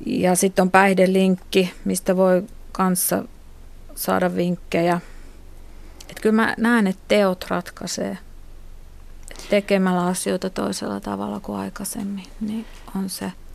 ja 0.05 0.35
sitten 0.35 0.63
on 0.63 0.71
päihdelinkki, 0.71 1.73
mistä 1.85 2.17
voi 2.17 2.43
kanssa 2.71 3.23
saada 3.95 4.35
vinkkejä. 4.35 5.01
Et 6.09 6.19
kyllä 6.21 6.35
mä 6.35 6.55
näen, 6.57 6.87
että 6.87 7.01
teot 7.07 7.45
ratkaisee. 7.49 8.17
Et 9.31 9.45
tekemällä 9.49 10.05
asioita 10.05 10.49
toisella 10.49 10.99
tavalla 10.99 11.39
kuin 11.39 11.59
aikaisemmin, 11.59 12.25
niin 12.41 12.65
on 12.95 13.09
se– 13.09 13.31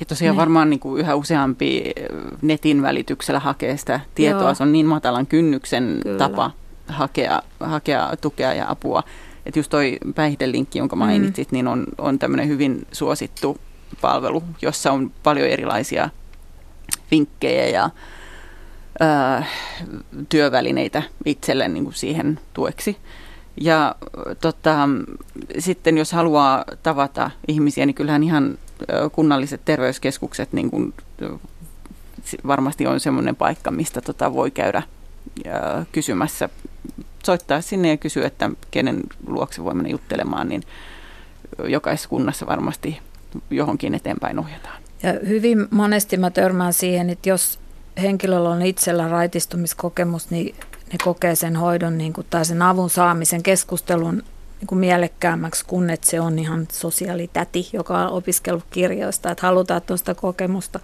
ja 0.00 0.06
tosiaan 0.06 0.32
niin. 0.32 0.40
varmaan 0.40 0.70
niin 0.70 0.80
kuin 0.80 1.00
yhä 1.00 1.14
useampi 1.14 1.92
netin 2.42 2.82
välityksellä 2.82 3.40
hakee 3.40 3.76
sitä 3.76 4.00
tietoa. 4.14 4.42
Joo. 4.42 4.54
Se 4.54 4.62
on 4.62 4.72
niin 4.72 4.86
matalan 4.86 5.26
kynnyksen 5.26 6.00
Kyllä. 6.02 6.18
tapa 6.18 6.50
hakea, 6.88 7.42
hakea 7.60 8.12
tukea 8.20 8.54
ja 8.54 8.70
apua. 8.70 9.02
Että 9.46 9.58
just 9.58 9.70
toi 9.70 9.98
päihdelinkki, 10.14 10.78
jonka 10.78 10.96
mainitsit, 10.96 11.50
mm. 11.50 11.54
niin 11.54 11.68
on, 11.68 11.86
on 11.98 12.18
tämmöinen 12.18 12.48
hyvin 12.48 12.86
suosittu 12.92 13.56
palvelu, 14.00 14.42
jossa 14.62 14.92
on 14.92 15.10
paljon 15.22 15.48
erilaisia 15.48 16.10
vinkkejä 17.10 17.66
ja 17.66 17.90
ää, 19.00 19.46
työvälineitä 20.28 21.02
itselle 21.24 21.68
niin 21.68 21.84
kuin 21.84 21.94
siihen 21.94 22.40
tueksi. 22.54 22.96
Ja 23.60 23.94
tota, 24.40 24.88
sitten 25.58 25.98
jos 25.98 26.12
haluaa 26.12 26.64
tavata 26.82 27.30
ihmisiä, 27.48 27.86
niin 27.86 27.94
kyllähän 27.94 28.22
ihan 28.22 28.58
kunnalliset 29.12 29.60
terveyskeskukset 29.64 30.52
niin 30.52 30.70
kuin, 30.70 30.94
varmasti 32.46 32.86
on 32.86 33.00
semmoinen 33.00 33.36
paikka, 33.36 33.70
mistä 33.70 34.00
tota 34.00 34.32
voi 34.32 34.50
käydä 34.50 34.82
kysymässä, 35.92 36.48
soittaa 37.24 37.60
sinne 37.60 37.88
ja 37.88 37.96
kysyä, 37.96 38.26
että 38.26 38.50
kenen 38.70 39.00
luokse 39.26 39.64
voi 39.64 39.74
mennä 39.74 39.90
juttelemaan, 39.90 40.48
niin 40.48 40.62
jokaisessa 41.64 42.08
kunnassa 42.08 42.46
varmasti 42.46 42.98
johonkin 43.50 43.94
eteenpäin 43.94 44.38
ohjataan. 44.38 44.82
Ja 45.02 45.12
hyvin 45.26 45.66
monesti 45.70 46.16
mä 46.16 46.30
törmään 46.30 46.72
siihen, 46.72 47.10
että 47.10 47.28
jos 47.28 47.58
henkilöllä 48.02 48.48
on 48.48 48.62
itsellä 48.62 49.08
raitistumiskokemus, 49.08 50.30
niin 50.30 50.54
ne 50.92 50.98
kokee 51.04 51.34
sen 51.34 51.56
hoidon 51.56 51.98
niin 51.98 52.12
kuin, 52.12 52.26
tai 52.30 52.44
sen 52.44 52.62
avun 52.62 52.90
saamisen 52.90 53.42
keskustelun 53.42 54.22
niin 54.60 54.66
kuin 54.66 54.78
mielekkäämmäksi, 54.78 55.64
kun 55.64 55.90
että 55.90 56.06
se 56.06 56.20
on 56.20 56.38
ihan 56.38 56.68
sosiaalitäti, 56.72 57.68
joka 57.72 57.98
on 57.98 58.12
opiskellut 58.12 58.64
kirjoista, 58.70 59.30
että 59.30 59.46
halutaan 59.46 59.82
tuosta 59.82 60.14
kokemusta. 60.14 60.80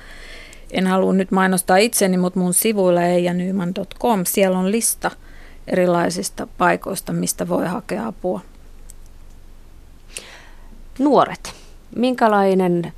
En 0.71 0.87
halua 0.87 1.13
nyt 1.13 1.31
mainostaa 1.31 1.77
itseni, 1.77 2.17
mutta 2.17 2.41
mun 2.41 2.55
sivuilla 2.55 3.03
eijanyman.com, 3.03 4.25
siellä 4.25 4.59
on 4.59 4.71
lista 4.71 5.11
erilaisista 5.67 6.47
paikoista, 6.59 7.13
mistä 7.13 7.49
voi 7.49 7.67
hakea 7.67 8.07
apua. 8.07 8.41
Nuoret. 10.99 11.64
Minkälainen 11.97 12.93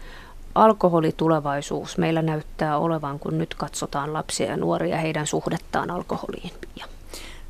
alkoholitulevaisuus 0.54 1.98
meillä 1.98 2.22
näyttää 2.22 2.78
olevan, 2.78 3.18
kun 3.18 3.38
nyt 3.38 3.54
katsotaan 3.54 4.12
lapsia 4.12 4.46
ja 4.46 4.56
nuoria 4.56 4.96
heidän 4.96 5.26
suhdettaan 5.26 5.90
alkoholiin? 5.90 6.50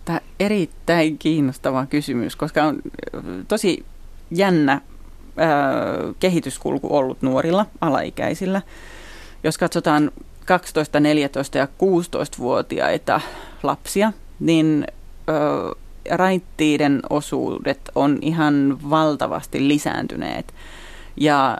Tämä 0.05 0.20
erittäin 0.40 1.18
kiinnostava 1.18 1.86
kysymys, 1.86 2.36
koska 2.36 2.64
on 2.64 2.82
tosi 3.49 3.84
jännä 4.30 4.80
ää, 5.36 5.57
kehityskulku 6.20 6.97
ollut 6.97 7.22
nuorilla, 7.22 7.66
alaikäisillä. 7.80 8.62
Jos 9.44 9.59
katsotaan 9.59 10.11
12, 10.44 11.01
14 11.01 11.59
ja 11.59 11.64
16-vuotiaita 11.66 13.20
lapsia, 13.62 14.12
niin 14.40 14.86
ää, 15.26 15.36
raittiiden 16.11 17.01
osuudet 17.11 17.80
on 17.94 18.18
ihan 18.20 18.78
valtavasti 18.90 19.68
lisääntyneet. 19.68 20.55
Ja 21.16 21.58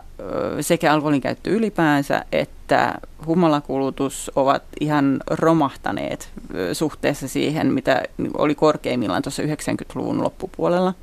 sekä 0.61 0.93
alkoholin 0.93 1.21
käyttö 1.21 1.49
ylipäänsä 1.49 2.25
että 2.31 2.93
humalakulutus 3.25 4.31
ovat 4.35 4.63
ihan 4.79 5.19
romahtaneet 5.29 6.29
suhteessa 6.73 7.27
siihen, 7.27 7.73
mitä 7.73 8.03
oli 8.37 8.55
korkeimmillaan 8.55 9.21
tuossa 9.21 9.43
90-luvun 9.43 10.23
loppupuolella, 10.23 10.93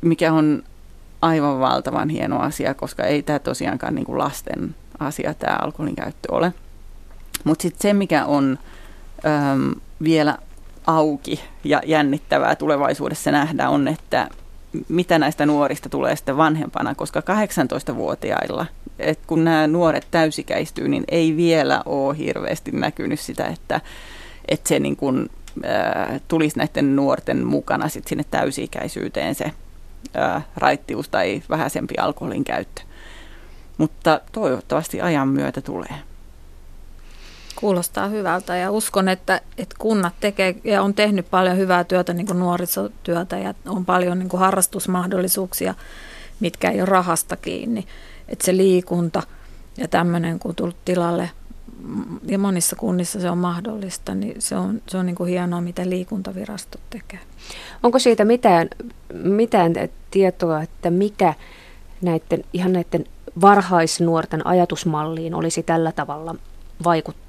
mikä 0.00 0.32
on 0.32 0.62
aivan 1.22 1.60
valtavan 1.60 2.08
hieno 2.08 2.38
asia, 2.38 2.74
koska 2.74 3.04
ei 3.04 3.22
tämä 3.22 3.38
tosiaankaan 3.38 3.94
niin 3.94 4.04
kuin 4.04 4.18
lasten 4.18 4.74
asia 4.98 5.34
tämä 5.34 5.56
alkoholin 5.62 5.96
käyttö 5.96 6.34
ole. 6.34 6.52
Mutta 7.44 7.62
sitten 7.62 7.82
se, 7.82 7.92
mikä 7.92 8.26
on 8.26 8.58
vielä 10.02 10.38
auki 10.86 11.40
ja 11.64 11.82
jännittävää 11.86 12.56
tulevaisuudessa 12.56 13.30
nähdä, 13.30 13.68
on, 13.68 13.88
että 13.88 14.28
mitä 14.88 15.18
näistä 15.18 15.46
nuorista 15.46 15.88
tulee 15.88 16.16
sitten 16.16 16.36
vanhempana, 16.36 16.94
koska 16.94 17.20
18-vuotiailla, 17.20 18.66
että 18.98 19.24
kun 19.26 19.44
nämä 19.44 19.66
nuoret 19.66 20.06
täysikäistyy, 20.10 20.88
niin 20.88 21.04
ei 21.08 21.36
vielä 21.36 21.82
ole 21.86 22.18
hirveästi 22.18 22.70
näkynyt 22.70 23.20
sitä, 23.20 23.44
että, 23.46 23.80
että 24.48 24.68
se 24.68 24.78
niin 24.78 24.96
kuin, 24.96 25.30
äh, 25.64 26.20
tulisi 26.28 26.58
näiden 26.58 26.96
nuorten 26.96 27.46
mukana 27.46 27.88
sitten 27.88 28.08
sinne 28.08 28.24
täysikäisyyteen 28.30 29.34
se 29.34 29.52
äh, 30.16 30.44
raittius 30.56 31.08
tai 31.08 31.42
vähäisempi 31.50 31.94
alkoholin 31.98 32.44
käyttö. 32.44 32.82
Mutta 33.78 34.20
toivottavasti 34.32 35.00
ajan 35.00 35.28
myötä 35.28 35.60
tulee. 35.60 35.94
Kuulostaa 37.56 38.08
hyvältä 38.08 38.56
ja 38.56 38.70
uskon, 38.70 39.08
että, 39.08 39.40
että 39.58 39.76
kunnat 39.78 40.14
tekee 40.20 40.56
ja 40.64 40.82
on 40.82 40.94
tehnyt 40.94 41.30
paljon 41.30 41.56
hyvää 41.56 41.84
työtä, 41.84 42.12
niin 42.12 42.26
kuin 42.26 42.38
nuorisotyötä 42.38 43.38
ja 43.38 43.54
on 43.66 43.84
paljon 43.84 44.18
niin 44.18 44.28
kuin 44.28 44.40
harrastusmahdollisuuksia, 44.40 45.74
mitkä 46.40 46.70
ei 46.70 46.80
ole 46.80 46.86
rahasta 46.86 47.36
kiinni. 47.36 47.86
Että 48.28 48.44
se 48.44 48.56
liikunta 48.56 49.22
ja 49.76 49.88
tämmöinen, 49.88 50.38
kun 50.38 50.54
tullut 50.54 50.84
tilalle 50.84 51.30
ja 52.26 52.38
monissa 52.38 52.76
kunnissa 52.76 53.20
se 53.20 53.30
on 53.30 53.38
mahdollista, 53.38 54.14
niin 54.14 54.42
se 54.42 54.56
on, 54.56 54.82
se 54.88 54.98
on 54.98 55.06
niin 55.06 55.16
kuin 55.16 55.30
hienoa, 55.30 55.60
mitä 55.60 55.88
liikuntavirasto 55.88 56.78
tekee. 56.90 57.20
Onko 57.82 57.98
siitä 57.98 58.24
mitään, 58.24 58.68
mitään 59.12 59.72
tietoa, 60.10 60.62
että 60.62 60.90
mikä 60.90 61.34
näiden, 62.02 62.44
ihan 62.52 62.72
näiden 62.72 63.04
varhaisnuorten 63.40 64.46
ajatusmalliin 64.46 65.34
olisi 65.34 65.62
tällä 65.62 65.92
tavalla 65.92 66.34
vaikuttanut? 66.84 67.21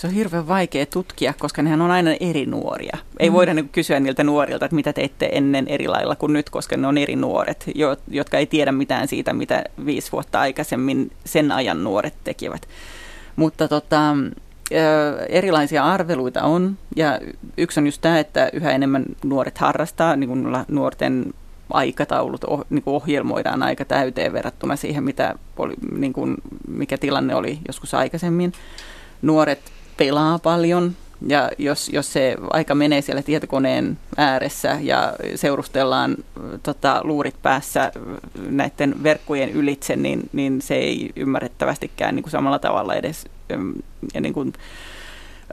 Se 0.00 0.06
on 0.06 0.12
hirveän 0.12 0.48
vaikea 0.48 0.86
tutkia, 0.86 1.34
koska 1.38 1.62
nehän 1.62 1.80
on 1.80 1.90
aina 1.90 2.10
eri 2.20 2.46
nuoria. 2.46 2.98
Ei 3.18 3.30
mm. 3.30 3.34
voida 3.34 3.54
niin 3.54 3.68
kysyä 3.68 4.00
niiltä 4.00 4.24
nuorilta, 4.24 4.64
että 4.64 4.74
mitä 4.74 4.92
teitte 4.92 5.28
ennen 5.32 5.68
eri 5.68 5.88
lailla 5.88 6.16
kuin 6.16 6.32
nyt, 6.32 6.50
koska 6.50 6.76
ne 6.76 6.86
on 6.86 6.98
eri 6.98 7.16
nuoret, 7.16 7.64
jotka 8.08 8.38
ei 8.38 8.46
tiedä 8.46 8.72
mitään 8.72 9.08
siitä, 9.08 9.32
mitä 9.32 9.64
viisi 9.86 10.12
vuotta 10.12 10.40
aikaisemmin 10.40 11.10
sen 11.24 11.52
ajan 11.52 11.84
nuoret 11.84 12.14
tekivät. 12.24 12.68
Mutta 13.36 13.68
tota, 13.68 14.16
erilaisia 15.28 15.84
arveluita 15.84 16.42
on, 16.42 16.78
ja 16.96 17.20
yksi 17.56 17.80
on 17.80 17.86
just 17.86 18.00
tämä, 18.00 18.18
että 18.18 18.50
yhä 18.52 18.72
enemmän 18.72 19.04
nuoret 19.24 19.58
harrastaa, 19.58 20.16
niin 20.16 20.28
kuin 20.28 20.46
nuorten 20.68 21.34
aikataulut 21.72 22.44
oh, 22.44 22.64
niin 22.70 22.82
kuin 22.82 22.94
ohjelmoidaan 22.94 23.62
aika 23.62 23.84
täyteen 23.84 24.32
verrattuna 24.32 24.76
siihen, 24.76 25.04
mitä 25.04 25.34
oli, 25.56 25.74
niin 25.92 26.12
kuin, 26.12 26.36
mikä 26.68 26.98
tilanne 26.98 27.34
oli 27.34 27.58
joskus 27.68 27.94
aikaisemmin. 27.94 28.52
Nuoret 29.22 29.60
pelaa 30.00 30.38
paljon, 30.38 30.96
Ja 31.28 31.50
jos, 31.58 31.88
jos 31.92 32.12
se 32.12 32.36
aika 32.50 32.74
menee 32.74 33.00
siellä 33.00 33.22
tietokoneen 33.22 33.98
ääressä 34.16 34.78
ja 34.80 35.12
seurustellaan 35.34 36.16
tota, 36.62 37.00
luurit 37.04 37.34
päässä 37.42 37.92
näiden 38.48 39.02
verkkojen 39.02 39.50
ylitse, 39.50 39.96
niin, 39.96 40.30
niin 40.32 40.62
se 40.62 40.74
ei 40.74 41.10
ymmärrettävästikään 41.16 42.14
niin 42.14 42.22
kuin 42.22 42.30
samalla 42.30 42.58
tavalla 42.58 42.94
edes 42.94 43.26
niin 44.20 44.34
kuin, 44.34 44.52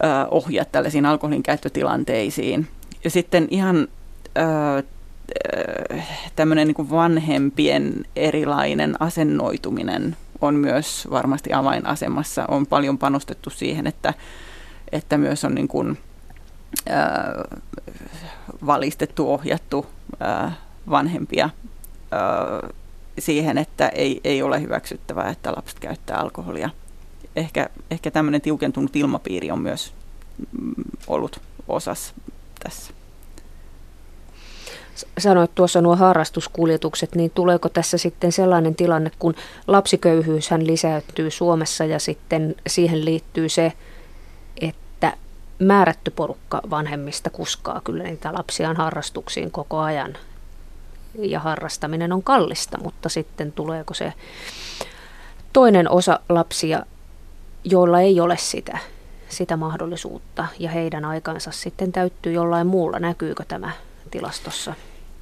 ö, 0.03 0.27
ohjaa 0.31 0.65
tällaisiin 0.65 1.05
alkoholin 1.05 1.43
käyttötilanteisiin. 1.43 2.67
Ja 3.03 3.09
sitten 3.09 3.47
ihan 3.51 3.87
ö, 4.37 4.83
tämmöinen 6.35 6.67
niin 6.67 6.89
vanhempien 6.89 8.05
erilainen 8.15 8.95
asennoituminen 8.99 10.15
on 10.41 10.55
myös 10.55 11.07
varmasti 11.11 11.53
avainasemassa. 11.53 12.45
On 12.47 12.67
paljon 12.67 12.97
panostettu 12.97 13.49
siihen, 13.49 13.87
että, 13.87 14.13
että 14.91 15.17
myös 15.17 15.45
on 15.45 15.55
niin 15.55 15.67
kuin, 15.67 15.97
ää, 16.89 17.33
valistettu, 18.65 19.33
ohjattu 19.33 19.85
ää, 20.19 20.51
vanhempia 20.89 21.49
ää, 22.11 22.21
siihen, 23.19 23.57
että 23.57 23.89
ei, 23.89 24.21
ei 24.23 24.41
ole 24.41 24.61
hyväksyttävää, 24.61 25.29
että 25.29 25.51
lapset 25.51 25.79
käyttää 25.79 26.17
alkoholia. 26.17 26.69
Ehkä, 27.35 27.69
ehkä 27.91 28.11
tämmöinen 28.11 28.41
tiukentunut 28.41 28.95
ilmapiiri 28.95 29.51
on 29.51 29.61
myös 29.61 29.93
mm, 30.61 30.73
ollut 31.07 31.41
osas 31.67 32.13
tässä 32.63 32.96
sanoit 35.17 35.55
tuossa 35.55 35.81
nuo 35.81 35.95
harrastuskuljetukset, 35.95 37.15
niin 37.15 37.31
tuleeko 37.35 37.69
tässä 37.69 37.97
sitten 37.97 38.31
sellainen 38.31 38.75
tilanne, 38.75 39.11
kun 39.19 39.35
lapsiköyhyyshän 39.67 40.67
lisäytyy 40.67 41.31
Suomessa 41.31 41.85
ja 41.85 41.99
sitten 41.99 42.55
siihen 42.67 43.05
liittyy 43.05 43.49
se, 43.49 43.73
että 44.61 45.13
määrätty 45.59 46.11
porukka 46.11 46.61
vanhemmista 46.69 47.29
kuskaa 47.29 47.81
kyllä 47.83 48.03
niitä 48.03 48.33
lapsiaan 48.33 48.75
harrastuksiin 48.75 49.51
koko 49.51 49.79
ajan. 49.79 50.17
Ja 51.19 51.39
harrastaminen 51.39 52.13
on 52.13 52.23
kallista, 52.23 52.77
mutta 52.83 53.09
sitten 53.09 53.51
tuleeko 53.51 53.93
se 53.93 54.13
toinen 55.53 55.91
osa 55.91 56.19
lapsia, 56.29 56.83
joilla 57.63 58.01
ei 58.01 58.19
ole 58.19 58.37
sitä, 58.37 58.77
sitä 59.29 59.57
mahdollisuutta 59.57 60.47
ja 60.59 60.69
heidän 60.69 61.05
aikansa 61.05 61.51
sitten 61.51 61.91
täyttyy 61.91 62.33
jollain 62.33 62.67
muulla. 62.67 62.99
Näkyykö 62.99 63.43
tämä 63.47 63.71
tilastossa? 64.07 64.73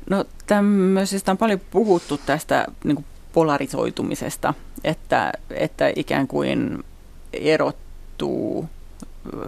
No 0.10 0.26
tämmöisestä 0.48 1.32
on 1.32 1.38
paljon 1.38 1.62
puhuttu 1.72 2.20
tästä 2.26 2.66
niin 2.84 2.96
kuin 2.96 3.06
polarisoitumisesta, 3.34 4.54
että, 4.84 5.32
että 5.50 5.92
ikään 5.96 6.28
kuin 6.28 6.84
erottuu 7.34 8.70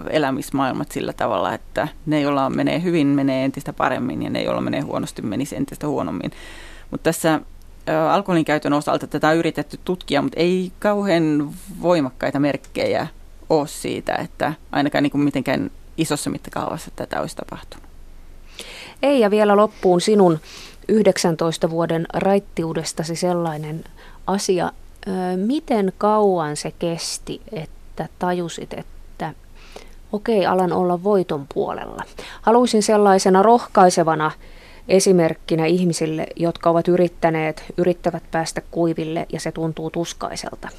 elämismaailmat 0.10 0.92
sillä 0.92 1.14
tavalla, 1.14 1.54
että 1.54 1.88
ne, 2.06 2.22
joilla 2.22 2.50
menee 2.50 2.84
hyvin, 2.84 3.08
menee 3.08 3.46
entistä 3.46 3.74
paremmin 3.74 4.24
ja 4.24 4.30
ne, 4.30 4.44
joilla 4.44 4.62
menee 4.62 4.82
huonosti, 4.82 5.22
menisi 5.22 5.56
entistä 5.56 5.88
huonommin. 5.88 6.32
Mutta 6.92 7.04
tässä 7.04 7.42
alkoholin 8.12 8.46
käytön 8.46 8.74
osalta 8.74 9.08
tätä 9.08 9.28
on 9.28 9.36
yritetty 9.36 9.80
tutkia, 9.86 10.22
mutta 10.22 10.40
ei 10.40 10.72
kauhean 10.80 11.50
voimakkaita 11.82 12.40
merkkejä 12.40 13.08
ole 13.50 13.68
siitä, 13.68 14.16
että 14.16 14.54
ainakaan 14.72 15.04
niin 15.04 15.12
kuin 15.12 15.22
mitenkään 15.22 15.72
isossa 15.98 16.30
mittakaavassa 16.30 16.92
tätä 16.96 17.22
olisi 17.22 17.36
tapahtunut. 17.36 17.87
Ei, 19.04 19.20
ja 19.20 19.32
vielä 19.32 19.56
loppuun 19.56 20.02
sinun 20.02 20.40
19 20.88 21.70
vuoden 21.70 22.08
raittiudestasi 22.14 23.16
sellainen 23.16 23.84
asia. 24.28 24.72
Miten 25.36 25.94
kauan 25.98 26.58
se 26.58 26.74
kesti, 26.80 27.42
että 27.52 28.08
tajusit, 28.20 28.74
että 28.74 29.34
okei, 30.12 30.46
alan 30.46 30.74
olla 30.74 31.04
voiton 31.04 31.46
puolella? 31.54 32.04
Haluaisin 32.42 32.84
sellaisena 32.84 33.42
rohkaisevana 33.42 34.32
esimerkkinä 34.88 35.66
ihmisille, 35.66 36.28
jotka 36.36 36.70
ovat 36.70 36.88
yrittäneet, 36.88 37.64
yrittävät 37.78 38.24
päästä 38.32 38.62
kuiville 38.72 39.26
ja 39.34 39.40
se 39.40 39.52
tuntuu 39.52 39.90
tuskaiselta. 39.92 40.70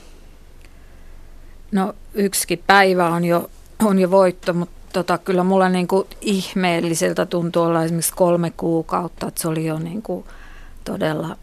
No 1.72 1.94
yksikin 2.14 2.62
päivä 2.66 3.08
on 3.08 3.24
jo, 3.24 3.50
on 3.86 3.98
jo 3.98 4.10
voitto, 4.10 4.52
mutta 4.52 4.77
tota, 4.92 5.18
kyllä 5.18 5.44
mulla 5.44 5.68
niin 5.68 5.88
kuin 5.88 6.06
ihmeelliseltä 6.20 7.26
tuntuu 7.26 7.62
olla 7.62 7.84
esimerkiksi 7.84 8.12
kolme 8.16 8.50
kuukautta, 8.50 9.28
että 9.28 9.42
se 9.42 9.48
oli 9.48 9.66
jo 9.66 9.78
niin 9.78 10.02
kuin 10.02 10.24
todella 10.84 11.36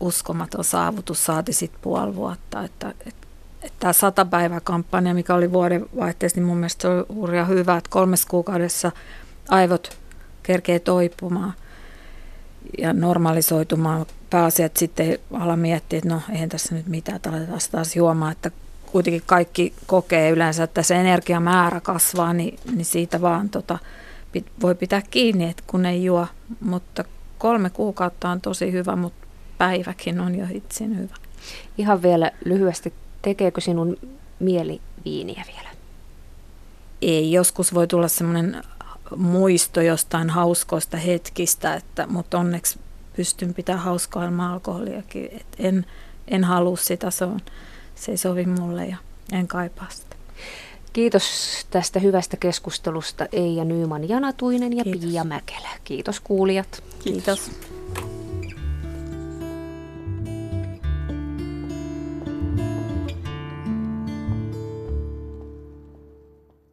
uskomaton 0.00 0.64
saavutus, 0.64 1.24
saati 1.24 1.52
sitten 1.52 1.80
puoli 1.82 2.14
vuotta, 2.14 2.64
että, 2.64 2.94
että 3.06 3.26
että 3.66 3.76
tämä 3.80 3.92
satapäiväkampanja, 3.92 5.14
mikä 5.14 5.34
oli 5.34 5.52
vuodenvaihteessa, 5.52 6.40
niin 6.40 6.46
mun 6.46 6.56
mielestä 6.56 6.82
se 6.82 6.88
oli 6.88 7.06
hurja 7.14 7.44
hyvä, 7.44 7.76
että 7.76 7.90
kolmes 7.90 8.26
kuukaudessa 8.26 8.92
aivot 9.48 9.98
kerkee 10.42 10.78
toipumaan 10.78 11.54
ja 12.78 12.92
normalisoitumaan. 12.92 14.06
Pääasiat 14.30 14.76
sitten 14.76 15.18
ala 15.32 15.56
miettiä, 15.56 15.98
että 15.98 16.08
no 16.08 16.20
eihän 16.32 16.48
tässä 16.48 16.74
nyt 16.74 16.86
mitään, 16.86 17.20
aletaan 17.28 17.60
taas 17.72 17.96
juomaan, 17.96 18.32
että 18.32 18.50
kuitenkin 18.86 19.22
kaikki 19.26 19.72
kokee 19.86 20.30
yleensä, 20.30 20.64
että 20.64 20.82
se 20.82 20.94
energiamäärä 20.94 21.80
kasvaa, 21.80 22.32
niin, 22.32 22.58
niin 22.74 22.84
siitä 22.84 23.20
vaan 23.20 23.48
tota, 23.48 23.78
pit, 24.32 24.46
voi 24.62 24.74
pitää 24.74 25.02
kiinni, 25.10 25.50
että 25.50 25.62
kun 25.66 25.86
ei 25.86 26.04
juo. 26.04 26.26
Mutta 26.60 27.04
kolme 27.38 27.70
kuukautta 27.70 28.28
on 28.28 28.40
tosi 28.40 28.72
hyvä, 28.72 28.96
mutta 28.96 29.26
päiväkin 29.58 30.20
on 30.20 30.34
jo 30.34 30.46
itsin 30.50 30.98
hyvä. 30.98 31.14
Ihan 31.78 32.02
vielä 32.02 32.30
lyhyesti, 32.44 32.94
tekeekö 33.22 33.60
sinun 33.60 33.96
mieli 34.40 34.80
viiniä 35.04 35.44
vielä? 35.46 35.68
Ei, 37.02 37.32
joskus 37.32 37.74
voi 37.74 37.86
tulla 37.86 38.08
semmoinen 38.08 38.62
muisto 39.16 39.80
jostain 39.80 40.30
hauskoista 40.30 40.96
hetkistä, 40.96 41.74
että, 41.74 42.06
mutta 42.06 42.38
onneksi 42.38 42.78
pystyn 43.16 43.54
pitämään 43.54 43.84
hauskaa 43.84 44.52
alkoholiakin. 44.52 45.28
Et 45.32 45.46
en, 45.58 45.86
en 46.28 46.44
halua 46.44 46.76
sitä, 46.76 47.10
se 47.10 47.24
on 47.24 47.40
se 47.96 48.12
ei 48.12 48.16
sovi 48.16 48.46
mulle 48.46 48.86
ja 48.86 48.96
en 49.32 49.48
kaipaa 49.48 49.86
sitä. 49.90 50.16
Kiitos 50.92 51.24
tästä 51.70 52.00
hyvästä 52.00 52.36
keskustelusta 52.36 53.26
Eija 53.32 53.64
Nyyman 53.64 54.08
Janatuinen 54.08 54.76
ja 54.76 54.84
Kiitos. 54.84 55.10
Pia 55.10 55.24
Mäkelä. 55.24 55.68
Kiitos 55.84 56.20
kuulijat. 56.20 56.82
Kiitos. 57.04 57.40
Kiitos. 57.40 57.50